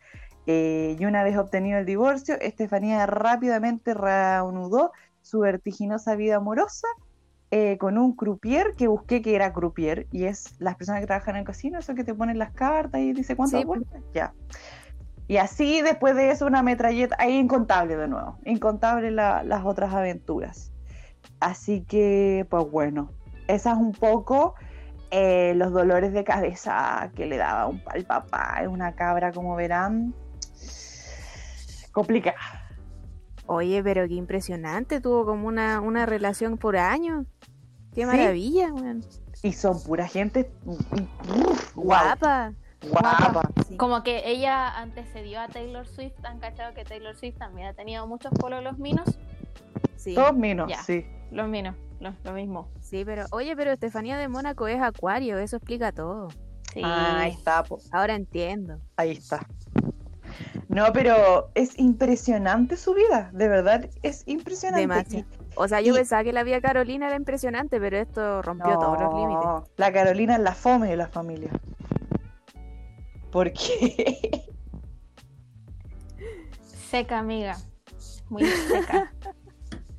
[0.48, 4.92] eh, y una vez obtenido el divorcio, Estefanía rápidamente reanudó
[5.22, 6.88] su vertiginosa vida amorosa
[7.52, 11.36] eh, con un croupier que busqué que era croupier y es las personas que trabajan
[11.36, 13.68] en el casino, eso que te ponen las cartas y dice cuántas Sí,
[14.14, 14.34] ya.
[15.32, 19.94] Y así después de eso una metralleta, ahí incontable de nuevo, incontable la- las otras
[19.94, 20.74] aventuras.
[21.40, 23.14] Así que, pues bueno,
[23.48, 24.56] esa es un poco
[25.10, 28.58] eh, los dolores de cabeza que le daba un, al papá.
[28.62, 30.14] Es una cabra, como verán,
[31.94, 32.36] complicada.
[33.46, 37.26] Oye, pero qué impresionante, tuvo como una, una relación por año.
[37.94, 38.06] Qué Sí.
[38.06, 39.06] maravilla, weón.
[39.44, 42.52] Y son pura gente uf, Guapa.
[42.90, 43.42] Guapa.
[43.68, 43.78] Sí.
[43.78, 48.08] Como que ella antecedió a Taylor Swift, han cachado que Taylor Swift también ha tenido
[48.08, 49.08] muchos pololos minos.
[49.96, 50.82] Sí, Todos minos, Ya.
[50.84, 51.06] sí.
[51.32, 52.68] Los minos, lo, lo mismo.
[52.82, 56.30] sí, pero oye, pero Estefanía de Mónaco es acuario, eso explica todo.
[56.74, 56.82] Sí.
[56.84, 57.80] Ah, ahí está, po.
[57.92, 58.80] Ahora entiendo.
[58.98, 59.46] Ahí está.
[60.70, 64.82] No, pero es impresionante su vida, de verdad, es impresionante.
[64.82, 65.26] Demasiado.
[65.56, 69.00] O sea, yo Y- pensaba que la vida Carolina era impresionante, pero esto rompió todos
[69.02, 69.44] los límites.
[69.46, 71.52] No, La Carolina es la fome de la familia.
[73.32, 74.44] ¿Por qué?
[76.90, 77.58] Seca, amiga.
[78.30, 79.14] Muy seca.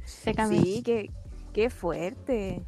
[0.04, 0.62] seca, amiga.
[0.62, 1.10] Sí, qué,
[1.54, 2.62] qué fuerte.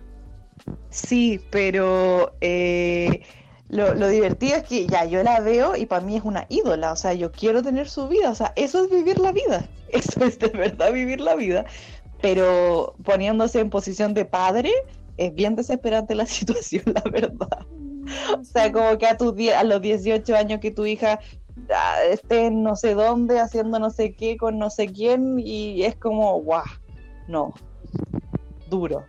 [0.89, 3.23] Sí, pero eh,
[3.69, 6.93] lo, lo divertido es que ya yo la veo y para mí es una ídola,
[6.93, 10.25] o sea, yo quiero tener su vida, o sea, eso es vivir la vida, eso
[10.25, 11.67] es de verdad vivir la vida,
[12.23, 14.73] pero poniéndose en posición de padre
[15.17, 17.67] es bien desesperante la situación, la verdad.
[18.41, 21.19] O sea, como que a, tus die- a los 18 años que tu hija
[21.75, 25.85] ah, esté en no sé dónde haciendo no sé qué con no sé quién y
[25.85, 26.65] es como, guau,
[27.29, 27.53] no,
[28.69, 29.05] duro.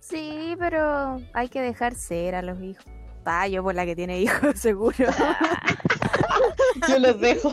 [0.00, 2.84] Sí, pero hay que dejar ser a los hijos.
[3.24, 4.94] Ah, yo por la que tiene hijos, seguro.
[6.88, 7.52] Yo los dejo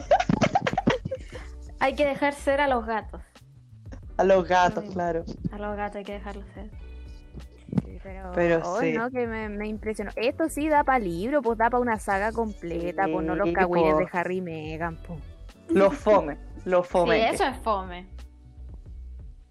[1.80, 3.22] Hay que dejar ser a los gatos.
[4.18, 5.26] a los gatos, claro.
[5.52, 6.70] A los gatos hay que dejarlos ser.
[8.06, 8.94] Pero, Pero oh, sí.
[8.94, 10.12] no, que me, me impresionó.
[10.16, 13.98] Esto sí da para libro, pues da para una saga completa, pues no los cagüines
[13.98, 15.20] de Harry y Meghan, pues.
[15.70, 17.30] Los fome, los Sí, fome.
[17.32, 18.08] eso es fome.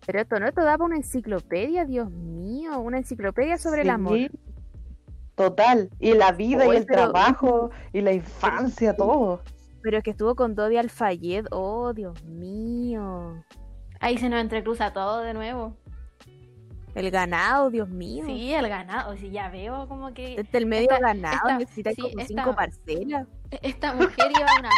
[0.06, 3.90] Pero esto no, esto da para una enciclopedia, Dios mío, una enciclopedia sobre el Sí,
[3.90, 4.18] amor.
[5.34, 5.90] Total.
[5.98, 9.42] Y la vida y el pero- trabajo y la infancia, todo.
[9.82, 13.42] Pero es que estuvo con Dodi Alfayed, oh, Dios mío.
[13.98, 15.76] Ahí se nos entrecruza todo de nuevo.
[16.94, 18.24] El ganado, Dios mío.
[18.26, 19.16] Sí, el ganado.
[19.16, 22.26] Sí, ya veo como que Desde el medio Esta- ganado esta- necesita sí, como esta-
[22.26, 23.26] cinco parcelas.
[23.62, 24.70] esta mujer iba a una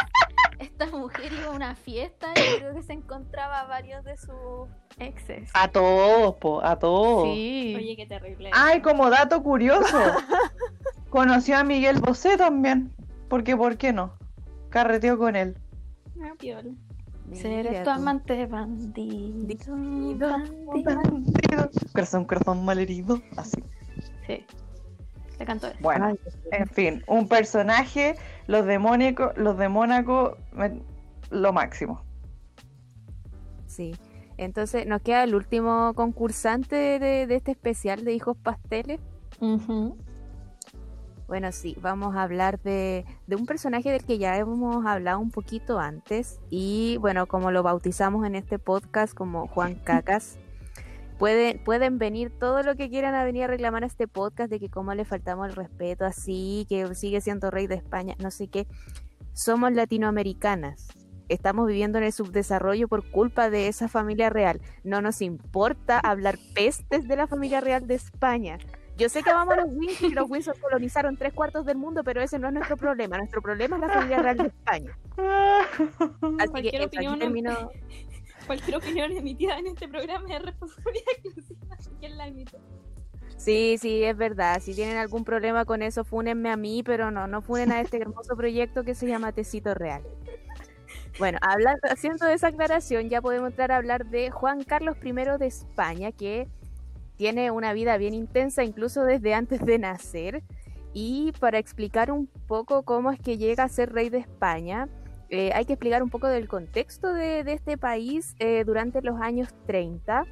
[0.58, 4.68] esta mujer iba a una fiesta y creo que se encontraba a varios de sus
[4.98, 5.50] exes.
[5.52, 7.24] A todos, po, a todos.
[7.34, 7.74] Sí.
[7.76, 8.50] Oye, qué terrible.
[8.54, 9.98] Ay, como dato curioso.
[11.10, 12.92] Conoció a Miguel Bosé también.
[13.28, 14.14] Porque, ¿por qué no?
[14.70, 15.58] Carreteó con él.
[16.22, 16.70] Ah, piola.
[17.32, 19.76] Seré Mira tu amante bandido.
[20.84, 21.70] bandido.
[21.92, 23.20] Corazón, corazón malherido.
[23.36, 23.62] Así.
[24.26, 24.44] Sí.
[25.38, 25.76] Le cantó eso.
[25.80, 26.14] Bueno,
[26.52, 28.14] en fin, un personaje,
[28.46, 30.38] los de Mónaco, los de Mónaco,
[31.30, 32.02] lo máximo.
[33.66, 33.94] Sí.
[34.38, 39.00] Entonces nos queda el último concursante de, de este especial de Hijos Pasteles.
[39.40, 39.96] Ujú.
[41.26, 45.32] Bueno, sí, vamos a hablar de, de un personaje del que ya hemos hablado un
[45.32, 50.38] poquito antes y bueno, como lo bautizamos en este podcast como Juan Cacas,
[51.18, 54.60] pueden, pueden venir todo lo que quieran a venir a reclamar a este podcast de
[54.60, 58.46] que cómo le faltamos el respeto así, que sigue siendo rey de España, no sé
[58.46, 58.68] qué.
[59.32, 60.88] Somos latinoamericanas.
[61.28, 64.60] Estamos viviendo en el subdesarrollo por culpa de esa familia real.
[64.84, 68.58] No nos importa hablar pestes de la familia real de España.
[68.96, 72.02] Yo sé que amamos a los Windsor y los Windsor colonizaron tres cuartos del mundo,
[72.02, 73.18] pero ese no es nuestro problema.
[73.18, 74.98] Nuestro problema es la familia real de España.
[76.38, 77.18] Así Cualquier opinión-.
[78.46, 81.66] Cualquier opinión emitida en este programa es responsabilidad exclusiva
[82.10, 82.58] la emite.
[83.36, 84.60] Sí, sí, es verdad.
[84.60, 87.98] Si tienen algún problema con eso, fúnenme a mí, pero no, no funen a este
[87.98, 90.02] hermoso proyecto que se llama Tecito Real.
[91.18, 95.46] Bueno, hablando, haciendo esa aclaración, ya podemos entrar a hablar de Juan Carlos I de
[95.46, 96.48] España, que
[97.16, 100.42] tiene una vida bien intensa, incluso desde antes de nacer.
[100.92, 104.88] Y para explicar un poco cómo es que llega a ser rey de España,
[105.28, 109.54] eh, hay que explicar un poco del contexto de, este país eh, durante los años
[109.66, 110.24] 30.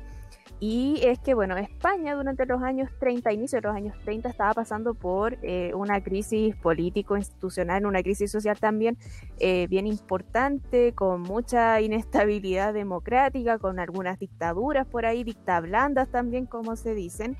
[0.60, 4.54] Y es que, bueno, España durante los años 30, inicio de los años 30, estaba
[4.54, 8.96] pasando por eh, una crisis político-institucional, una crisis social también
[9.40, 16.76] eh, bien importante, con mucha inestabilidad democrática, con algunas dictaduras por ahí, dictablandas también, como
[16.76, 17.36] se dicen.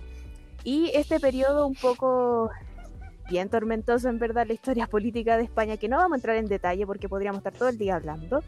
[0.65, 2.51] Y este periodo un poco
[3.31, 6.47] bien tormentoso, en verdad, la historia política de España, que no vamos a entrar en
[6.47, 8.43] detalle porque podríamos estar todo el día hablando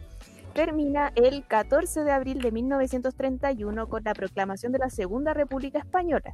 [0.57, 6.33] termina el 14 de abril de 1931 con la proclamación de la Segunda República Española.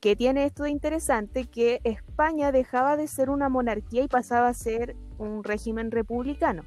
[0.00, 1.44] que tiene esto de interesante?
[1.46, 6.62] Que España dejaba de ser una monarquía y pasaba a ser un régimen republicano.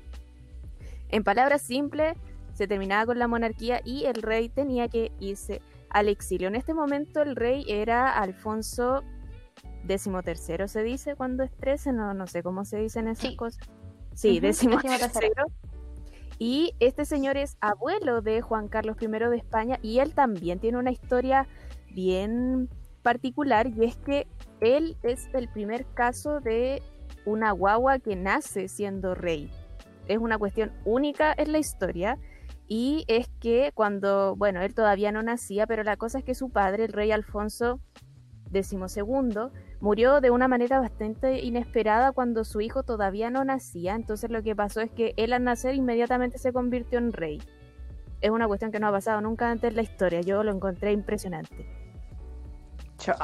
[1.10, 2.18] En palabras simples,
[2.54, 6.50] se terminaba con la monarquía y el rey tenía que irse al exilio.
[6.50, 9.02] En este momento el rey era Alfonso
[9.88, 13.36] XIII, se dice cuando es 13, no, no sé cómo se dicen esas Sí.
[13.38, 13.66] cosas.
[14.14, 15.46] Sí, décimo tercero.
[16.44, 20.80] Y este señor es abuelo de Juan Carlos I de España y él también tiene
[20.80, 21.48] una historia
[21.94, 22.68] bien
[23.04, 24.26] particular y es que
[24.60, 26.82] él es el primer caso de
[27.28, 29.52] una guagua que nace siendo rey.
[30.08, 32.18] Es una cuestión única en la historia
[32.68, 36.50] y es que cuando, bueno, él todavía no nacía, pero la cosa es que su
[36.50, 37.80] padre, el rey Alfonso
[38.52, 38.80] XII,
[39.82, 43.96] murió de una manera bastante inesperada cuando su hijo todavía no nacía.
[43.96, 47.42] Entonces lo que pasó es que él al nacer inmediatamente se convirtió en rey.
[48.22, 50.22] Es una cuestión que no ha pasado nunca antes en la historia.
[50.22, 51.66] Yo lo encontré impresionante.
[52.98, 53.16] Cha.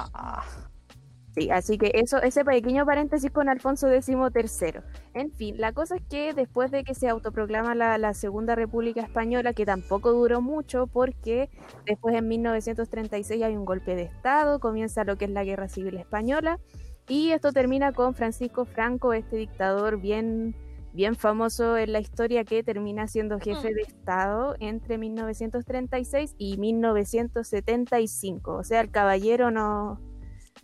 [1.38, 4.82] Sí, así que eso, ese pequeño paréntesis con Alfonso XIII.
[5.14, 9.02] En fin, la cosa es que después de que se autoproclama la, la Segunda República
[9.02, 11.52] Española, que tampoco duró mucho, porque
[11.86, 15.98] después en 1936 hay un golpe de Estado, comienza lo que es la Guerra Civil
[15.98, 16.60] Española,
[17.08, 20.56] y esto termina con Francisco Franco, este dictador bien,
[20.92, 28.56] bien famoso en la historia que termina siendo jefe de Estado entre 1936 y 1975.
[28.56, 30.07] O sea, el caballero no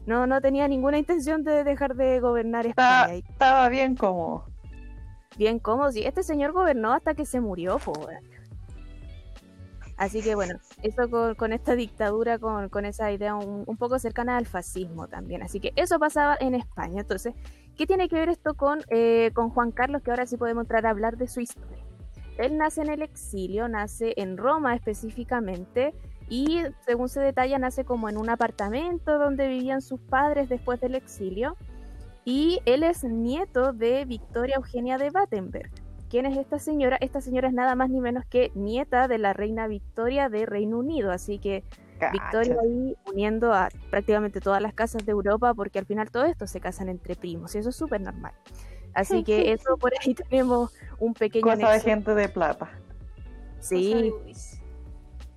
[0.06, 3.16] no, no tenía ninguna intención de dejar de gobernar España.
[3.16, 4.46] Y estaba bien cómodo.
[5.38, 5.92] bien cómodo.
[5.92, 8.24] Sí, este señor gobernó hasta que se murió, po, weón.
[9.96, 14.00] Así que bueno, eso con, con esta dictadura, con, con esa idea un, un poco
[14.00, 15.44] cercana al fascismo también.
[15.44, 17.02] Así que eso pasaba en España.
[17.02, 17.36] Entonces,
[17.78, 20.02] ¿qué tiene que ver esto con, eh, con Juan Carlos?
[20.02, 21.78] Que ahora sí podemos entrar a hablar de su historia.
[22.40, 25.94] Él nace en el exilio, nace en Roma específicamente,
[26.30, 30.96] y según se detalla, nace como en un apartamento donde vivían sus padres después del
[30.96, 31.58] exilio.
[32.26, 35.72] Y él es nieto de Victoria Eugenia de Battenberg.
[36.10, 36.98] ¿Quién es esta señora?
[37.02, 40.78] Esta señora es nada más ni menos que nieta de la reina Victoria de Reino
[40.78, 41.12] Unido.
[41.12, 41.64] Así que
[42.12, 46.48] Victoria ahí uniendo a prácticamente todas las casas de Europa, porque al final todo esto
[46.48, 48.34] se casan entre primos y eso es súper normal.
[48.94, 52.70] Así que eso por ahí tenemos un pequeño Cosa de gente de plata.
[53.60, 54.63] Sí, Cosa de Luis.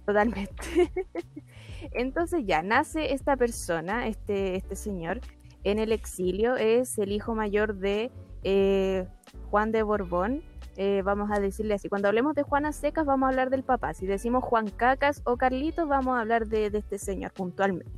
[0.07, 0.93] Totalmente.
[1.93, 5.21] Entonces ya nace esta persona, este, este señor,
[5.65, 8.13] en el exilio, es el hijo mayor de
[8.45, 9.09] eh,
[9.51, 10.43] Juan de Borbón.
[10.77, 13.95] eh, vamos a decirle así, cuando hablemos de Juana Secas vamos a hablar del papá,
[13.95, 17.91] si decimos Juan Cacas o Carlitos vamos a hablar de, este señor puntualmente.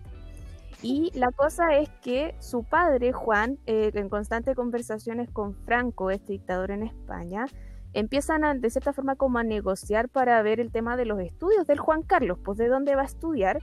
[0.80, 6.34] Y la cosa es que su padre, Juan, eh, en constantes conversaciones con Franco, este
[6.34, 7.46] dictador en España,
[7.92, 11.66] empiezan a, de cierta forma como a negociar para ver el tema de los estudios
[11.66, 13.60] del Juan Carlos, pues de dónde va a estudiar.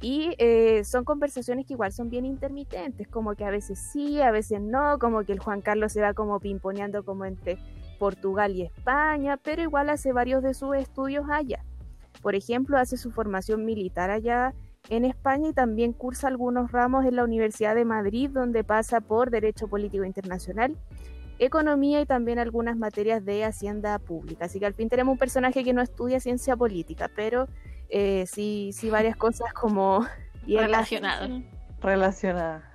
[0.00, 4.30] Y eh, son conversaciones que igual son bien intermitentes, como que a veces sí, a
[4.30, 7.58] veces no, como que el Juan Carlos se va como pimponeando como entre
[7.98, 11.64] Portugal y España, pero igual hace varios de sus estudios allá.
[12.22, 14.54] Por ejemplo, hace su formación militar allá
[14.88, 19.30] en España y también cursa algunos ramos en la Universidad de Madrid, donde pasa por
[19.30, 20.76] Derecho Político Internacional,
[21.38, 24.46] Economía y también algunas materias de Hacienda Pública.
[24.46, 27.48] Así que al fin tenemos un personaje que no estudia ciencia política, pero
[27.88, 30.06] eh, sí, sí varias cosas como...
[30.46, 31.42] bien- Relacionado.
[31.80, 32.74] Relacionada.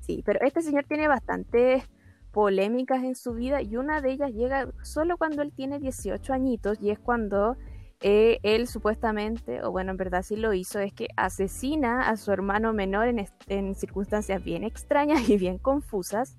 [0.00, 1.84] Sí, pero este señor tiene bastantes
[2.30, 6.78] polémicas en su vida y una de ellas llega solo cuando él tiene 18 añitos
[6.80, 7.56] y es cuando
[8.00, 12.32] eh, él supuestamente, o bueno, en verdad sí lo hizo, es que asesina a su
[12.32, 16.36] hermano menor en, en circunstancias bien extrañas y bien confusas.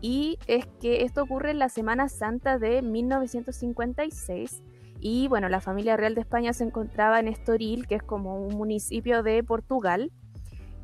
[0.00, 4.62] Y es que esto ocurre en la Semana Santa de 1956.
[5.00, 8.56] Y bueno, la familia real de España se encontraba en Estoril, que es como un
[8.56, 10.10] municipio de Portugal.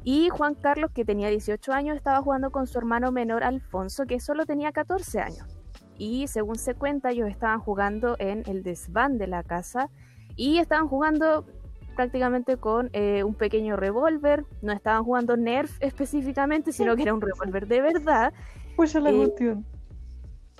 [0.04, 4.20] Y Juan Carlos, que tenía 18 años, estaba jugando con su hermano menor Alfonso, que
[4.20, 5.58] solo tenía 14 años.
[5.98, 9.90] Y según se cuenta, ellos estaban jugando en el desván de la casa
[10.36, 11.46] y estaban jugando
[11.96, 14.44] prácticamente con eh, un pequeño revólver.
[14.62, 18.32] No estaban jugando Nerf específicamente, sino que era un revólver de verdad.
[18.76, 19.66] Pucha la Eh, cuestión.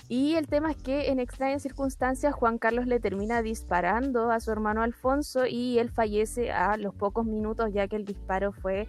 [0.09, 4.52] Y el tema es que en extrañas circunstancias Juan Carlos le termina disparando a su
[4.52, 8.86] hermano Alfonso y él fallece a los pocos minutos ya que el disparo fue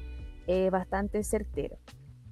[0.47, 1.77] eh, bastante certero.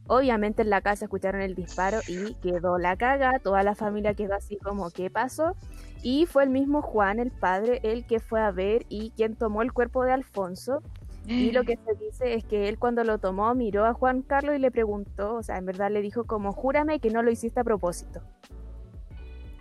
[0.08, 4.36] Obviamente en la casa escucharon el disparo y quedó la caga, toda la familia quedó
[4.36, 5.56] así como ¿qué pasó?
[6.04, 9.64] Y fue el mismo Juan, el padre, el que fue a ver y quien tomó
[9.64, 10.84] el cuerpo de Alfonso
[11.28, 14.56] y lo que se dice es que él cuando lo tomó miró a Juan Carlos
[14.56, 17.60] y le preguntó, o sea, en verdad le dijo como júrame que no lo hiciste
[17.60, 18.22] a propósito.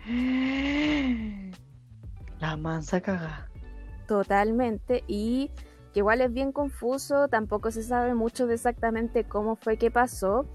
[2.39, 3.49] La mansa caga.
[4.07, 5.49] Totalmente, y
[5.93, 10.45] que igual es bien confuso, tampoco se sabe mucho de exactamente cómo fue que pasó,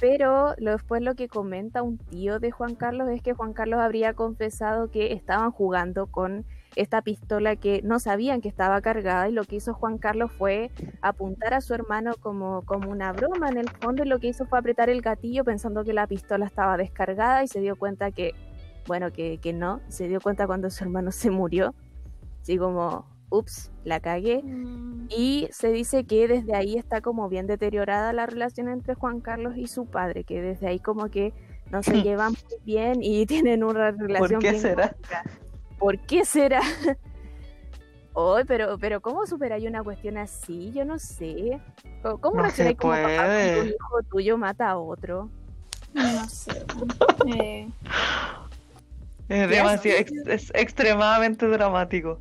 [0.00, 3.78] pero lo- después lo que comenta un tío de Juan Carlos es que Juan Carlos
[3.80, 6.44] habría confesado que estaban jugando con
[6.76, 10.70] esta pistola que no sabían que estaba cargada y lo que hizo Juan Carlos fue
[11.00, 14.46] apuntar a su hermano como, como una broma en el fondo y lo que hizo
[14.46, 18.34] fue apretar el gatillo pensando que la pistola estaba descargada y se dio cuenta que,
[18.86, 21.74] bueno, que, que no, se dio cuenta cuando su hermano se murió,
[22.42, 24.42] así como, ups, la cagué.
[24.42, 29.20] Mm, Y se dice que desde ahí está como bien deteriorada la relación entre Juan
[29.20, 31.32] Carlos y su padre, que desde ahí como que
[31.70, 34.96] no se llevan muy bien y tienen una relación qué bien será?
[35.78, 36.60] ¿Por qué será?
[38.12, 40.72] Hoy, pero, pero ¿cómo superáis una cuestión así?
[40.72, 41.60] Yo no sé.
[42.02, 43.60] ¿Cómo, cómo No se como papá cuando puede.
[43.60, 45.28] un hijo tuyo mata a otro?
[45.92, 46.50] no sé.
[47.26, 47.68] Eh,
[49.28, 52.18] Es ¿Qué demasiado, ex- es extremadamente dramático.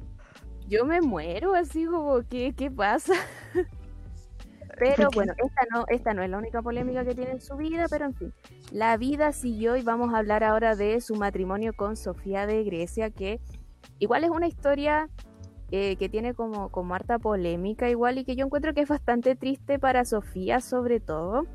[0.67, 3.13] Yo me muero así como, ¿qué, qué pasa?
[4.77, 7.87] Pero bueno, esta no, esta no es la única polémica que tiene en su vida,
[7.89, 8.33] pero en fin,
[8.71, 13.09] la vida siguió y vamos a hablar ahora de su matrimonio con Sofía de Grecia,
[13.09, 13.39] que
[13.99, 15.09] igual es una historia
[15.71, 19.35] eh, que tiene como, como harta polémica igual y que yo encuentro que es bastante
[19.35, 21.45] triste para Sofía sobre todo.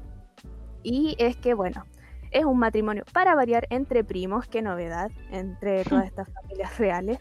[0.82, 1.84] Y es que, bueno,
[2.30, 7.18] es un matrimonio para variar entre primos, qué novedad, entre todas estas familias reales.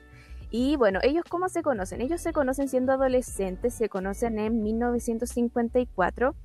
[0.51, 2.01] Y bueno, ellos cómo se conocen?
[2.01, 6.35] Ellos se conocen siendo adolescentes, se conocen en 1954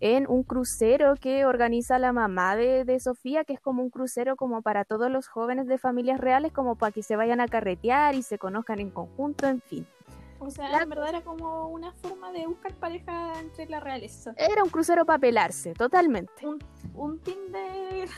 [0.00, 4.36] en un crucero que organiza la mamá de, de Sofía, que es como un crucero
[4.36, 8.14] como para todos los jóvenes de familias reales, como para que se vayan a carretear
[8.14, 9.86] y se conozcan en conjunto, en fin.
[10.40, 14.34] o sea, La- en verdad era como una forma de buscar pareja entre la realeza.
[14.36, 16.46] Era un crucero para pelarse, totalmente.
[16.46, 16.58] Un,
[16.94, 18.08] un Tinder.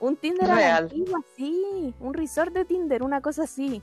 [0.00, 0.82] Un Tinder Real.
[0.84, 1.94] antigua, sí.
[2.00, 3.80] Un resort de Tinder, una cosa así.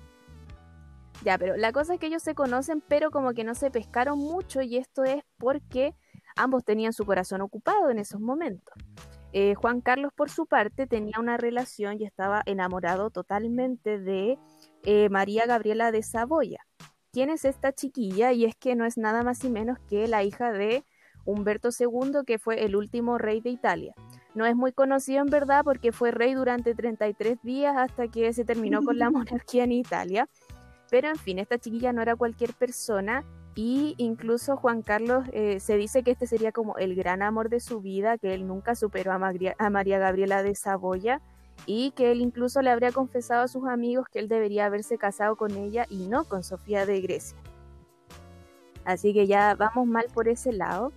[1.23, 4.17] Ya, pero la cosa es que ellos se conocen, pero como que no se pescaron
[4.17, 5.93] mucho, y esto es porque
[6.35, 8.73] ambos tenían su corazón ocupado en esos momentos.
[9.33, 14.37] Eh, Juan Carlos, por su parte, tenía una relación y estaba enamorado totalmente de
[14.83, 16.65] eh, María Gabriela de Saboya.
[17.13, 18.33] ¿Quién es esta chiquilla?
[18.33, 20.83] Y es que no es nada más y menos que la hija de
[21.25, 23.93] Humberto II, que fue el último rey de Italia.
[24.33, 28.45] No es muy conocido en verdad porque fue rey durante 33 días hasta que se
[28.45, 30.27] terminó con la monarquía en Italia.
[30.91, 33.23] Pero en fin, esta chiquilla no era cualquier persona
[33.55, 37.61] y incluso Juan Carlos eh, se dice que este sería como el gran amor de
[37.61, 41.21] su vida, que él nunca superó a, a María Gabriela de Saboya
[41.65, 45.37] y que él incluso le habría confesado a sus amigos que él debería haberse casado
[45.37, 47.37] con ella y no con Sofía de Grecia.
[48.83, 50.91] Así que ya vamos mal por ese lado.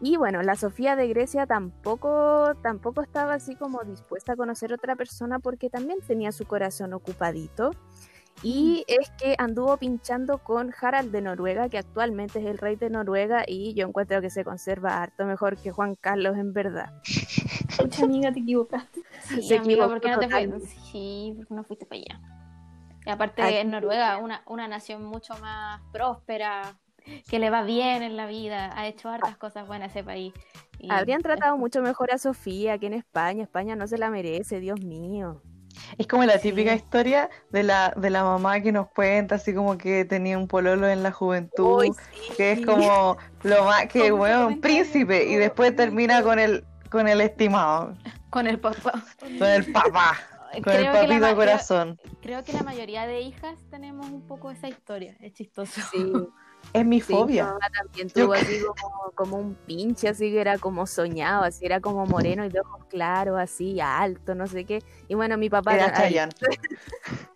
[0.00, 4.96] Y bueno, la Sofía de Grecia tampoco, tampoco estaba así como dispuesta a conocer otra
[4.96, 7.72] persona porque también tenía su corazón ocupadito.
[8.42, 12.90] Y es que anduvo pinchando con Harald de Noruega, que actualmente es el rey de
[12.90, 16.92] Noruega, y yo encuentro que se conserva harto mejor que Juan Carlos en verdad.
[17.80, 19.00] Mucha amiga, te equivocaste.
[19.22, 20.60] Sí, Se amigo, ¿por qué no te fuiste?
[20.92, 22.20] Sí, ¿por qué no fuiste para allá?
[23.06, 26.76] Y aparte Aquí- en Noruega, una, una nación mucho más próspera,
[27.28, 30.32] que le va bien en la vida, ha hecho hartas cosas buenas ese país.
[30.78, 33.42] Y- Habrían tratado mucho mejor a Sofía que en España.
[33.42, 35.42] España no se la merece, Dios mío.
[35.98, 36.50] Es como la Sí.
[36.50, 40.48] típica historia de la, de la mamá que nos cuenta, así como que tenía un
[40.48, 42.32] pololo en la juventud, Uy, sí.
[42.36, 47.08] que es como lo más que, bueno, un príncipe, y después termina con el, con
[47.08, 47.94] el estimado,
[48.30, 49.02] Con el papá.
[49.38, 50.16] con el papá,
[50.52, 52.00] con el Creo que la papito creo- corazón.
[52.22, 55.80] Creo que la mayoría de hijas tenemos un poco esa historia, es chistoso.
[55.92, 56.12] Sí,
[56.74, 57.44] Es mi sí, mi fobia.
[57.44, 61.80] mamá también tuvo así como, como un pinche, así que era como soñado, así era
[61.80, 64.82] como moreno y de ojos claros, así alto, no sé qué.
[65.06, 66.28] Y bueno, mi papá Era era-.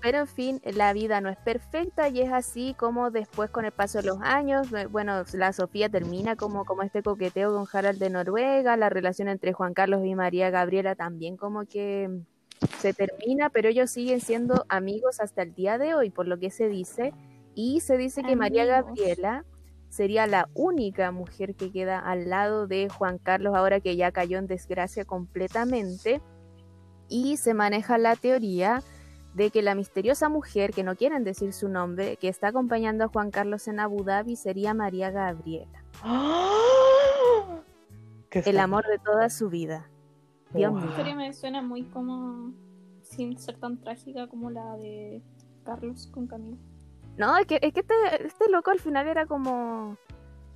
[0.00, 3.72] Pero en fin, la vida no es perfecta y es así como después con el
[3.72, 7.98] paso de los años, eh, bueno, la Sofía termina como, como este coqueteo con Harald
[7.98, 12.08] de Noruega, la relación entre Juan Carlos y María Gabriela también como que
[12.78, 16.50] se termina, pero ellos siguen siendo amigos hasta el día de hoy, por lo que
[16.50, 17.12] se dice,
[17.54, 18.64] y se dice que María.
[18.64, 19.44] Gabriela
[19.88, 24.38] sería la única mujer que queda al lado de Juan Carlos ahora que ya cayó
[24.38, 26.20] en desgracia completamente,
[27.08, 28.82] y se maneja la teoría
[29.34, 33.08] de que la misteriosa mujer, que no quieren decir su nombre, que está acompañando a
[33.08, 37.60] Juan Carlos en Abu Dhabi sería María Gabriela, ¡Ah!
[38.30, 39.88] Qué el amor de toda su vida.
[40.54, 40.80] Dios Wow.
[40.80, 40.90] La mío.
[40.90, 42.52] historia me suena muy como.
[43.02, 45.22] sin ser tan trágica como la de
[45.64, 46.58] Carlos con Camilo.
[47.16, 47.94] No, es que, es que este,
[48.26, 49.96] este loco al final era como.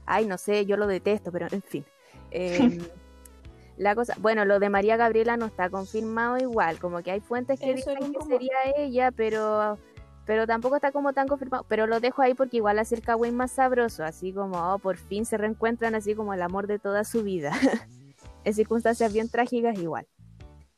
[0.07, 1.85] Ay, no sé, yo lo detesto, pero en fin.
[2.31, 2.79] Eh,
[3.77, 4.15] la cosa.
[4.21, 6.79] Bueno, lo de María Gabriela no está confirmado igual.
[6.79, 8.29] Como que hay fuentes que Eso dicen que rumor.
[8.29, 9.79] sería ella, pero.
[10.25, 11.65] Pero tampoco está como tan confirmado.
[11.69, 14.05] Pero lo dejo ahí porque igual hace el Kawin más sabroso.
[14.05, 17.51] Así como, oh, por fin se reencuentran, así como el amor de toda su vida.
[18.45, 20.07] en circunstancias bien trágicas igual.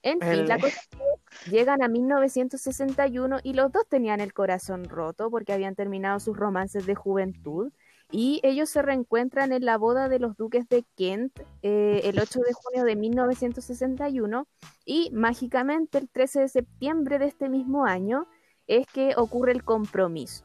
[0.02, 4.32] En fin, El- la cosa es que Llegan a 1961 y los dos tenían el
[4.32, 7.72] corazón roto porque habían terminado sus romances de juventud
[8.10, 12.40] y ellos se reencuentran en la boda de los duques de Kent eh, el 8
[12.40, 14.46] de junio de 1961
[14.84, 18.26] y mágicamente el 13 de septiembre de este mismo año
[18.66, 20.44] es que ocurre el compromiso.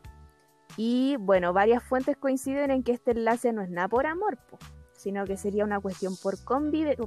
[0.76, 4.38] Y bueno, varias fuentes coinciden en que este enlace no es nada por amor,
[5.00, 6.36] sino que sería una cuestión por,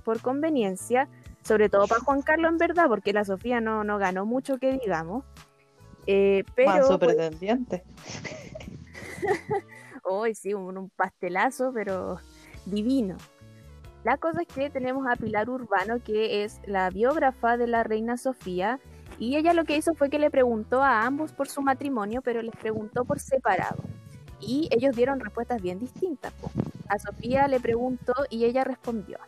[0.03, 1.09] por conveniencia,
[1.43, 4.73] sobre todo para Juan Carlos en verdad, porque la Sofía no, no ganó mucho que
[4.79, 5.25] digamos.
[6.07, 7.85] Eh, pero, pretendiente.
[10.05, 12.19] Hoy sí, un, un pastelazo, pero
[12.65, 13.19] divino.
[14.05, 18.17] La cosa es que tenemos a Pilar Urbano, que es la biógrafa de la reina
[18.17, 18.81] Sofía,
[19.19, 22.41] y ella lo que hizo fue que le preguntó a ambos por su matrimonio, pero
[22.41, 23.83] les preguntó por separado.
[24.43, 26.35] Y ellos dieron respuestas bien distintas.
[26.89, 29.19] A Sofía le preguntó y ella respondió,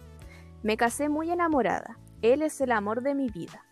[0.62, 3.65] me casé muy enamorada, él es el amor de mi vida.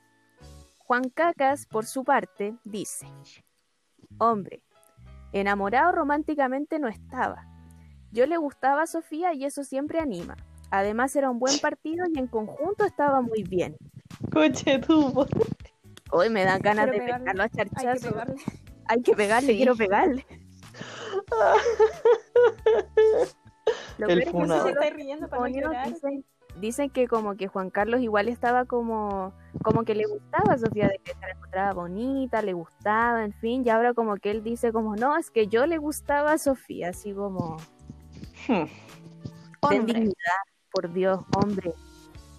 [0.79, 3.07] Juan Cacas, por su parte, dice,
[4.19, 4.63] hombre,
[5.33, 7.47] enamorado románticamente no estaba.
[8.13, 10.37] Yo le gustaba a Sofía y eso siempre anima.
[10.71, 13.77] Además era un buen partido y en conjunto estaba muy bien.
[14.31, 15.27] Coche tubo.
[16.11, 18.15] Hoy me dan ganas de pegarlo a charchazo.
[18.87, 20.27] Hay que pegarle, quiero pegarle.
[23.99, 24.65] Lo el funado.
[24.65, 26.25] se está riendo para no dicen,
[26.61, 29.33] dicen, que como que Juan Carlos igual estaba como
[29.63, 33.33] como que le gustaba a Sofía de que se la encontraba bonita, le gustaba, en
[33.33, 36.39] fin, y ahora como que él dice como no, es que yo le gustaba a
[36.39, 37.59] Sofía, así como
[38.49, 39.87] hmm.
[39.87, 40.43] dignidad,
[40.73, 41.73] por Dios, hombre.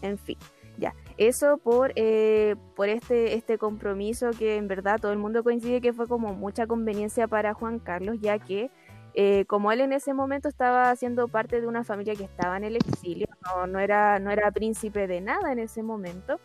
[0.01, 0.37] En fin,
[0.77, 0.93] ya.
[1.17, 5.93] Eso por, eh, por este, este compromiso que en verdad todo el mundo coincide que
[5.93, 8.71] fue como mucha conveniencia para Juan Carlos, ya que
[9.13, 12.63] eh, como él en ese momento estaba siendo parte de una familia que estaba en
[12.63, 16.39] el exilio, no, no, era, no era príncipe de nada en ese momento,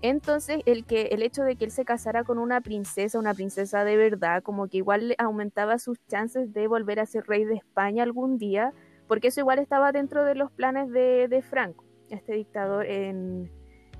[0.00, 3.84] entonces el, que, el hecho de que él se casara con una princesa, una princesa
[3.84, 8.02] de verdad, como que igual aumentaba sus chances de volver a ser rey de España
[8.02, 8.72] algún día,
[9.06, 13.50] porque eso igual estaba dentro de los planes de, de Franco, este dictador en,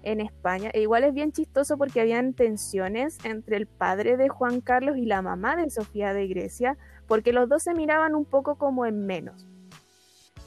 [0.02, 0.70] en España.
[0.72, 5.06] E igual es bien chistoso porque habían tensiones entre el padre de Juan Carlos y
[5.06, 9.06] la mamá de Sofía de Grecia, porque los dos se miraban un poco como en
[9.06, 9.46] menos.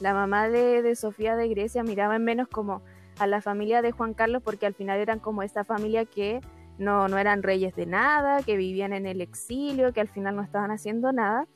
[0.00, 2.82] La mamá de, Sofía de Grecia miraba en menos como
[3.18, 6.40] a la familia de Juan Carlos porque al final eran como esta familia que
[6.78, 10.42] no, no eran reyes de nada, que vivían en el exilio, que al final no
[10.42, 11.46] estaban haciendo nada.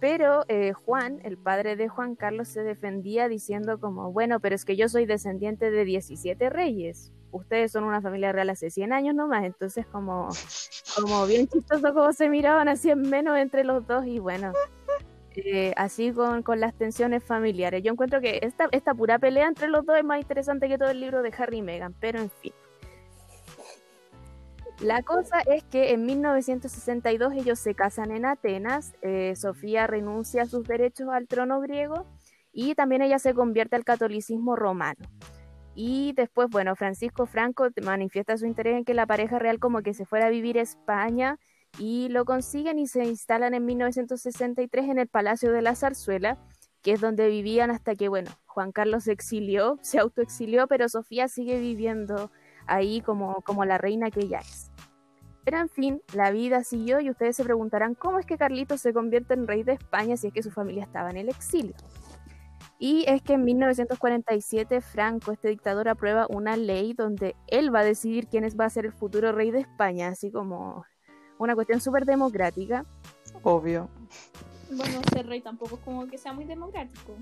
[0.00, 4.64] Pero eh, Juan, el padre de Juan Carlos, se defendía diciendo como, bueno, pero es
[4.64, 9.14] que yo soy descendiente de 17 reyes ustedes son una familia real hace 100 años
[9.14, 10.28] nomás, entonces como,
[10.96, 14.52] como bien chistoso como se miraban así en menos entre los dos y bueno,
[15.36, 17.82] eh, así con, con, las tensiones familiares.
[17.82, 20.90] Yo encuentro que esta, esta pura pelea entre los dos es más interesante que todo
[20.90, 22.52] el libro de Harry y Meghan, pero en fin.
[24.80, 30.46] La cosa es que en 1962 ellos se casan en Atenas, eh, Sofía renuncia a
[30.46, 32.06] sus derechos al trono griego
[32.52, 35.04] y también ella se convierte al catolicismo romano.
[35.80, 39.94] Y después, bueno, Francisco Franco manifiesta su interés en que la pareja real como que
[39.94, 41.38] se fuera a vivir a España
[41.78, 46.36] y lo consiguen y se instalan en 1963 en el Palacio de la Zarzuela,
[46.82, 51.28] que es donde vivían hasta que, bueno, Juan Carlos se exilió, se autoexilió, pero Sofía
[51.28, 52.32] sigue viviendo
[52.66, 54.72] ahí como, como la reina que ella es.
[55.44, 58.92] Pero en fin, la vida siguió y ustedes se preguntarán cómo es que Carlitos se
[58.92, 61.76] convierte en rey de España si es que su familia estaba en el exilio.
[62.78, 67.84] Y es que en 1947 Franco, este dictador, aprueba una ley donde él va a
[67.84, 70.84] decidir quién va a ser el futuro rey de España, así como
[71.38, 72.84] una cuestión súper democrática.
[73.42, 73.88] Obvio.
[74.70, 77.14] Bueno, ser rey tampoco es como que sea muy democrático.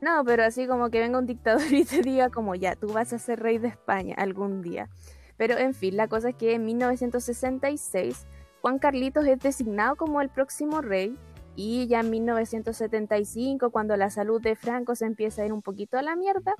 [0.00, 3.12] No, pero así como que venga un dictador y te diga como ya, tú vas
[3.12, 4.88] a ser rey de España algún día.
[5.36, 8.26] Pero en fin, la cosa es que en 1966
[8.60, 11.16] Juan Carlitos es designado como el próximo rey
[11.56, 15.98] y ya en 1975, cuando la salud de Franco se empieza a ir un poquito
[15.98, 16.54] a la mierda,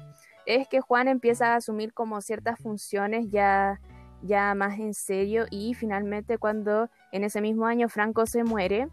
[0.47, 3.81] es que Juan empieza a asumir como ciertas funciones ya,
[4.23, 8.89] ya más en serio y finalmente cuando en ese mismo año Franco se muere,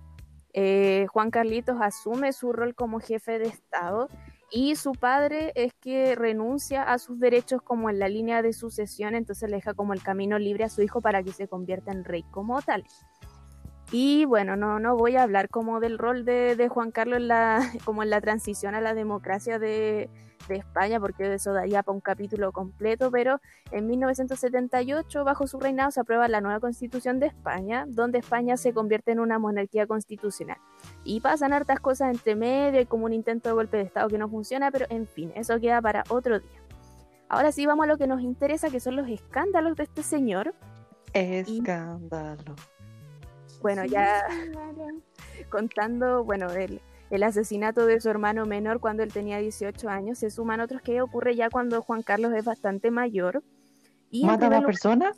[0.53, 4.07] eh, Juan Carlitos asume su rol como jefe de Estado
[4.49, 9.13] y su padre es que renuncia a sus derechos como en la línea de sucesión,
[9.13, 12.05] entonces le deja como el camino libre a su hijo para que se convierta en
[12.05, 12.85] rey como tal.
[13.91, 17.61] Y bueno, no, no voy a hablar como del rol de, Juan Carlos en la,
[17.85, 20.09] como en la transición a la democracia de,
[20.49, 23.41] España, porque eso daría para un capítulo completo, pero
[23.71, 28.71] en 1978, bajo su reinado, se aprueba la nueva constitución de España, donde España se
[28.71, 30.55] convierte en una monarquía constitucional.
[31.03, 34.29] Y pasan hartas cosas entre medio, como un intento de golpe de Estado que no
[34.29, 36.61] funciona, pero en fin, eso queda para otro día.
[37.27, 40.55] Ahora sí vamos a lo que nos interesa, que son los escándalos de este señor.
[41.11, 42.55] Escándalo.
[43.61, 44.23] Bueno, ya
[45.49, 50.29] contando, bueno, el, el asesinato de su hermano menor cuando él tenía 18 años, se
[50.29, 53.43] suman otros que ocurre ya cuando Juan Carlos es bastante mayor.
[54.09, 55.11] Y ¿Mata a lugar, persona?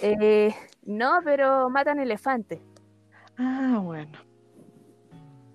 [0.00, 2.60] eh, no, pero matan elefantes.
[3.36, 4.18] Ah, bueno.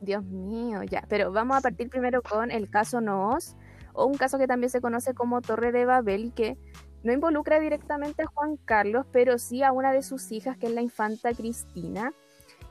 [0.01, 1.03] Dios mío, ya.
[1.09, 3.55] Pero vamos a partir primero con el caso Noos,
[3.93, 6.57] o un caso que también se conoce como Torre de Babel, que
[7.05, 10.73] no involucra directamente a Juan Carlos, pero sí a una de sus hijas, que es
[10.73, 12.13] la infanta Cristina.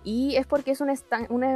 [0.03, 0.95] Y es porque es una,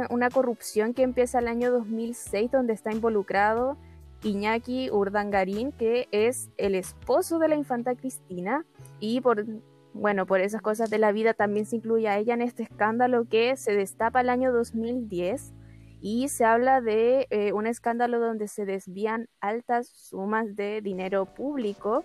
[0.09, 3.77] una corrupción que empieza el año 2006, donde está involucrado
[4.23, 8.65] Iñaki Urdangarín, que es el esposo de la infanta Cristina.
[8.99, 9.45] Y por,
[9.93, 13.25] bueno, por esas cosas de la vida también se incluye a ella en este escándalo
[13.25, 15.53] que se destapa el año 2010
[16.01, 22.03] y se habla de eh, un escándalo donde se desvían altas sumas de dinero público.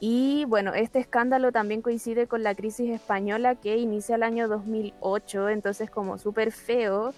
[0.00, 5.48] Y bueno, este escándalo también coincide con la crisis española que inicia el año 2008,
[5.48, 7.12] entonces como súper feo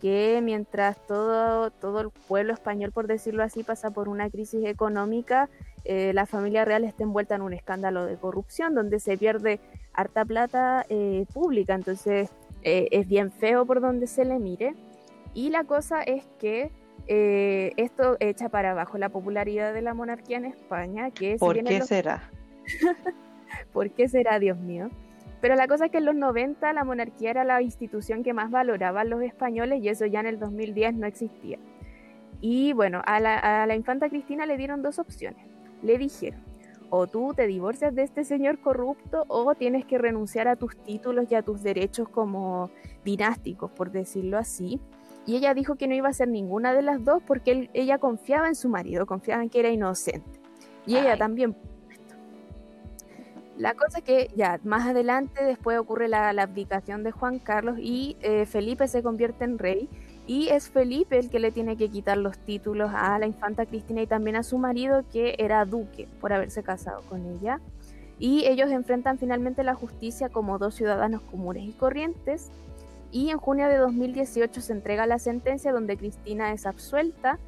[0.00, 5.50] que mientras todo, todo el pueblo español, por decirlo así, pasa por una crisis económica,
[5.84, 9.60] eh, la familia real está envuelta en un escándalo de corrupción donde se pierde
[9.92, 12.30] harta plata eh, pública, entonces
[12.62, 14.74] eh, es bien feo por donde se le mire.
[15.34, 16.70] Y la cosa es que
[17.12, 21.78] eh, esto echa para abajo la popularidad de la monarquía en España, que ¿Por qué
[21.80, 22.30] los- será?
[23.72, 24.90] ¿Por qué será, Dios mío?
[25.40, 28.50] Pero la cosa es que en los 90 la monarquía era la institución que más
[28.52, 31.58] valoraban los españoles y eso ya en el 2010 no existía.
[32.40, 35.44] Y bueno, a la, a la infanta Cristina le dieron dos opciones.
[35.82, 36.40] Le dijeron,
[36.90, 41.26] o tú te divorcias de este señor corrupto o tienes que renunciar a tus títulos
[41.30, 42.70] y a tus derechos como
[43.04, 44.80] dinásticos, por decirlo así.
[45.30, 47.98] Y ella dijo que no iba a hacer ninguna de las dos porque él- ella
[47.98, 50.40] confiaba en su marido, confiaba en que era inocente.
[50.86, 51.54] Y ella también.
[53.56, 57.76] La cosa es que ya más adelante después ocurre la, la abdicación de Juan Carlos
[57.78, 59.88] y eh, Felipe se convierte en rey
[60.26, 64.02] y es Felipe el que le tiene que quitar los títulos a la infanta Cristina
[64.02, 67.60] y también a su marido que era duque por haberse casado con ella.
[68.18, 72.50] Y ellos enfrentan finalmente la justicia como dos ciudadanos comunes y corrientes.
[73.12, 77.38] Y en junio de 2018 se entrega la sentencia donde Cristina es absuelta,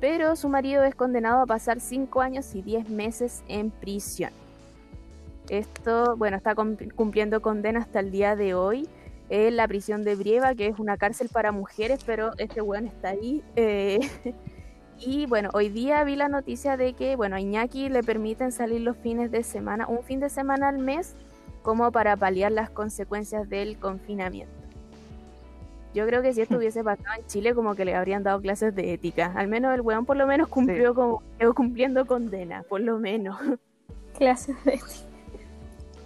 [0.00, 4.30] pero su marido es condenado a pasar 5 años y 10 meses en prisión.
[5.48, 8.88] Esto, bueno, está cum- cumpliendo condena hasta el día de hoy
[9.30, 13.08] en la prisión de Brieva, que es una cárcel para mujeres, pero este weón está
[13.10, 13.42] ahí.
[13.56, 13.98] eh,
[14.98, 18.82] y bueno, hoy día vi la noticia de que, bueno, a Iñaki le permiten salir
[18.82, 21.14] los fines de semana, un fin de semana al mes,
[21.62, 24.57] como para paliar las consecuencias del confinamiento.
[25.94, 28.74] Yo creo que si esto hubiese pasado en Chile, como que le habrían dado clases
[28.74, 29.32] de ética.
[29.34, 33.38] Al menos el weón por lo menos cumplió como, quedó cumpliendo condena, por lo menos.
[34.18, 34.78] Clases de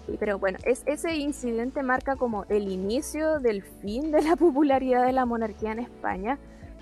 [0.06, 5.06] Sí, Pero bueno, es, ese incidente marca como el inicio del fin de la popularidad
[5.06, 6.38] de la monarquía en España,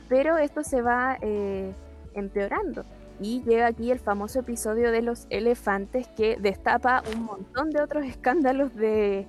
[0.08, 1.72] pero esto se va eh,
[2.14, 2.84] empeorando.
[3.20, 8.04] Y llega aquí el famoso episodio de los elefantes que destapa un montón de otros
[8.06, 9.26] escándalos de,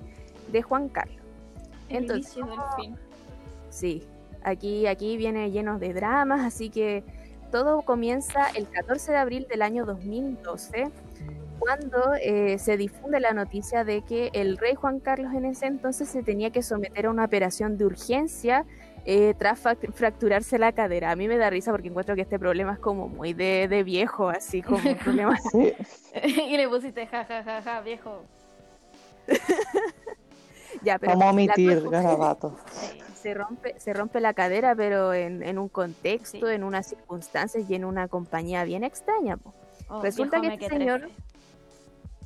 [0.50, 1.20] de Juan Carlos.
[1.88, 3.11] el Entonces, inicio del fin.
[3.72, 4.06] Sí,
[4.44, 7.02] aquí, aquí viene lleno de dramas, así que
[7.50, 10.90] todo comienza el 14 de abril del año 2012,
[11.58, 16.08] cuando eh, se difunde la noticia de que el rey Juan Carlos en ese entonces
[16.08, 18.66] se tenía que someter a una operación de urgencia
[19.06, 19.60] eh, tras
[19.94, 21.10] fracturarse la cadera.
[21.10, 23.84] A mí me da risa porque encuentro que este problema es como muy de, de
[23.84, 25.72] viejo, así como un problema Sí.
[26.48, 28.22] y le pusiste ja, ja, ja, ja, viejo.
[30.82, 32.52] ya, pero Vamos a omitir garabatos.
[33.22, 36.52] Se rompe, se rompe la cadera, pero en, en un contexto, Sí.
[36.54, 39.38] en unas circunstancias y en una compañía bien extraña.
[39.88, 41.08] Oh, Resulta que este señor-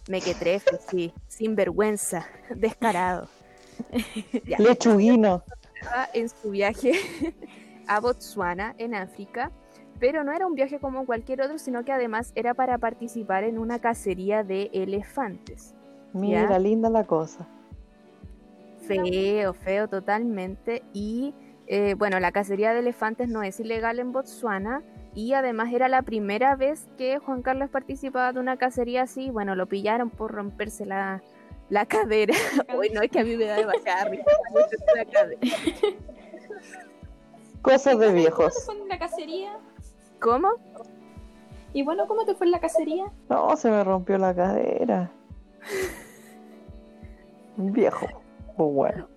[0.09, 3.29] Mequetrefe, sí, sin vergüenza, descarado.
[4.47, 5.43] Ya, Lechuguino.
[5.75, 6.93] estaba en su viaje
[7.89, 9.51] a Botsuana, en África,
[9.99, 13.59] pero no era un viaje como cualquier otro, sino que además era para participar en
[13.59, 15.75] una cacería de elefantes.
[16.13, 16.59] Mira, Ya.
[16.59, 17.47] linda la cosa.
[18.87, 20.83] Feo, feo totalmente.
[20.93, 21.35] Y
[21.67, 24.83] eh, bueno, la cacería de elefantes no es ilegal en Botsuana.
[25.15, 29.31] Y además era la primera vez que Juan Carlos participaba de una cacería así.
[29.31, 31.23] Bueno, lo pillaron por romperse la,
[31.71, 32.35] la cadera.
[32.79, 35.41] Uy, no, es que a mí me da demasiada risa romperse la cadera.
[37.63, 38.65] Cosas de ¿Cómo te viejos.
[38.65, 39.59] fue en la cacería?
[40.21, 40.49] ¿Cómo?
[41.73, 43.13] Y bueno, ¿cómo te fue en la cacería?
[43.29, 45.11] No, se me rompió la cadera.
[47.57, 48.26] Viejo.
[48.57, 49.09] Pues bueno.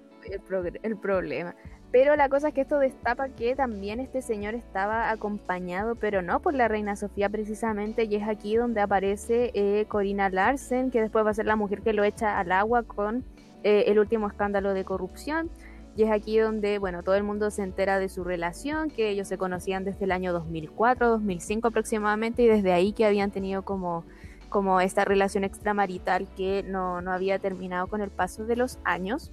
[0.84, 1.56] el problema.
[1.91, 6.40] Pero la cosa es que esto destapa que también este señor estaba acompañado, pero no
[6.40, 11.26] por la reina Sofía precisamente, y es aquí donde aparece eh, Corina Larsen, que después
[11.26, 13.26] va a ser la mujer que lo echa al agua con
[13.64, 15.49] eh, el último escándalo de corrupción.
[15.95, 19.28] Y es aquí donde, bueno, todo el mundo se entera de su relación, que ellos
[19.28, 24.06] se conocían desde el año 2004, 2005 aproximadamente, y desde ahí que habían tenido como,
[24.50, 29.32] como esta relación extramarital que no, no había terminado con el paso de los años.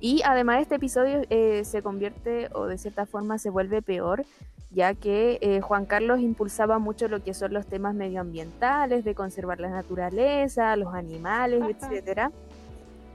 [0.00, 4.24] Y además este episodio eh, se convierte o de cierta forma se vuelve peor,
[4.70, 9.58] ya que eh, Juan Carlos impulsaba mucho lo que son los temas medioambientales, de conservar
[9.58, 12.30] la naturaleza, los animales, etcétera.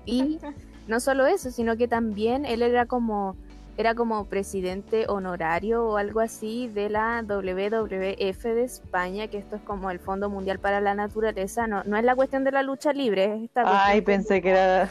[0.05, 0.39] Y
[0.87, 3.35] no solo eso, sino que también él era como
[3.81, 9.61] era como presidente honorario o algo así de la WWF de España, que esto es
[9.63, 12.93] como el Fondo Mundial para la Naturaleza, no, no es la cuestión de la lucha
[12.93, 14.89] libre, es esta Ay, pensé que era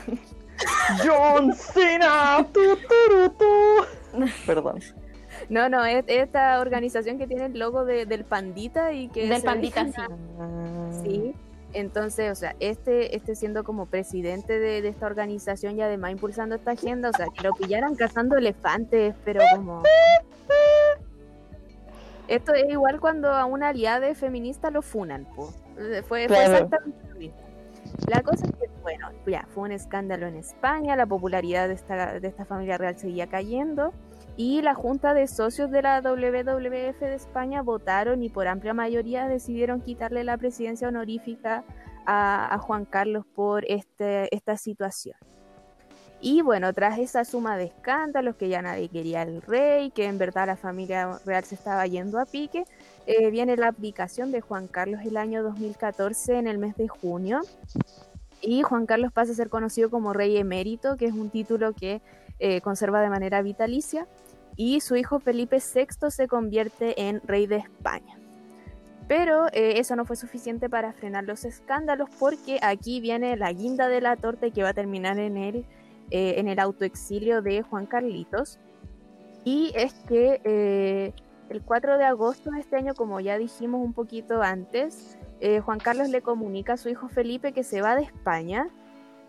[1.04, 2.46] John Cena.
[2.52, 4.26] Tu, tu, tu.
[4.46, 4.80] Perdón.
[5.48, 9.26] No, no, es esta organización que tiene el logo de- del pandita y que...
[9.28, 9.86] Del pandita.
[11.02, 11.34] Sí,
[11.72, 16.54] entonces, o sea, este, este siendo como presidente de, de esta organización y además impulsando
[16.54, 19.82] esta agenda, o sea, que lo pillaran cazando elefantes, pero como...
[22.28, 25.52] Esto es igual cuando a una aliada feminista lo funan, po.
[25.78, 27.38] Eh, Fue, fue exactamente lo mismo.
[28.08, 32.20] La cosa es que, bueno, ya fue un escándalo en España, la popularidad de esta,
[32.20, 33.92] de esta familia real seguía cayendo
[34.40, 39.28] y la junta de socios de la WWF de España votaron y por amplia mayoría
[39.28, 41.62] decidieron quitarle la presidencia honorífica
[42.06, 45.14] a, a Juan Carlos por este, esta situación.
[46.22, 50.16] Y bueno, tras esa suma de escándalos, que ya nadie quería al rey, que en
[50.16, 52.64] verdad la familia real se estaba yendo a pique,
[53.04, 57.42] eh, viene la abdicación de Juan Carlos el año 2014 en el mes de junio.
[58.40, 62.00] Y Juan Carlos pasa a ser conocido como rey emérito, que es un título que
[62.38, 64.06] eh, conserva de manera vitalicia.
[64.60, 68.18] Y su hijo Felipe VI se convierte en rey de España.
[69.08, 73.88] Pero eh, eso no fue suficiente para frenar los escándalos porque aquí viene la guinda
[73.88, 75.64] de la torta que va a terminar en el,
[76.10, 78.58] eh, en el autoexilio de Juan Carlitos.
[79.44, 81.14] Y es que eh,
[81.48, 85.16] el 4 de agosto de este año, como ya dijimos un poquito antes,
[85.64, 88.68] Juan Carlos le comunica a su hijo Felipe que se va de España.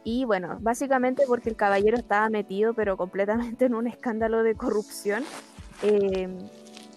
[0.04, 5.24] Y bueno, básicamente porque el caballero estaba metido, pero completamente en un escándalo de corrupción.
[5.84, 6.28] Eh,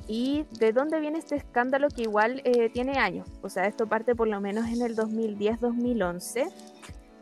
[0.07, 3.27] ¿Y de dónde viene este escándalo que igual eh, tiene años?
[3.43, 6.51] O sea, esto parte por lo menos en el 2010-2011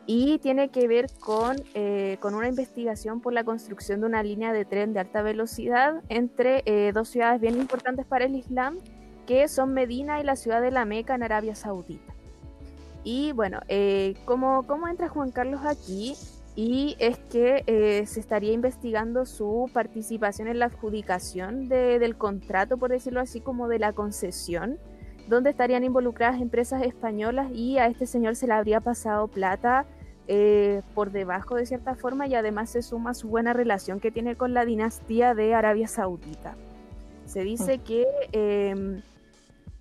[0.06, 4.52] y tiene que ver con, eh, con una investigación por la construcción de una línea
[4.52, 8.78] de tren de alta velocidad entre dos ciudades bien importantes para el Islam,
[9.26, 12.11] que son Medina y la ciudad de la Meca en Arabia Saudita.
[13.04, 16.14] Y bueno, eh, ¿cómo, ¿cómo entra Juan Carlos aquí?
[16.54, 22.76] Y es que eh, se estaría investigando su participación en la adjudicación de- del contrato,
[22.76, 24.78] por decirlo así, como de la concesión,
[25.28, 29.86] donde estarían involucradas empresas españolas y a este señor se le habría pasado plata
[30.28, 34.36] eh, por debajo de cierta forma y además se suma su buena relación que tiene
[34.36, 36.54] con la dinastía de Arabia Saudita.
[37.24, 39.00] Se dice que eh,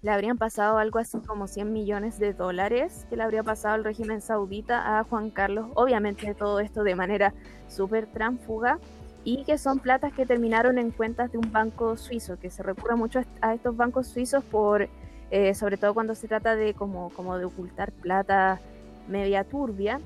[0.02, 3.84] le habrían pasado algo así como 100 millones de dólares que le habría pasado al
[3.84, 7.34] régimen saudita a Juan Carlos, obviamente todo esto de manera
[7.68, 8.80] súper tránfuga
[9.24, 12.96] y que son platas que terminaron en cuentas de un banco suizo, que se recurre
[12.96, 14.90] mucho a- a estos bancos suizos por,
[15.30, 18.60] eh, sobre todo cuando se trata de como, como de ocultar plata
[19.06, 20.02] media turbia.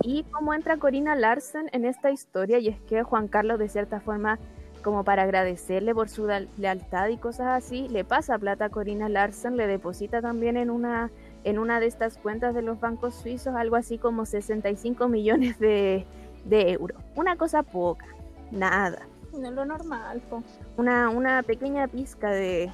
[0.00, 4.00] Y cómo entra Corina Larsen en esta historia, y es que Juan Carlos de cierta
[4.00, 4.38] forma
[4.78, 9.08] como para agradecerle por su leal- lealtad y cosas así, le pasa plata a Corina
[9.08, 11.10] Larsen, le deposita también en una,
[11.44, 16.06] en una de estas cuentas de los bancos suizos algo así como 65 millones de,
[16.44, 17.00] de euros.
[17.16, 18.06] Una cosa poca,
[18.50, 19.06] nada.
[19.36, 20.42] No lo normal, po.
[20.76, 22.70] Una, una pequeña pizca de,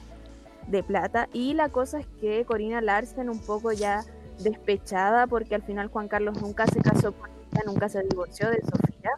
[0.69, 1.29] de plata.
[1.33, 4.05] Y la cosa es que Corina Larsen un poco ya
[4.41, 8.61] despechada porque al final Juan Carlos nunca se casó con ella, nunca se divorció de
[8.63, 9.11] Sofía.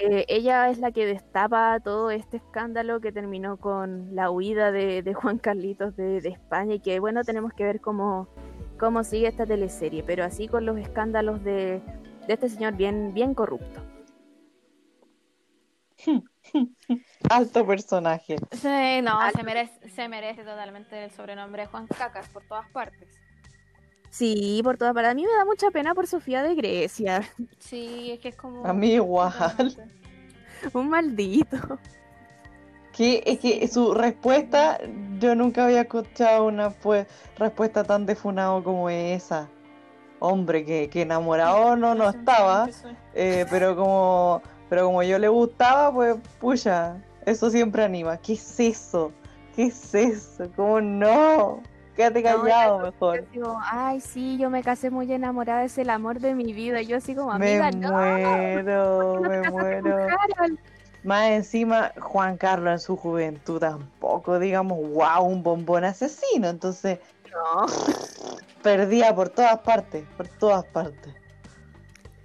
[0.00, 5.02] Eh, ella es la que destapa todo este escándalo que terminó con la huida de,
[5.02, 8.28] de Juan Carlitos de, de España y que bueno, tenemos que ver cómo,
[8.78, 11.82] cómo sigue esta teleserie, pero así con los escándalos de,
[12.26, 13.82] de este señor bien, bien corrupto.
[17.30, 18.36] Alto personaje.
[18.52, 23.08] Sí, no, se merece, se merece totalmente el sobrenombre de Juan Cacas por todas partes.
[24.10, 25.12] Sí, por todas partes.
[25.12, 27.22] A mí me da mucha pena por Sofía de Grecia.
[27.58, 28.66] Sí, es que es como...
[28.66, 29.76] A mí igual.
[30.72, 31.56] Un maldito.
[32.96, 34.80] Que es que su respuesta,
[35.20, 37.06] yo nunca había escuchado una pues,
[37.38, 39.48] respuesta tan defunado como esa.
[40.18, 42.68] Hombre, que, que enamorado no, no estaba,
[43.14, 48.16] eh, pero como Pero como yo le gustaba, pues, pucha, eso siempre anima.
[48.16, 49.12] ¿Qué es eso?
[49.54, 50.50] ¿Qué es eso?
[50.56, 51.62] ¿Cómo no?
[51.98, 53.28] Quédate No, callado yo mejor.
[53.32, 56.80] digo, ay, sí, yo me casé muy enamorada, es el amor de mi vida.
[56.80, 59.96] Yo así como, Me amiga, no, muero, no te me muero.
[61.02, 66.48] Más encima, Juan Carlos en su juventud tampoco, digamos, wow, un bombón asesino.
[66.48, 67.00] Entonces,
[67.32, 67.66] No.
[68.62, 71.12] perdía por todas partes, por todas partes.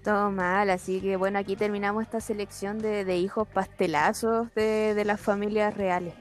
[0.04, 5.04] Todo mal, así que bueno, aquí terminamos esta selección de, de hijos pastelazos de, de
[5.06, 6.14] las familias reales.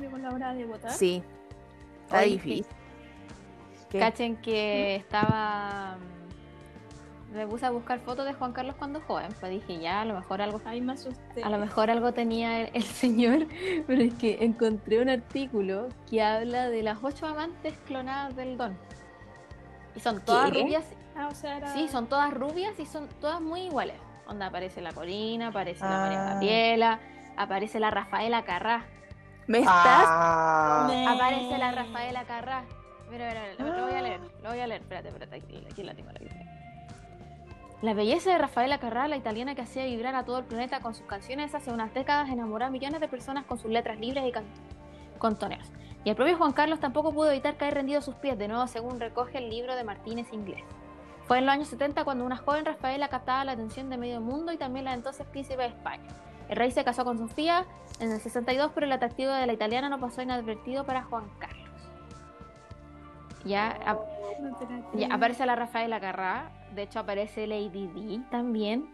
[0.00, 0.90] Llegó la hora de votar.
[0.92, 1.22] Sí,
[2.04, 2.66] está difícil.
[3.90, 3.98] ¿Qué?
[3.98, 5.96] Cachen que estaba.
[7.30, 9.28] mm, Me puse a buscar fotos de Juan Carlos cuando joven.
[9.40, 10.60] Pues dije, ya, a lo mejor algo.
[10.64, 11.42] Ahí me asusté.
[11.42, 13.46] A lo mejor algo tenía el, el señor,
[13.86, 18.76] pero es que encontré un artículo que habla de las ocho amantes clonadas del Don.
[19.96, 20.62] Y son todas ¿Qué?
[20.62, 20.84] rubias.
[21.16, 21.72] Ah, o sea, era...
[21.72, 23.94] Sí, son todas rubias y son todas muy iguales.
[24.26, 26.30] Onda, aparece la Corina, aparece la María Ah.
[26.34, 26.98] Gabriela,
[27.36, 28.84] aparece la Rafaela Carrá.
[29.46, 29.74] ¿Me estás?
[30.06, 32.64] Ah, Me- Aparece la Rafaela Carrá.
[33.10, 34.80] Mira, mira, mira, lo, lo voy a leer, lo voy a leer.
[34.80, 36.34] Espérate, espérate, aquí, aquí la tengo, la tengo.
[37.82, 40.94] La belleza de Rafaela Carrá, la italiana que hacía vibrar a todo el planeta con
[40.94, 44.32] sus canciones hace unas décadas, enamoró a millones de personas con sus letras libres y
[44.32, 44.44] can-
[45.18, 45.70] contoneras.
[46.02, 48.66] Y el propio Juan Carlos tampoco pudo evitar caer rendido a sus pies, de nuevo
[48.66, 50.62] según recoge el libro de Martínez Inglés.
[51.26, 54.52] Fue en los años 70 cuando una joven Rafaela captaba la atención de medio mundo
[54.52, 56.08] y también la entonces príncipe de España.
[56.48, 57.66] El rey se casó con Sofía
[58.00, 61.64] en el 62, pero el atractivo de la italiana no pasó inadvertido para Juan Carlos.
[63.44, 64.00] Ya, ap-
[65.10, 68.90] aparece la Rafaela Carrá, de hecho aparece Lady D también.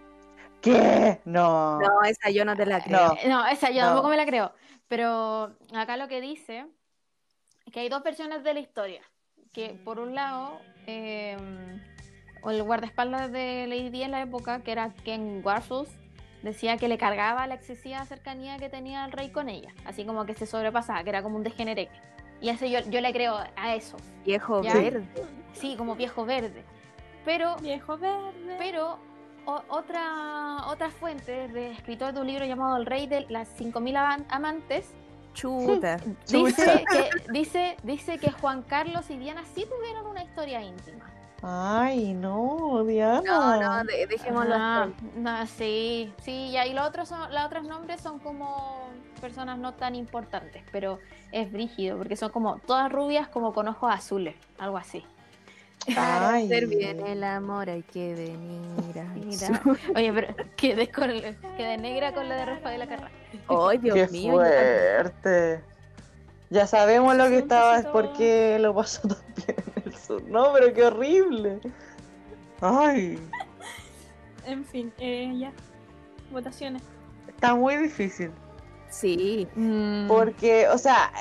[0.61, 1.21] ¿Qué?
[1.25, 1.79] No.
[1.81, 3.15] No, esa yo no te la creo.
[3.25, 3.29] No.
[3.29, 3.87] No, esa yo No.
[3.89, 4.53] tampoco me la creo.
[4.89, 6.67] Pero acá lo que dice
[7.65, 9.01] es que hay dos versiones de la historia.
[9.53, 11.37] Que por un lado, eh,
[12.45, 15.89] el guardaespaldas de Lady Di en la época, que era Ken Warfus,
[16.43, 19.71] decía que le cargaba la excesiva cercanía que tenía el rey con ella.
[19.85, 21.91] Así como que se sobrepasaba, que era como un degenerete.
[22.41, 23.97] Y ese yo, yo le creo a eso.
[24.25, 24.75] Viejo Ya.
[24.75, 25.05] verde.
[25.53, 26.65] Sí, como viejo verde.
[27.25, 28.57] Pero Viejo verde.
[28.59, 28.99] pero
[29.45, 33.97] o- otra, otra fuente de escritor de un libro llamado El Rey de las 5.000
[33.97, 34.95] aman- amantes
[35.35, 35.99] Chuta.
[36.27, 41.10] dice que, dice, dice que Juan Carlos y Diana sí tuvieron una historia íntima.
[41.43, 43.23] Ay, no, Diana.
[43.23, 45.07] No, no, de- dejémoslo Ah, así.
[45.17, 48.91] no, sí, sí, ya, y los otros, son, los otros nombres son como
[49.23, 50.99] personas no tan importantes, pero
[51.33, 55.05] es brígido, porque son como todas rubias como con ojos azules, algo así.
[55.95, 56.45] Para Ay.
[56.45, 59.63] hacer bien el amor hay que venir a Mira.
[59.97, 61.09] Oye, pero quedé, con,
[61.57, 63.11] quedé negra con la de Rafaela Carrá.
[63.49, 64.35] Ay, Dios Qué mío.
[64.35, 65.65] fuerte.
[66.51, 67.93] Ya sabemos lo que estaba, besito.
[67.93, 69.17] por qué lo pasó tan
[70.27, 71.61] No, pero qué horrible.
[72.61, 73.19] Ay,
[74.47, 75.53] En fin, eh, ya.
[76.31, 76.83] Votaciones.
[77.29, 78.31] está muy difícil.
[78.89, 79.47] Sí.
[79.55, 80.09] Mm.
[80.09, 81.13] Porque, o sea,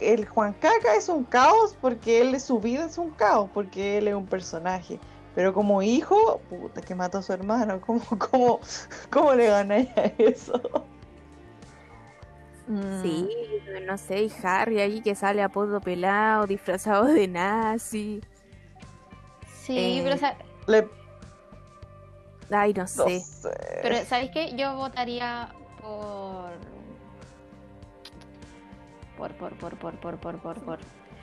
[0.00, 4.08] el Juan Caca es un caos porque él, su vida es un caos, porque él
[4.08, 4.98] es un personaje.
[5.34, 8.60] Pero como hijo, puta, que mató a su hermano, ¿cómo, cómo,
[9.10, 10.86] cómo le ganáis a eso?
[13.02, 13.28] Sí,
[13.86, 18.22] no sé, y Harry allí que sale a podo pelado, disfrazado de nazi.
[19.62, 20.14] Sí, pero...
[20.14, 20.36] O sea...
[22.50, 23.22] Ay, no no sé.
[23.82, 24.54] Pero, ¿sabéis qué?
[24.56, 26.52] Yo votaría por...
[29.18, 30.78] Por, por, por, por, por, por, por, por...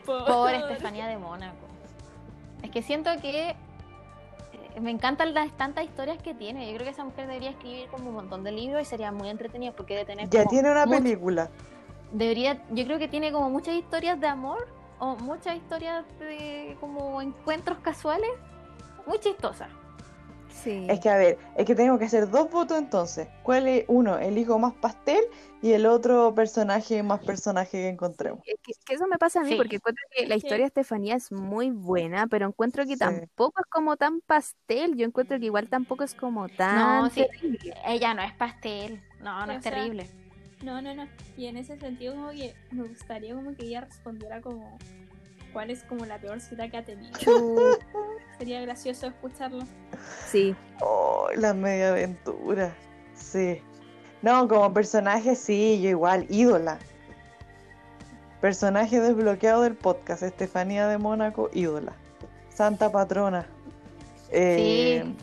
[0.05, 1.67] Por Estefanía de Mónaco.
[2.61, 3.55] Es que siento que
[4.79, 6.67] me encantan las tantas historias que tiene.
[6.67, 9.29] Yo creo que esa mujer debería escribir como un montón de libros y sería muy
[9.29, 11.49] entretenido porque debe tener Ya tiene una mucho- película.
[12.11, 14.67] debería, yo creo que tiene como muchas historias de amor
[14.99, 18.29] o muchas historias de como encuentros casuales
[19.07, 19.69] muy chistosas.
[20.51, 20.85] Sí.
[20.89, 23.27] Es que a ver, es que tenemos que hacer dos votos entonces.
[23.43, 24.17] ¿Cuál es uno?
[24.19, 25.23] El hijo más pastel
[25.61, 28.39] y el otro personaje más personaje que encontremos.
[28.45, 29.55] Es que, que eso me pasa a mí Sí.
[29.57, 32.99] porque encuentro que la historia de Estefanía es muy buena, pero encuentro que Sí.
[32.99, 34.95] tampoco es como tan pastel.
[34.95, 37.25] Yo encuentro que igual tampoco es como tan No, sí.
[37.25, 37.73] terrible.
[37.85, 40.07] Ella no es pastel, no, no O es sea, terrible.
[40.63, 41.07] No, no, no.
[41.37, 44.77] Y en ese sentido como que me gustaría como que ella respondiera como
[45.51, 47.11] cuál es como la peor cita que ha tenido.
[48.37, 49.63] Sería gracioso escucharlo.
[50.27, 52.73] Sí, Oh, la media aventura.
[53.13, 53.61] Sí.
[54.21, 56.79] No, como personaje sí, yo igual, ídola.
[58.39, 61.93] Personaje desbloqueado del podcast, Estefanía de Mónaco, ídola.
[62.49, 63.45] Santa patrona.
[64.31, 65.15] Eh, Sí.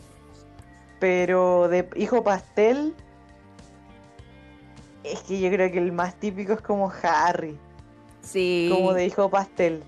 [0.99, 2.93] Pero de hijo pastel,
[5.03, 7.57] es que yo creo que el más típico es como Harry,
[8.21, 8.69] sí.
[8.71, 9.81] como de hijo pastel.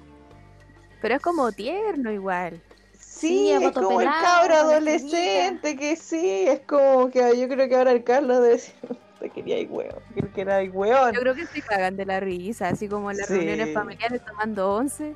[1.02, 2.62] Pero es como tierno igual.
[2.94, 7.76] Sí, es poto como el cabro adolescente que sí, es como que yo creo que
[7.76, 8.76] ahora el Carlos debe decir,
[9.20, 11.14] te quería ir hueón, creo que era el hueón.
[11.14, 13.34] Yo creo que se cagan de la risa, así como en las Sí.
[13.36, 15.14] reuniones familiares tomando once.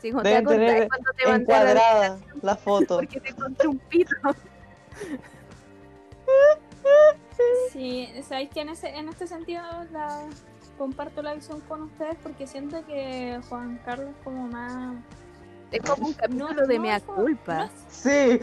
[0.00, 2.96] Sí, como te Deben tener cuando te mandé la encuadrada la foto.
[2.96, 4.10] porque te encontré un pito.
[7.72, 9.62] Sí, sabéis que en, ese, en este sentido
[9.92, 10.26] la,
[10.78, 14.94] comparto la visión con ustedes porque siento que Juan Carlos es como más...
[15.70, 17.54] Es como un capítulo no de es mea culpa.
[17.56, 18.40] No es, Sí,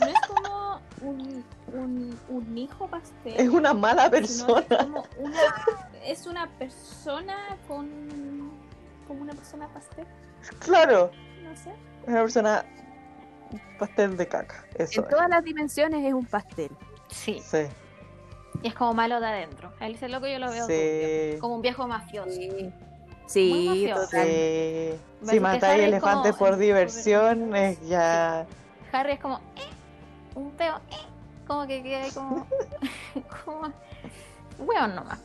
[0.00, 1.44] no es como un,
[1.74, 3.34] un, un hijo pastel.
[3.36, 4.78] es una mala sino es persona.
[4.78, 5.40] como una,
[6.04, 7.36] es una persona
[7.68, 8.52] con
[9.06, 10.06] como una persona pastel,
[10.60, 11.10] Claro,
[11.42, 11.70] no sé.
[12.04, 12.64] es una persona
[13.78, 14.64] pastel de caca.
[14.78, 16.70] Eso En todas las dimensiones es un pastel.
[17.10, 17.42] Sí.
[17.44, 17.66] Sí,
[18.62, 19.72] y es como malo de adentro.
[19.80, 21.38] A ese loco yo lo veo sí.
[21.40, 22.30] como un viejo mafioso.
[22.30, 22.72] Sí,
[23.26, 24.26] sí, total.
[24.26, 24.90] Sí.
[25.24, 28.46] Si matáis elefantes como- por diversión, es ya.
[28.92, 30.96] Harry es como, eh, un peo, eh,
[31.46, 32.46] como que queda ahí como,
[33.44, 33.72] como,
[34.58, 35.18] weón nomás.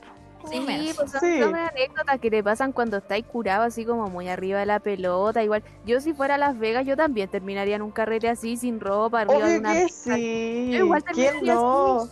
[0.50, 1.42] Sí, pues son, Sí.
[1.42, 5.44] son anécdotas que te pasan cuando estáis curado así como muy arriba de la pelota.
[5.44, 8.80] Igual, yo si fuera a Las Vegas, yo también terminaría en un carrete así, sin
[8.80, 10.70] ropa, arriba de una que sí.
[10.72, 12.08] Yo igual ¿Quién terminaría no?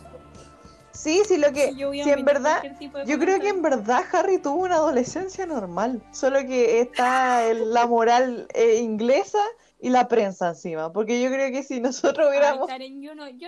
[0.95, 1.69] Sí, sí, lo que.
[1.69, 4.63] Sí, yo si en verdad- cualquier tipo de Yo creo que en verdad Harry tuvo
[4.63, 9.39] una adolescencia normal, solo que está el- la moral eh, inglesa
[9.79, 12.67] y la prensa encima, porque yo creo que si nosotros Ay, hubiéramos...
[12.67, 13.47] Karen, yo no, yo,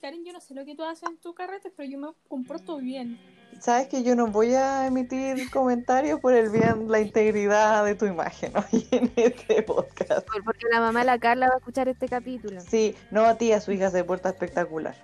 [0.00, 2.76] Karen, yo no sé lo que tú haces en tu carrete, pero yo me comporto
[2.78, 3.18] bien.
[3.60, 8.04] Sabes que yo no voy a emitir comentarios por el bien, la integridad de tu
[8.04, 10.26] imagen hoy en este podcast.
[10.26, 12.60] Por- Porque la mamá de la Carla va a escuchar este capítulo.
[12.60, 14.94] Sí, no tía, su hija se porta espectacular.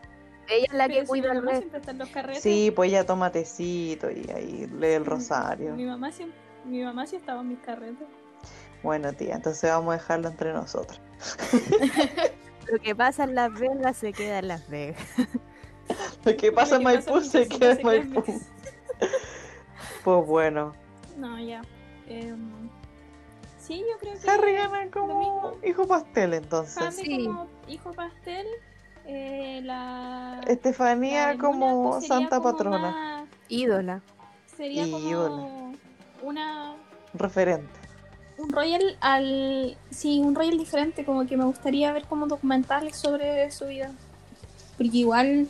[0.49, 1.61] Ella es la que Pero si cuida mi el mamá resto.
[1.61, 2.43] siempre está en los carretes.
[2.43, 5.75] Sí, pues ella toma tecito y ahí lee el rosario.
[5.75, 8.07] Mi mamá siempre, mi mamá sí estaba en mis carretes.
[8.83, 11.01] Bueno, tía, entonces vamos a dejarlo entre nosotros.
[12.73, 15.03] Lo que pasa en Las Vegas se queda en Las Vegas.
[16.25, 18.25] Lo que pasa en que Maipú se queda en Maipú.
[20.05, 20.73] Pues bueno,
[21.17, 21.63] No, ya.
[22.09, 22.69] Em,
[23.59, 26.77] sí, yo creo que Harry gana como hijo pastel entonces.
[26.77, 27.27] Harry Sí.
[27.27, 28.47] como hijo pastel.
[29.07, 34.01] Eh, la, Estefanía la como sería santa como patrona, más- Ídola.
[34.57, 35.29] sería Ídola.
[35.29, 35.75] como
[36.23, 36.75] una
[37.15, 37.69] referente.
[38.39, 43.51] un royal al sí un royal diferente como que me gustaría ver como documentales sobre
[43.51, 43.93] su vida
[44.79, 45.47] porque igual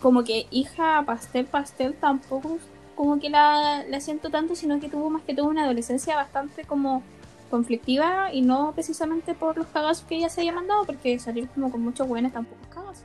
[0.00, 2.58] como que hija pastel pastel tampoco
[2.96, 6.64] como que la, la siento tanto sino que tuvo más que todo una adolescencia bastante
[6.64, 7.02] como
[7.52, 11.70] conflictiva y no precisamente por los cagazos que ella se haya mandado porque salir como
[11.70, 13.04] con muchos buenos tampoco es cagazo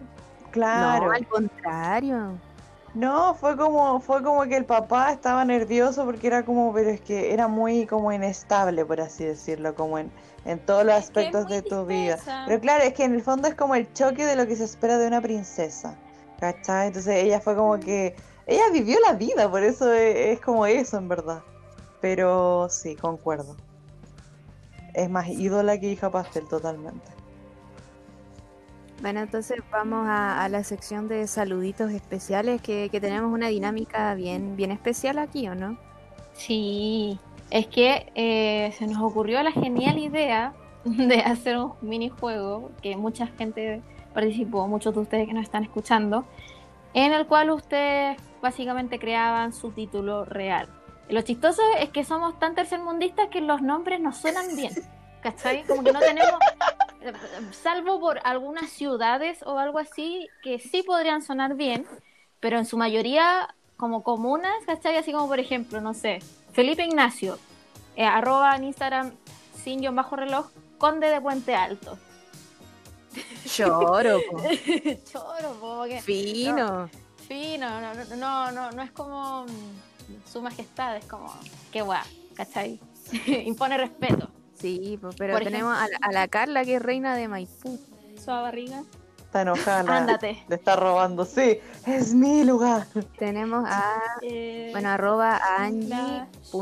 [0.51, 1.07] Claro.
[1.07, 2.39] No, al contrario.
[2.93, 7.01] No, fue como, fue como que el papá estaba nervioso porque era como, pero es
[7.01, 10.09] que era muy como inestable, por así decirlo, como en,
[10.45, 12.17] en todos los Es aspectos de tu vida.
[12.47, 14.63] Pero claro, es que en el fondo es como el choque de lo que se
[14.63, 15.95] espera de una princesa,
[16.39, 16.87] ¿cachai?
[16.87, 18.15] Entonces ella fue como que,
[18.47, 21.43] ella vivió la vida, por eso es, es como eso en verdad.
[21.99, 23.57] Pero sí, concuerdo.
[24.97, 27.05] Es más ídola que hija pastel totalmente.
[28.99, 34.15] Bueno, entonces vamos a, a la sección de saluditos especiales, que, que tenemos una dinámica
[34.15, 35.77] bien, bien especial aquí, ¿o no?
[36.33, 37.19] Sí,
[37.51, 40.53] es que eh, se nos ocurrió la genial idea
[40.83, 43.83] de hacer un minijuego que mucha gente
[44.15, 46.25] participó, muchos de ustedes que nos están escuchando,
[46.95, 50.67] en el cual ustedes básicamente creaban su título real.
[51.09, 54.73] Lo chistoso es que somos tan tercermundistas que los nombres nos suenan bien,
[55.21, 55.63] ¿cachai?
[55.65, 56.39] Como que no tenemos,
[57.51, 61.85] salvo por algunas ciudades o algo así, que sí podrían sonar bien,
[62.39, 64.97] pero en su mayoría como comunas, ¿cachai?
[64.97, 66.19] Así como por ejemplo, no sé,
[66.51, 67.39] Felipe Ignacio,
[67.95, 69.11] eh, arroba en Instagram
[69.63, 70.47] sin guion bajo reloj,
[70.77, 71.97] conde de Puente Alto.
[74.29, 74.41] Po.
[75.11, 76.89] Choro, po, que- fino.
[77.27, 79.86] Fino, no, no, no, no, no es como mm,
[80.25, 81.33] su majestad, es como,
[81.71, 82.03] qué guay,
[82.35, 82.79] ¿cachai?
[83.45, 84.29] Impone respeto.
[84.53, 87.79] Sí, pero Por tenemos a la, a la Carla que es reina de Maipú.
[88.17, 88.83] su barriga
[89.27, 89.97] Está enojada.
[89.97, 90.41] Ándate.
[90.47, 91.25] Le está robando.
[91.25, 92.87] Sí, es mi lugar.
[93.19, 96.55] Tenemos a, eh, bueno, arroba Angie.c,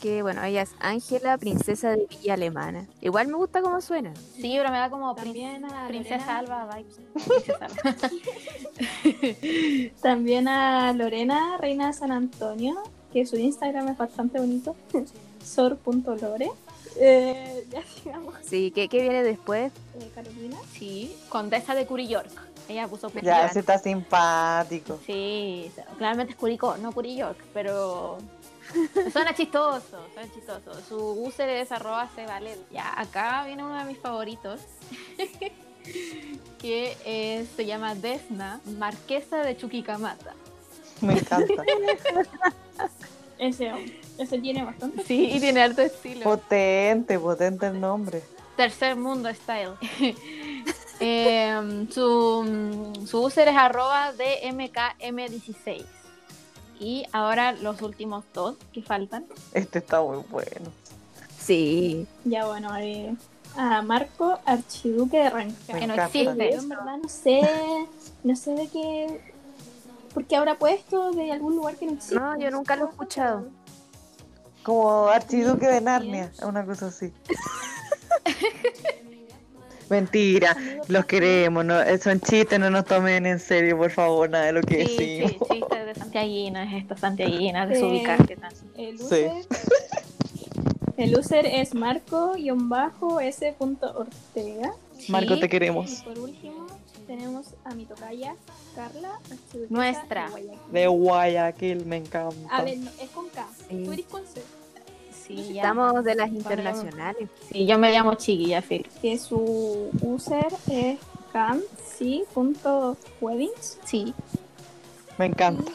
[0.00, 2.84] que bueno, ella es Ángela, princesa de Villa Alemana.
[3.00, 4.12] Igual me gusta cómo suena.
[4.34, 6.96] Sí, pero me da como prin- también a princesa Alba vibes.
[7.14, 7.94] Princesa Alba.
[10.02, 12.74] también a Lorena reina de San Antonio
[13.12, 14.74] que su Instagram es bastante bonito
[15.44, 16.50] sor.lore
[16.96, 19.72] eh, ya sigamos Sí, ¿qué, qué viene después?
[19.98, 22.30] eh, Carolina Sí, condesa de Curi York.
[22.68, 24.98] Ella puso Ya, ese está simpático.
[25.06, 28.18] Sí, claramente es Curicó, no Curi York, pero
[29.12, 30.72] Suena chistoso, suena chistoso.
[30.88, 32.58] Su user es arroba cevalet.
[32.72, 34.60] Ya, acá viene uno de mis favoritos.
[36.58, 40.34] que es- se llama Desna, Marquesa de Chuquicamata.
[41.00, 41.62] Me encanta.
[43.38, 43.72] Ese,
[44.18, 45.02] ese tiene bastante.
[45.04, 46.22] Sí, y tiene harto estilo.
[46.22, 48.22] potente, potente el nombre.
[48.56, 49.74] Tercer mundo style.
[50.98, 55.84] Em, su, su user es arroba DMKM16.
[56.80, 59.26] Y ahora los últimos dos que faltan.
[59.52, 60.72] Este está muy bueno.
[61.38, 62.06] Sí.
[62.24, 63.14] Ya bueno, haré
[63.56, 65.78] a Marco Archiduque de Renca.
[65.78, 66.52] Que no existe.
[66.52, 67.40] Yo en verdad no sé,
[68.24, 69.34] no sé de qué,
[70.16, 72.14] porque habrá puesto de algún lugar que no existe.
[72.14, 73.50] No, yo nunca lo he escuchado.
[74.62, 77.12] Como Archiduque de Narnia, una cosa así.
[79.90, 80.56] Mentira,
[80.88, 84.52] los queremos, no, eh, son chistes, no nos tomen en serio, por favor, nada de
[84.52, 85.48] lo que Sí, sí, decimos.
[85.50, 88.60] chistes de Santiaguinas, estas Santiaguinas Eh, desubicadas que tanto.
[88.74, 89.04] El Sí.
[89.04, 89.32] user,
[90.96, 94.72] el user es marco-s.ortega.
[95.08, 95.90] Marco, Sí, te Y queremos.
[96.02, 96.66] por último
[97.06, 98.34] tenemos a mi tocaya,
[98.74, 99.18] Carla
[99.68, 100.24] Nuestra.
[100.26, 100.72] de Guayaquil.
[100.72, 102.56] De Guayaquil, me encanta.
[102.56, 103.46] A ver, no, es con K.
[103.68, 103.82] Sí.
[103.84, 104.42] Tú eres con C.
[105.26, 105.62] Sí, ya.
[105.62, 107.28] Estamos de las internacionales.
[107.50, 108.86] Sí, yo me llamo Chiqui, ya, Phil.
[109.02, 110.98] Que su user es
[111.32, 113.78] canc.weddings.
[113.84, 114.14] Sí.
[115.18, 115.70] Me encanta.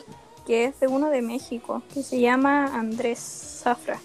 [0.47, 3.19] que es de uno de México, que se llama Andrés
[3.63, 3.99] Zafra,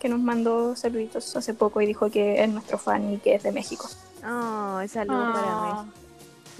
[0.00, 3.42] que nos mandó saluditos hace poco y dijo que es nuestro fan y que es
[3.42, 3.86] de México.
[4.24, 5.98] Oh, saludos para Ah, México.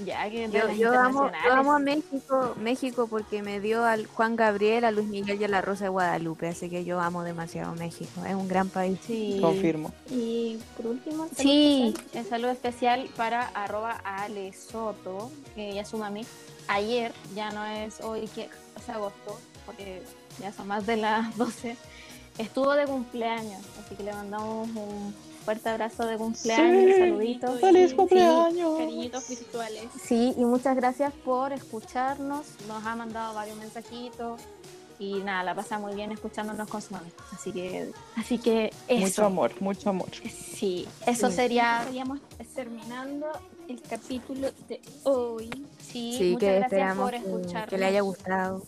[0.05, 4.37] Ya que Yo, yo amo, yo amo a México, México porque me dio al Juan
[4.37, 7.75] Gabriel, a Luis Miguel y a la Rosa de Guadalupe, así que yo amo demasiado
[7.75, 8.25] México.
[8.27, 8.99] Es un gran país.
[9.07, 9.39] Sí.
[9.41, 9.93] Confirmo.
[10.11, 15.85] Y por último, el Sí, saludo el saludo especial para arroba Ale Soto, que ya
[15.85, 16.27] su mami.
[16.69, 20.03] Ayer, ya no es hoy que es agosto, porque
[20.41, 21.77] ya son más de las 12,
[22.39, 25.15] estuvo de cumpleaños, así que le mandamos un
[25.47, 27.01] fuerte abrazo de cumpleaños, Sí.
[27.01, 27.61] saluditos.
[27.61, 28.77] ¡Feliz Sí, cumpleaños!
[28.79, 29.85] cariñitos virtuales.
[30.05, 34.41] Sí, y muchas gracias por escucharnos, nos ha mandado varios mensajitos
[34.99, 37.11] y nada, la pasa muy bien escuchándonos con su mami.
[37.33, 39.01] Así que, así que eso.
[39.07, 40.09] Mucho amor, mucho amor.
[40.55, 41.37] Sí, eso Sí.
[41.37, 42.21] sería Estaríamos
[42.55, 43.27] terminando
[43.69, 45.49] el capítulo de hoy.
[45.81, 47.71] Sí, Sí, muchas que gracias esperamos por escucharnos.
[47.71, 48.63] que le haya gustado.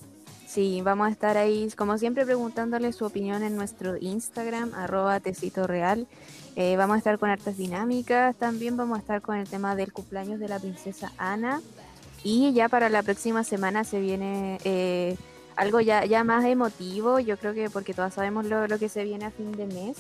[0.47, 5.67] Sí, vamos a estar ahí, como siempre, preguntándole su opinión en nuestro Instagram, arroba tecito
[5.67, 6.07] real.
[6.61, 9.93] Eh, vamos a estar con hartas dinámicas, también vamos a estar con el tema del
[9.93, 11.63] cumpleaños de la princesa Ana.
[12.25, 15.17] Y ya para la próxima semana se viene eh,
[15.55, 19.05] algo ya, ya más emotivo, yo creo que porque todas sabemos lo, lo que se
[19.05, 19.99] viene a fin de mes.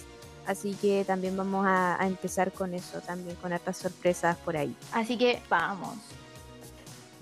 [0.49, 4.75] Así que también vamos a, a empezar con eso, también con hartas sorpresas por ahí.
[4.91, 5.95] Así que vamos.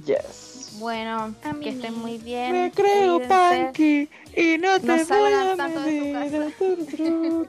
[0.07, 0.46] Yes.
[0.79, 2.53] Bueno, que estén muy bien.
[2.53, 6.53] Me creo punky y no te No voy a tanto de.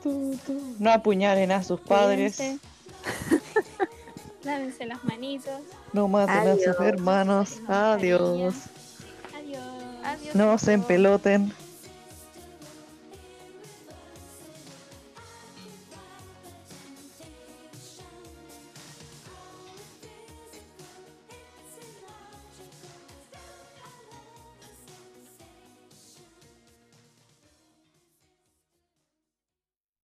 [0.01, 0.39] Tu.
[0.79, 2.37] No apuñalen a sus padres.
[4.43, 5.59] Lávense las manitos.
[5.91, 7.59] No maten a sus hermanos.
[7.67, 8.55] Adiós.
[9.35, 9.61] Adiós.
[10.03, 10.35] Adiós.
[10.35, 11.51] No se empeloten.